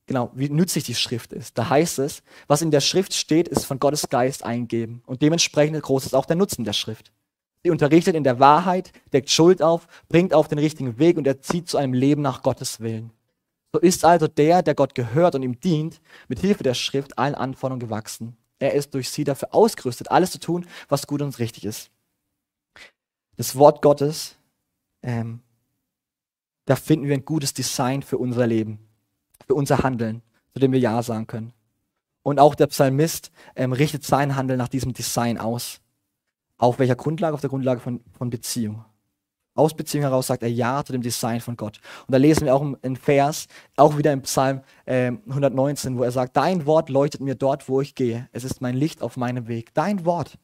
genau, 0.07 0.31
wie 0.35 0.49
nützlich 0.49 0.85
die 0.85 0.95
Schrift 0.95 1.33
ist. 1.33 1.57
Da 1.59 1.69
heißt 1.69 1.99
es, 1.99 2.23
was 2.47 2.63
in 2.63 2.71
der 2.71 2.81
Schrift 2.81 3.15
steht, 3.15 3.49
ist 3.49 3.65
von 3.65 3.79
Gottes 3.79 4.09
Geist 4.09 4.45
eingeben. 4.45 5.03
Und 5.07 5.23
dementsprechend 5.23 5.81
groß 5.83 6.07
ist 6.07 6.15
auch 6.15 6.27
der 6.27 6.37
Nutzen 6.37 6.65
der 6.65 6.73
Schrift. 6.73 7.13
Sie 7.63 7.71
unterrichtet 7.71 8.15
in 8.15 8.25
der 8.25 8.39
Wahrheit, 8.39 8.93
deckt 9.13 9.31
Schuld 9.31 9.61
auf, 9.61 9.89
bringt 10.09 10.33
auf 10.33 10.49
den 10.49 10.59
richtigen 10.59 10.99
Weg 10.99 11.17
und 11.17 11.27
erzieht 11.27 11.69
zu 11.69 11.79
einem 11.79 11.95
Leben 11.95 12.23
nach 12.23 12.43
Gottes 12.43 12.81
Willen. 12.81 13.11
So 13.73 13.81
ist 13.81 14.05
also 14.05 14.29
der, 14.29 14.63
der 14.63 14.75
Gott 14.75 14.95
gehört 14.95 15.35
und 15.35 15.43
ihm 15.43 15.59
dient, 15.61 16.01
mit 16.29 16.39
Hilfe 16.39 16.63
der 16.63 16.75
Schrift 16.75 17.19
allen 17.19 17.35
Anforderungen 17.35 17.81
gewachsen. 17.81 18.37
Er 18.59 18.73
ist 18.73 18.95
durch 18.95 19.11
sie 19.11 19.25
dafür 19.25 19.55
ausgerüstet, 19.55 20.11
alles 20.11 20.31
zu 20.31 20.41
tun, 20.41 20.67
was 20.89 21.07
gut 21.07 21.21
und 21.21 21.39
richtig 21.39 21.65
ist. 21.65 21.91
Das 23.37 23.57
Wort 23.57 23.83
Gottes 23.83 24.37
ähm, 25.03 25.41
da 26.67 26.77
finden 26.77 27.07
wir 27.07 27.15
ein 27.15 27.25
gutes 27.25 27.55
Design 27.55 28.03
für 28.03 28.19
unser 28.19 28.47
Leben, 28.47 28.79
für 29.47 29.55
unser 29.55 29.83
Handeln, 29.83 30.23
zu 30.53 30.61
dem 30.61 30.73
wir 30.73 30.81
Ja 30.81 31.03
sagen 31.03 31.27
können. 31.27 31.53
Und 32.23 32.41
auch 32.41 32.57
der 32.57 32.67
Psalmist 32.67 33.31
ähm, 33.55 33.73
richtet 33.73 34.05
sein 34.05 34.35
Handeln 34.35 34.59
nach 34.59 34.69
diesem 34.69 34.93
Design 34.93 35.39
aus. 35.39 35.81
Auf 36.59 36.79
welcher 36.79 36.97
Grundlage? 36.97 37.35
Auf 37.35 37.41
der 37.41 37.51
Grundlage 37.51 37.81
von, 37.81 38.01
von 38.19 38.31
Beziehung. 38.31 38.85
Aus 39.55 39.75
Beziehung 39.75 40.03
heraus 40.03 40.27
sagt 40.27 40.43
er 40.43 40.51
Ja 40.51 40.85
zu 40.85 40.93
dem 40.93 41.03
Design 41.03 41.41
von 41.41 41.57
Gott. 41.57 41.79
Und 42.07 42.13
da 42.13 42.19
lesen 42.19 42.47
wir 42.47 42.55
auch 42.55 42.63
einen 42.83 42.97
Vers, 42.97 43.47
auch 43.77 43.97
wieder 43.97 44.13
im 44.13 44.23
Psalm 44.23 44.63
äh, 44.87 45.13
119, 45.29 45.97
wo 45.97 46.03
er 46.03 46.11
sagt, 46.11 46.37
Dein 46.37 46.67
Wort 46.67 46.89
leuchtet 46.89 47.21
mir 47.21 47.37
dort, 47.37 47.69
wo 47.69 47.81
ich 47.81 47.95
gehe. 47.95 48.29
Es 48.33 48.43
ist 48.43 48.61
mein 48.61 48.75
Licht 48.75 49.03
auf 49.03 49.17
meinem 49.17 49.47
Weg. 49.47 49.73
Dein 49.73 50.05
Wort 50.05 50.37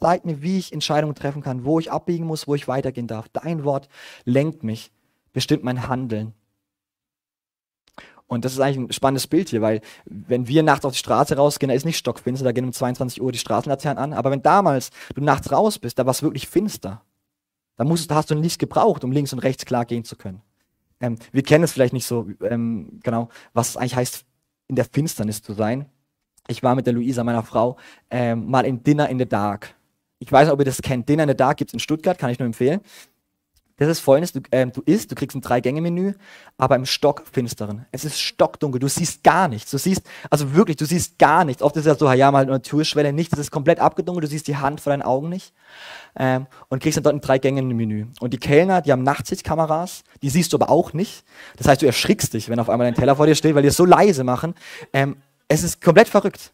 zeigt 0.00 0.26
mir, 0.26 0.42
wie 0.42 0.58
ich 0.58 0.72
Entscheidungen 0.72 1.14
treffen 1.14 1.42
kann, 1.42 1.64
wo 1.64 1.80
ich 1.80 1.90
abbiegen 1.90 2.26
muss, 2.26 2.46
wo 2.46 2.54
ich 2.54 2.68
weitergehen 2.68 3.06
darf. 3.06 3.28
Dein 3.30 3.64
Wort 3.64 3.88
lenkt 4.24 4.64
mich 4.64 4.92
bestimmt 5.32 5.64
mein 5.64 5.88
Handeln. 5.88 6.34
Und 8.26 8.46
das 8.46 8.54
ist 8.54 8.60
eigentlich 8.60 8.78
ein 8.78 8.92
spannendes 8.92 9.26
Bild 9.26 9.50
hier, 9.50 9.60
weil 9.60 9.82
wenn 10.06 10.48
wir 10.48 10.62
nachts 10.62 10.86
auf 10.86 10.92
die 10.92 10.98
Straße 10.98 11.36
rausgehen, 11.36 11.68
da 11.68 11.74
ist 11.74 11.84
nicht 11.84 11.98
stockfinster, 11.98 12.44
da 12.44 12.52
gehen 12.52 12.64
um 12.64 12.72
22 12.72 13.20
Uhr 13.20 13.30
die 13.30 13.38
Straßenlaternen 13.38 14.02
an. 14.02 14.12
Aber 14.14 14.30
wenn 14.30 14.42
damals 14.42 14.90
du 15.14 15.22
nachts 15.22 15.52
raus 15.52 15.78
bist, 15.78 15.98
da 15.98 16.06
war 16.06 16.12
es 16.12 16.22
wirklich 16.22 16.48
finster. 16.48 17.02
Da, 17.76 17.84
musst, 17.84 18.10
da 18.10 18.14
hast 18.14 18.30
du 18.30 18.34
ein 18.34 18.42
Licht 18.42 18.58
gebraucht, 18.58 19.04
um 19.04 19.12
links 19.12 19.34
und 19.34 19.40
rechts 19.40 19.66
klar 19.66 19.84
gehen 19.84 20.04
zu 20.04 20.16
können. 20.16 20.40
Ähm, 21.00 21.18
wir 21.32 21.42
kennen 21.42 21.64
es 21.64 21.72
vielleicht 21.72 21.92
nicht 21.92 22.06
so 22.06 22.26
ähm, 22.42 23.00
genau, 23.02 23.28
was 23.52 23.70
es 23.70 23.76
eigentlich 23.76 23.96
heißt, 23.96 24.24
in 24.68 24.76
der 24.76 24.86
Finsternis 24.86 25.42
zu 25.42 25.52
sein. 25.52 25.86
Ich 26.48 26.62
war 26.62 26.74
mit 26.74 26.86
der 26.86 26.94
Luisa, 26.94 27.24
meiner 27.24 27.42
Frau, 27.42 27.76
ähm, 28.10 28.48
mal 28.48 28.64
in 28.64 28.82
Dinner 28.82 29.08
in 29.10 29.18
the 29.18 29.28
Dark. 29.28 29.74
Ich 30.18 30.32
weiß 30.32 30.46
nicht, 30.46 30.52
ob 30.54 30.60
ihr 30.60 30.64
das 30.64 30.80
kennt. 30.80 31.08
Dinner 31.08 31.24
in 31.24 31.28
the 31.28 31.36
Dark 31.36 31.58
gibt 31.58 31.70
es 31.70 31.74
in 31.74 31.80
Stuttgart, 31.80 32.18
kann 32.18 32.30
ich 32.30 32.38
nur 32.38 32.46
empfehlen. 32.46 32.80
Das 33.82 33.98
ist 33.98 34.04
folgendes, 34.04 34.32
du, 34.32 34.40
ähm, 34.52 34.72
du 34.72 34.80
isst, 34.82 35.10
du 35.10 35.14
kriegst 35.14 35.36
ein 35.36 35.40
Drei-Gänge-Menü, 35.40 36.14
aber 36.56 36.76
im 36.76 36.86
Stockfinsteren. 36.86 37.86
Es 37.90 38.04
ist 38.04 38.20
stockdunkel, 38.20 38.78
du 38.78 38.88
siehst 38.88 39.24
gar 39.24 39.48
nichts. 39.48 39.70
Du 39.70 39.78
siehst, 39.78 40.02
also 40.30 40.54
wirklich, 40.54 40.76
du 40.76 40.84
siehst 40.84 41.18
gar 41.18 41.44
nichts. 41.44 41.62
Oft 41.62 41.76
ist 41.76 41.86
ja 41.86 41.94
so, 41.94 42.10
ja, 42.12 42.30
mal 42.30 42.42
eine 42.42 42.62
Türschwelle, 42.62 43.12
nichts, 43.12 43.34
es 43.34 43.40
ist 43.40 43.50
komplett 43.50 43.80
abgedunkelt, 43.80 44.24
du 44.24 44.28
siehst 44.28 44.46
die 44.46 44.56
Hand 44.56 44.80
vor 44.80 44.92
deinen 44.92 45.02
Augen 45.02 45.28
nicht. 45.28 45.52
Ähm, 46.14 46.46
und 46.68 46.82
kriegst 46.82 46.96
dann 46.96 47.04
dort 47.04 47.16
ein 47.16 47.20
Drei-Gänge-Menü. 47.20 48.06
Und 48.20 48.32
die 48.32 48.38
Kellner, 48.38 48.82
die 48.82 48.92
haben 48.92 49.02
Nachtsichtkameras, 49.02 50.04
die 50.22 50.30
siehst 50.30 50.52
du 50.52 50.58
aber 50.58 50.70
auch 50.70 50.92
nicht. 50.92 51.24
Das 51.56 51.66
heißt, 51.66 51.82
du 51.82 51.86
erschrickst 51.86 52.34
dich, 52.34 52.48
wenn 52.48 52.60
auf 52.60 52.70
einmal 52.70 52.86
dein 52.86 52.94
Teller 52.94 53.16
vor 53.16 53.26
dir 53.26 53.34
steht, 53.34 53.54
weil 53.54 53.62
die 53.62 53.68
es 53.68 53.76
so 53.76 53.84
leise 53.84 54.22
machen. 54.22 54.54
Ähm, 54.92 55.16
es 55.48 55.62
ist 55.64 55.82
komplett 55.82 56.08
verrückt. 56.08 56.52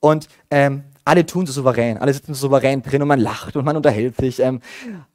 Und 0.00 0.28
ähm, 0.50 0.84
alle 1.04 1.26
tun 1.26 1.46
so 1.46 1.52
souverän, 1.52 1.98
alle 1.98 2.12
sitzen 2.12 2.34
so 2.34 2.46
souverän 2.46 2.82
drin 2.82 3.02
und 3.02 3.08
man 3.08 3.18
lacht 3.18 3.56
und 3.56 3.64
man 3.64 3.76
unterhält 3.76 4.16
sich. 4.16 4.38
Ähm, 4.40 4.60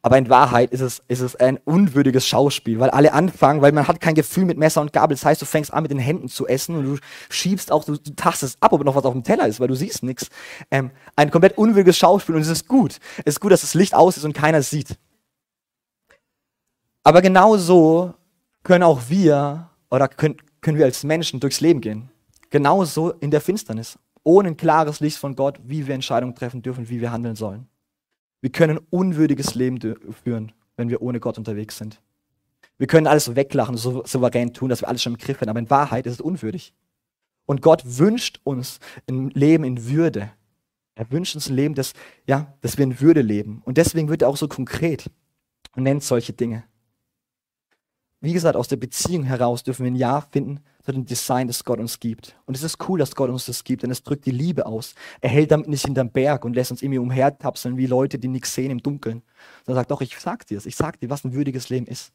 aber 0.02 0.17
in 0.17 0.30
Wahrheit 0.30 0.71
ist 0.71 0.82
es, 0.82 1.02
ist 1.08 1.21
es 1.21 1.36
ein 1.36 1.58
unwürdiges 1.63 2.28
Schauspiel, 2.28 2.80
weil 2.80 2.89
alle 2.89 3.13
anfangen, 3.13 3.62
weil 3.62 3.71
man 3.71 3.88
hat 3.88 4.02
kein 4.02 4.15
Gefühl 4.15 4.45
mit 4.45 4.58
Messer 4.58 4.82
und 4.82 4.91
Gabel. 4.91 5.15
Das 5.15 5.26
heißt, 5.26 5.41
du 5.41 5.45
fängst 5.45 5.73
an 5.73 5.84
mit 5.84 5.91
den 5.91 6.00
Händen 6.00 6.28
zu 6.28 6.47
essen 6.47 6.76
und 6.76 6.84
du 6.86 6.97
schiebst 7.30 7.71
auch, 7.71 7.86
du, 7.86 7.97
du 7.97 8.15
tastest 8.15 8.58
ab, 8.60 8.73
ob 8.73 8.84
noch 8.84 8.95
was 8.95 9.06
auf 9.06 9.13
dem 9.13 9.23
Teller 9.23 9.47
ist, 9.47 9.60
weil 9.60 9.67
du 9.67 9.76
siehst 9.76 10.04
nichts. 10.04 10.28
Ähm, 10.71 10.91
ein 11.15 11.32
komplett 11.32 11.58
unwürdiges 11.58 11.97
Schauspiel 11.97 12.36
und 12.36 12.41
es 12.41 12.50
ist 12.50 12.67
gut. 12.67 12.97
Es 13.19 13.36
ist 13.36 13.39
gut, 13.39 13.52
dass 13.52 13.62
das 13.62 13.73
Licht 13.73 13.93
aus 13.93 14.17
ist 14.17 14.26
und 14.26 14.34
keiner 14.34 14.58
es 14.58 14.69
sieht. 14.69 14.97
Aber 17.04 17.21
genau 17.21 17.56
so 17.56 18.13
können 18.63 18.84
auch 18.84 19.04
wir 19.08 19.69
oder 19.89 20.10
können, 20.10 20.36
können 20.60 20.78
wir 20.78 20.86
als 20.86 21.04
Menschen 21.04 21.39
durchs 21.39 21.62
Leben 21.62 21.80
gehen. 21.80 22.10
Genauso 22.50 23.12
in 23.12 23.32
der 23.32 23.39
Finsternis 23.39 23.97
ohne 24.28 24.50
ein 24.50 24.58
klares 24.58 25.00
Licht 25.00 25.18
von 25.18 25.38
Gott, 25.38 25.58
wie 25.63 25.88
wir 25.88 25.96
Entscheidungen 25.96 26.36
treffen 26.36 26.62
dürfen, 26.62 26.90
wie 26.90 27.00
wir 27.00 27.13
handeln 27.13 27.38
sollen. 27.38 27.66
Wir 28.42 28.52
können 28.52 28.78
unwürdiges 28.90 29.56
Leben 29.56 29.80
führen, 30.22 30.52
wenn 30.76 30.90
wir 30.90 31.02
ohne 31.02 31.22
Gott 31.22 31.38
unterwegs 31.38 31.78
sind. 31.78 32.02
Wir 32.78 32.88
können 32.88 33.08
alles 33.08 33.38
weglachen, 33.38 33.78
so 33.78 34.04
souverän 34.06 34.54
tun, 34.54 34.68
dass 34.68 34.82
wir 34.82 34.90
alles 34.90 35.02
schon 35.02 35.13
im 35.13 35.18
Griff 35.18 35.40
haben, 35.40 35.48
aber 35.48 35.60
in 35.60 35.70
Wahrheit 35.70 36.06
ist 36.06 36.16
es 36.16 36.22
unwürdig. 36.22 36.74
Und 37.46 37.62
Gott 37.62 37.84
wünscht 37.86 38.42
uns 38.44 38.80
ein 39.10 39.30
Leben 39.30 39.63
in 39.63 39.88
Würde. 39.88 40.30
Er 40.96 41.10
wünscht 41.10 41.36
uns 41.36 41.48
ein 41.48 41.56
Leben, 41.56 41.74
das, 41.74 41.94
ja, 42.26 42.54
dass 42.60 42.78
wir 42.78 42.84
in 42.84 43.00
Würde 43.00 43.22
leben. 43.22 43.62
Und 43.63 43.78
deswegen 43.78 44.10
wird 44.10 44.24
er 44.24 44.28
auch 44.28 44.36
so 44.36 44.50
konkret 44.50 45.10
und 45.78 45.84
nennt 45.84 46.04
solche 46.04 46.34
Dinge. 46.34 46.66
Wie 48.20 48.34
gesagt, 48.34 48.58
aus 48.58 48.68
der 48.68 48.76
Beziehung 48.76 49.24
heraus 49.24 49.63
dürfen 49.63 49.86
wir 49.86 49.92
ein 49.92 49.96
Ja 49.96 50.20
finden 50.20 50.60
dem 50.93 51.06
Design, 51.06 51.47
das 51.47 51.63
Gott 51.63 51.80
uns 51.80 52.00
gibt. 52.00 52.36
Und 52.45 52.56
es 52.56 52.63
ist 52.63 52.78
cool, 52.88 53.00
dass 53.00 53.15
Gott 53.15 53.30
uns 53.30 53.45
das 53.45 53.63
gibt, 53.63 53.84
denn 53.84 53.91
es 53.91 54.04
drückt 54.04 54.26
die 54.26 54.32
Liebe 54.32 54.65
aus. 54.65 54.95
Er 55.21 55.30
hält 55.30 55.52
damit 55.52 55.67
nicht 55.67 55.86
hinterm 55.86 56.12
Berg 56.12 56.45
und 56.45 56.56
lässt 56.56 56.71
uns 56.71 56.82
irgendwie 56.82 57.00
umhertapseln 57.00 57.78
wie 57.78 57.88
Leute, 57.88 58.19
die 58.19 58.28
nichts 58.28 58.54
sehen 58.54 58.71
im 58.71 58.82
Dunkeln. 58.82 59.21
Sondern 59.65 59.82
sagt, 59.82 59.91
doch, 59.91 60.02
ich 60.02 60.17
sag 60.17 60.47
dir 60.47 60.58
es, 60.58 60.65
ich 60.65 60.76
sag 60.76 61.00
dir, 61.00 61.10
was 61.10 61.23
ein 61.23 61.34
würdiges 61.34 61.69
Leben 61.69 61.88
ist. 61.88 62.13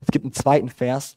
Es 0.00 0.08
gibt 0.08 0.24
einen 0.24 0.32
zweiten 0.32 0.68
Vers, 0.68 1.16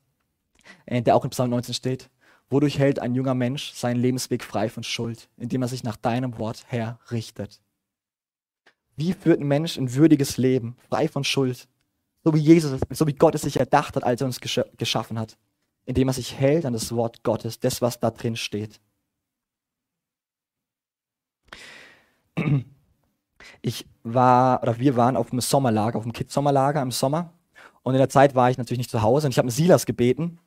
äh, 0.86 1.02
der 1.02 1.16
auch 1.16 1.24
in 1.24 1.32
Psalm 1.32 1.50
19 1.50 1.74
steht. 1.74 2.10
Wodurch 2.50 2.78
hält 2.78 3.00
ein 3.00 3.16
junger 3.16 3.34
Mensch 3.34 3.74
seinen 3.74 4.00
Lebensweg 4.00 4.44
frei 4.44 4.70
von 4.70 4.84
Schuld, 4.84 5.30
indem 5.38 5.62
er 5.62 5.68
sich 5.68 5.84
nach 5.84 5.96
deinem 5.96 6.38
Wort 6.38 6.66
her 6.68 7.00
richtet? 7.10 7.62
Wie 8.96 9.14
führt 9.14 9.40
ein 9.40 9.48
Mensch 9.48 9.78
ein 9.78 9.96
würdiges 9.96 10.38
Leben, 10.38 10.76
frei 10.90 11.08
von 11.08 11.24
Schuld? 11.24 11.68
So 12.24 12.34
wie 12.34 12.40
Jesus, 12.40 12.80
so 12.92 13.08
wie 13.08 13.14
Gott 13.14 13.34
es 13.34 13.42
sich 13.42 13.58
erdacht 13.58 13.96
hat, 13.96 14.04
als 14.04 14.22
er 14.22 14.28
uns 14.28 14.40
geschaffen 14.40 15.18
hat 15.18 15.36
indem 15.86 16.08
er 16.08 16.14
sich 16.14 16.40
hält 16.40 16.66
an 16.66 16.74
das 16.74 16.94
Wort 16.96 17.24
Gottes, 17.24 17.60
das, 17.60 17.82
was 17.82 18.00
da 18.00 18.12
drin 18.12 18.36
steht. 18.36 18.80
Ich 23.62 23.86
war, 24.04 24.62
oder 24.62 24.80
wir 24.80 24.96
waren 24.96 25.16
auf 25.16 25.32
einem 25.32 25.42
Sommerlager, 25.42 25.98
auf 25.98 26.04
einem 26.04 26.14
Kids-Sommerlager 26.14 26.82
im 26.82 26.92
Sommer. 26.92 27.34
Und 27.84 27.94
in 27.94 28.00
der 28.00 28.10
Zeit 28.10 28.36
war 28.36 28.50
ich 28.50 28.58
natürlich 28.58 28.80
nicht 28.80 28.92
zu 28.92 29.02
Hause 29.02 29.28
und 29.28 29.32
ich 29.32 29.38
habe 29.38 29.52
Silas 29.52 29.86
gebeten, 29.86 30.40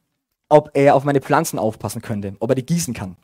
ob 0.49 0.71
er 0.75 0.95
auf 0.95 1.05
meine 1.05 1.21
Pflanzen 1.21 1.59
aufpassen 1.59 2.03
könnte, 2.03 2.37
ob 2.41 2.51
er 2.51 2.55
die 2.55 2.67
gießen 2.67 2.95
kann. 2.95 3.17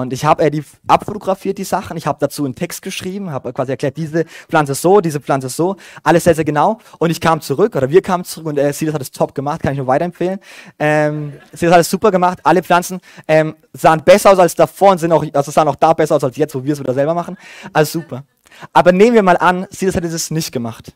Und 0.00 0.12
ich 0.12 0.24
habe 0.24 0.44
äh, 0.44 0.50
die 0.50 0.62
abfotografiert, 0.86 1.58
die 1.58 1.64
Sachen. 1.64 1.96
Ich 1.96 2.06
habe 2.06 2.18
dazu 2.20 2.44
einen 2.44 2.54
Text 2.54 2.82
geschrieben, 2.82 3.30
habe 3.30 3.52
quasi 3.52 3.72
erklärt, 3.72 3.96
diese 3.96 4.24
Pflanze 4.48 4.72
ist 4.72 4.82
so, 4.82 5.00
diese 5.00 5.20
Pflanze 5.20 5.46
ist 5.46 5.56
so. 5.56 5.76
Alles 6.02 6.24
sehr, 6.24 6.34
sehr 6.34 6.44
genau. 6.44 6.78
Und 6.98 7.10
ich 7.10 7.20
kam 7.20 7.40
zurück, 7.40 7.74
oder 7.76 7.88
wir 7.88 8.02
kamen 8.02 8.24
zurück 8.24 8.48
und 8.48 8.58
äh, 8.58 8.72
Silas 8.72 8.94
hat 8.94 9.02
es 9.02 9.10
top 9.10 9.34
gemacht, 9.34 9.62
kann 9.62 9.72
ich 9.72 9.78
nur 9.78 9.86
weiterempfehlen. 9.86 10.38
Ähm, 10.78 11.32
Silas 11.52 11.74
hat 11.74 11.80
es 11.80 11.90
super 11.90 12.10
gemacht. 12.10 12.40
Alle 12.42 12.62
Pflanzen 12.62 13.00
ähm, 13.26 13.56
sahen 13.72 14.02
besser 14.04 14.32
aus 14.32 14.38
als 14.38 14.54
davor 14.54 14.92
und 14.92 14.98
sind 14.98 15.12
auch, 15.12 15.24
also 15.32 15.50
sahen 15.50 15.68
auch 15.68 15.76
da 15.76 15.92
besser 15.92 16.16
aus 16.16 16.24
als 16.24 16.36
jetzt, 16.36 16.54
wo 16.54 16.62
wir 16.62 16.74
es 16.74 16.80
wieder 16.80 16.94
selber 16.94 17.14
machen. 17.14 17.36
Also 17.72 18.00
super. 18.00 18.24
Aber 18.72 18.92
nehmen 18.92 19.14
wir 19.14 19.22
mal 19.22 19.36
an, 19.36 19.66
Silas 19.70 19.94
hätte 19.94 20.08
es 20.08 20.30
nicht 20.30 20.52
gemacht. 20.52 20.92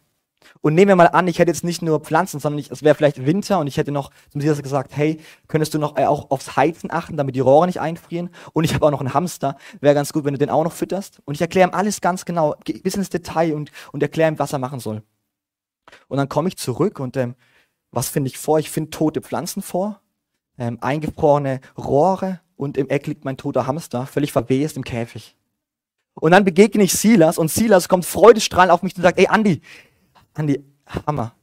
Und 0.62 0.75
nehmen 0.75 0.90
wir 0.90 0.96
mal 0.96 1.07
an, 1.07 1.27
ich 1.27 1.38
hätte 1.38 1.51
jetzt 1.51 1.64
nicht 1.64 1.81
nur 1.81 2.01
Pflanzen, 2.01 2.38
sondern 2.38 2.59
ich, 2.59 2.70
es 2.70 2.83
wäre 2.83 2.94
vielleicht 2.94 3.25
Winter 3.25 3.61
und 3.61 3.66
ich 3.66 3.79
hätte 3.79 3.92
noch 3.92 4.11
zum 4.31 4.42
Silas 4.42 4.62
gesagt, 4.62 4.94
hey, 4.94 5.18
könntest 5.49 5.73
du 5.73 5.79
noch 5.79 5.96
äh, 5.96 6.05
auch 6.05 6.31
aufs 6.31 6.57
Heizen 6.57 6.90
achten, 6.90 7.16
damit 7.16 7.35
die 7.35 7.40
Rohre 7.40 7.66
nicht 7.66 7.81
einfrieren? 7.81 8.29
Und 8.53 8.64
ich 8.64 8.75
habe 8.75 8.85
auch 8.87 8.90
noch 8.90 9.01
einen 9.01 9.14
Hamster, 9.14 9.57
wäre 9.81 9.94
ganz 9.94 10.12
gut, 10.12 10.25
wenn 10.25 10.35
du 10.35 10.38
den 10.38 10.51
auch 10.51 10.64
noch 10.64 10.73
fütterst. 10.73 11.20
Und 11.25 11.35
ich 11.35 11.40
erkläre 11.40 11.68
ihm 11.68 11.75
alles 11.75 12.03
ganz 12.03 12.27
genau, 12.27 12.55
bis 12.83 12.94
ins 12.94 13.09
Detail 13.09 13.55
und, 13.55 13.70
und 13.92 14.03
erkläre 14.03 14.31
ihm, 14.31 14.38
was 14.38 14.53
er 14.53 14.59
machen 14.59 14.81
soll. 14.81 15.03
Und 16.09 16.18
dann 16.18 16.29
komme 16.29 16.49
ich 16.49 16.59
zurück 16.59 17.01
und 17.01 17.16
ähm, 17.16 17.35
was 17.90 18.09
finde 18.09 18.29
ich 18.29 18.38
vor? 18.38 18.59
Ich 18.59 18.70
finde 18.70 18.90
tote 18.90 19.23
Pflanzen 19.23 19.62
vor, 19.62 20.01
ähm, 20.59 20.79
eingefrorene 20.83 21.61
Rohre 21.77 22.40
und 22.57 22.77
im 22.77 22.88
Eck 22.90 23.07
liegt 23.07 23.25
mein 23.25 23.38
toter 23.38 23.66
Hamster, 23.66 24.07
völlig 24.07 24.31
verwest 24.33 24.77
im 24.77 24.85
Käfig. 24.85 25.37
Und 26.14 26.33
dann 26.33 26.44
begegne 26.44 26.85
ich 26.85 26.92
Silas 26.92 27.38
und 27.38 27.51
Silas 27.51 27.88
kommt 27.88 28.05
freudestrahlend 28.05 28.73
auf 28.73 28.83
mich 28.83 28.94
und 28.94 29.03
sagt, 29.03 29.18
ey 29.18 29.27
Andi, 29.27 29.62
Andi, 30.35 30.64
Hammer. 31.07 31.35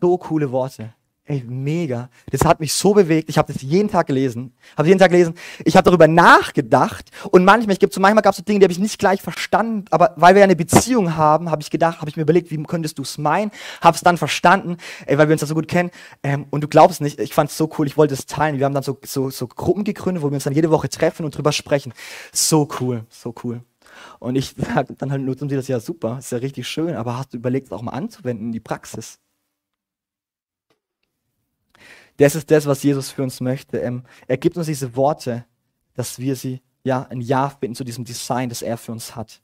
So 0.00 0.18
coole 0.18 0.50
Worte. 0.50 0.94
Ey, 1.28 1.42
mega. 1.44 2.08
Das 2.30 2.44
hat 2.44 2.60
mich 2.60 2.72
so 2.72 2.94
bewegt. 2.94 3.28
Ich 3.28 3.36
habe 3.36 3.52
das 3.52 3.60
jeden 3.60 3.90
Tag 3.90 4.06
gelesen. 4.06 4.54
Habe 4.76 4.86
jeden 4.86 5.00
Tag 5.00 5.10
gelesen. 5.10 5.34
Ich 5.64 5.76
habe 5.76 5.82
darüber 5.82 6.06
nachgedacht. 6.06 7.10
Und 7.32 7.44
manchmal, 7.44 7.72
ich 7.72 7.80
gebe 7.80 7.92
so, 7.92 8.00
manchmal 8.00 8.22
gab 8.22 8.30
es 8.30 8.36
so 8.36 8.44
Dinge, 8.44 8.60
die 8.60 8.64
habe 8.64 8.72
ich 8.72 8.78
nicht 8.78 8.96
gleich 9.00 9.20
verstanden. 9.20 9.86
Aber 9.90 10.12
weil 10.14 10.36
wir 10.36 10.40
ja 10.40 10.44
eine 10.44 10.54
Beziehung 10.54 11.16
haben, 11.16 11.50
habe 11.50 11.62
ich 11.62 11.70
gedacht, 11.70 11.98
habe 11.98 12.08
ich 12.08 12.16
mir 12.16 12.22
überlegt, 12.22 12.52
wie 12.52 12.62
könntest 12.62 12.98
du 12.98 13.02
es 13.02 13.18
meinen? 13.18 13.50
Habe 13.80 13.96
es 13.96 14.02
dann 14.02 14.18
verstanden, 14.18 14.76
ey, 15.06 15.18
weil 15.18 15.26
wir 15.26 15.32
uns 15.32 15.40
da 15.40 15.48
so 15.48 15.56
gut 15.56 15.66
kennen. 15.66 15.90
Ähm, 16.22 16.46
und 16.50 16.62
du 16.62 16.68
glaubst 16.68 17.00
nicht, 17.00 17.18
ich 17.18 17.34
fand 17.34 17.50
es 17.50 17.56
so 17.56 17.68
cool. 17.76 17.88
Ich 17.88 17.96
wollte 17.96 18.14
es 18.14 18.26
teilen. 18.26 18.58
Wir 18.58 18.64
haben 18.64 18.74
dann 18.74 18.84
so, 18.84 18.96
so, 19.04 19.28
so 19.30 19.48
Gruppen 19.48 19.82
gegründet, 19.82 20.22
wo 20.22 20.30
wir 20.30 20.34
uns 20.34 20.44
dann 20.44 20.54
jede 20.54 20.70
Woche 20.70 20.88
treffen 20.88 21.24
und 21.24 21.36
drüber 21.36 21.50
sprechen. 21.50 21.92
So 22.32 22.68
cool, 22.80 23.04
so 23.10 23.34
cool. 23.42 23.62
Und 24.18 24.36
ich 24.36 24.50
sage 24.56 24.94
dann 24.94 25.10
halt 25.10 25.22
nur 25.22 25.36
zum 25.36 25.48
Sie 25.48 25.56
das 25.56 25.68
ja 25.68 25.80
super, 25.80 26.18
ist 26.18 26.32
ja 26.32 26.38
richtig 26.38 26.68
schön, 26.68 26.94
aber 26.94 27.18
hast 27.18 27.32
du 27.32 27.36
überlegt, 27.36 27.66
es 27.66 27.72
auch 27.72 27.82
mal 27.82 27.92
anzuwenden 27.92 28.46
in 28.46 28.52
die 28.52 28.60
Praxis? 28.60 29.18
Das 32.16 32.34
ist 32.34 32.50
das, 32.50 32.66
was 32.66 32.82
Jesus 32.82 33.10
für 33.10 33.22
uns 33.22 33.40
möchte. 33.40 33.78
Ähm, 33.78 34.04
er 34.26 34.38
gibt 34.38 34.56
uns 34.56 34.66
diese 34.66 34.96
Worte, 34.96 35.44
dass 35.94 36.18
wir 36.18 36.34
sie 36.36 36.62
ja 36.82 37.02
ein 37.02 37.20
Ja 37.20 37.50
finden 37.50 37.74
zu 37.74 37.84
diesem 37.84 38.04
Design, 38.04 38.48
das 38.48 38.62
er 38.62 38.78
für 38.78 38.92
uns 38.92 39.16
hat. 39.16 39.42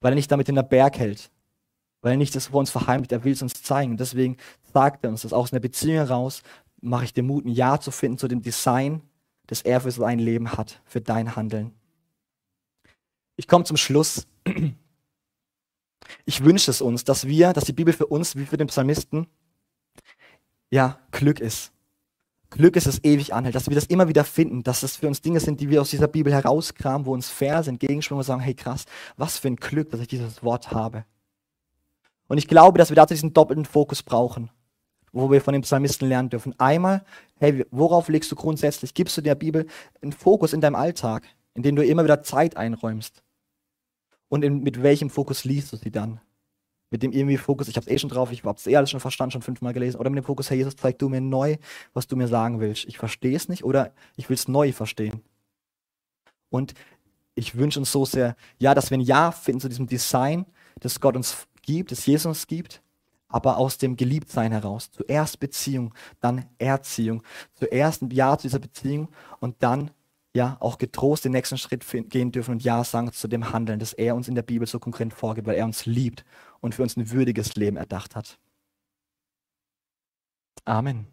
Weil 0.00 0.12
er 0.12 0.16
nicht 0.16 0.30
damit 0.30 0.48
in 0.48 0.54
der 0.54 0.62
Berg 0.62 0.98
hält, 0.98 1.30
weil 2.00 2.12
er 2.12 2.16
nicht 2.16 2.34
das 2.34 2.46
vor 2.46 2.60
uns 2.60 2.70
verheimlicht, 2.70 3.12
er 3.12 3.24
will 3.24 3.32
es 3.32 3.42
uns 3.42 3.62
zeigen. 3.62 3.92
Und 3.92 4.00
deswegen 4.00 4.36
sagt 4.72 5.04
er 5.04 5.10
uns 5.10 5.22
das 5.22 5.32
aus 5.32 5.52
einer 5.52 5.60
Beziehung 5.60 5.96
heraus, 5.96 6.42
mache 6.80 7.04
ich 7.04 7.12
dir 7.12 7.22
Mut, 7.22 7.44
ein 7.44 7.48
Ja 7.48 7.78
zu 7.78 7.90
finden 7.90 8.18
zu 8.18 8.28
dem 8.28 8.42
Design, 8.42 9.02
das 9.46 9.62
er 9.62 9.80
für 9.80 9.90
sein 9.90 10.18
Leben 10.18 10.52
hat, 10.52 10.80
für 10.84 11.00
dein 11.00 11.36
Handeln. 11.36 11.72
Ich 13.36 13.48
komme 13.48 13.64
zum 13.64 13.76
Schluss. 13.76 14.26
Ich 16.24 16.44
wünsche 16.44 16.70
es 16.70 16.80
uns, 16.80 17.04
dass 17.04 17.26
wir, 17.26 17.52
dass 17.52 17.64
die 17.64 17.72
Bibel 17.72 17.94
für 17.94 18.06
uns, 18.06 18.36
wie 18.36 18.44
für 18.44 18.56
den 18.56 18.66
Psalmisten, 18.66 19.26
ja, 20.70 20.98
Glück 21.10 21.40
ist. 21.40 21.72
Glück 22.50 22.76
ist 22.76 22.86
es 22.86 23.02
ewig 23.02 23.32
anhält, 23.32 23.54
dass 23.54 23.68
wir 23.68 23.74
das 23.74 23.86
immer 23.86 24.08
wieder 24.08 24.24
finden, 24.24 24.62
dass 24.62 24.82
es 24.82 24.96
für 24.96 25.06
uns 25.06 25.22
Dinge 25.22 25.40
sind, 25.40 25.60
die 25.60 25.70
wir 25.70 25.80
aus 25.80 25.90
dieser 25.90 26.08
Bibel 26.08 26.32
herauskramen, 26.32 27.06
wo 27.06 27.14
uns 27.14 27.30
Verse 27.30 27.68
entgegenschwimmen 27.68 28.18
und 28.18 28.26
sagen, 28.26 28.42
hey 28.42 28.54
krass, 28.54 28.84
was 29.16 29.38
für 29.38 29.48
ein 29.48 29.56
Glück, 29.56 29.90
dass 29.90 30.00
ich 30.00 30.08
dieses 30.08 30.42
Wort 30.42 30.70
habe. 30.70 31.04
Und 32.28 32.38
ich 32.38 32.48
glaube, 32.48 32.78
dass 32.78 32.90
wir 32.90 32.96
dazu 32.96 33.14
diesen 33.14 33.32
doppelten 33.32 33.64
Fokus 33.64 34.02
brauchen, 34.02 34.50
wo 35.12 35.30
wir 35.30 35.40
von 35.40 35.54
den 35.54 35.62
Psalmisten 35.62 36.08
lernen 36.08 36.28
dürfen. 36.28 36.54
Einmal, 36.58 37.04
hey, 37.38 37.66
worauf 37.70 38.08
legst 38.08 38.30
du 38.30 38.36
grundsätzlich? 38.36 38.92
Gibst 38.92 39.16
du 39.16 39.22
der 39.22 39.34
Bibel 39.34 39.66
einen 40.02 40.12
Fokus 40.12 40.52
in 40.52 40.60
deinem 40.60 40.74
Alltag? 40.74 41.24
In 41.54 41.62
denen 41.62 41.76
du 41.76 41.84
immer 41.84 42.04
wieder 42.04 42.22
Zeit 42.22 42.56
einräumst. 42.56 43.22
Und 44.28 44.44
in, 44.44 44.62
mit 44.62 44.82
welchem 44.82 45.10
Fokus 45.10 45.44
liest 45.44 45.72
du 45.72 45.76
sie 45.76 45.90
dann? 45.90 46.20
Mit 46.90 47.02
dem 47.02 47.12
irgendwie 47.12 47.38
Fokus, 47.38 47.68
ich 47.68 47.76
habe 47.76 47.86
es 47.86 47.92
eh 47.92 47.98
schon 47.98 48.10
drauf, 48.10 48.32
ich 48.32 48.44
habe 48.44 48.56
es 48.58 48.66
eh 48.66 48.76
alles 48.76 48.90
schon 48.90 49.00
verstanden, 49.00 49.32
schon 49.32 49.42
fünfmal 49.42 49.72
gelesen. 49.72 49.98
Oder 49.98 50.10
mit 50.10 50.18
dem 50.18 50.26
Fokus, 50.26 50.50
Herr 50.50 50.56
Jesus, 50.56 50.76
zeig 50.76 50.98
du 50.98 51.08
mir 51.08 51.20
neu, 51.20 51.56
was 51.94 52.06
du 52.06 52.16
mir 52.16 52.28
sagen 52.28 52.60
willst. 52.60 52.84
Ich 52.84 52.98
verstehe 52.98 53.34
es 53.34 53.48
nicht 53.48 53.64
oder 53.64 53.94
ich 54.16 54.28
will 54.28 54.34
es 54.34 54.48
neu 54.48 54.72
verstehen. 54.72 55.22
Und 56.50 56.74
ich 57.34 57.56
wünsche 57.56 57.78
uns 57.78 57.92
so 57.92 58.04
sehr, 58.04 58.36
ja, 58.58 58.74
dass 58.74 58.90
wir 58.90 58.98
ein 58.98 59.02
Ja 59.02 59.32
finden 59.32 59.60
zu 59.60 59.68
diesem 59.68 59.86
Design, 59.86 60.44
das 60.80 61.00
Gott 61.00 61.16
uns 61.16 61.48
gibt, 61.62 61.92
das 61.92 62.04
Jesus 62.04 62.26
uns 62.26 62.46
gibt, 62.46 62.82
aber 63.28 63.56
aus 63.56 63.78
dem 63.78 63.96
Geliebtsein 63.96 64.52
heraus. 64.52 64.90
Zuerst 64.90 65.40
Beziehung, 65.40 65.94
dann 66.20 66.44
Erziehung. 66.58 67.22
Zuerst 67.54 68.02
ein 68.02 68.10
Ja 68.10 68.36
zu 68.36 68.48
dieser 68.48 68.58
Beziehung 68.58 69.08
und 69.40 69.62
dann 69.62 69.90
ja 70.34 70.56
auch 70.60 70.78
getrost 70.78 71.24
den 71.24 71.32
nächsten 71.32 71.58
Schritt 71.58 71.84
gehen 72.08 72.32
dürfen 72.32 72.52
und 72.52 72.64
Ja 72.64 72.84
sagen 72.84 73.12
zu 73.12 73.28
dem 73.28 73.52
Handeln, 73.52 73.78
das 73.78 73.92
er 73.92 74.14
uns 74.14 74.28
in 74.28 74.34
der 74.34 74.42
Bibel 74.42 74.66
so 74.66 74.78
konkret 74.78 75.12
vorgibt, 75.12 75.46
weil 75.46 75.56
er 75.56 75.66
uns 75.66 75.86
liebt 75.86 76.24
und 76.60 76.74
für 76.74 76.82
uns 76.82 76.96
ein 76.96 77.10
würdiges 77.10 77.54
Leben 77.54 77.76
erdacht 77.76 78.16
hat. 78.16 78.38
Amen. 80.64 81.06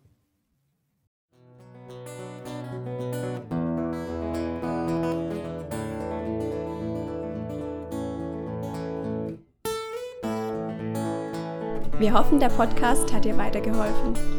Wir 12.00 12.14
hoffen, 12.14 12.40
der 12.40 12.48
Podcast 12.48 13.12
hat 13.12 13.26
dir 13.26 13.36
weitergeholfen. 13.36 14.39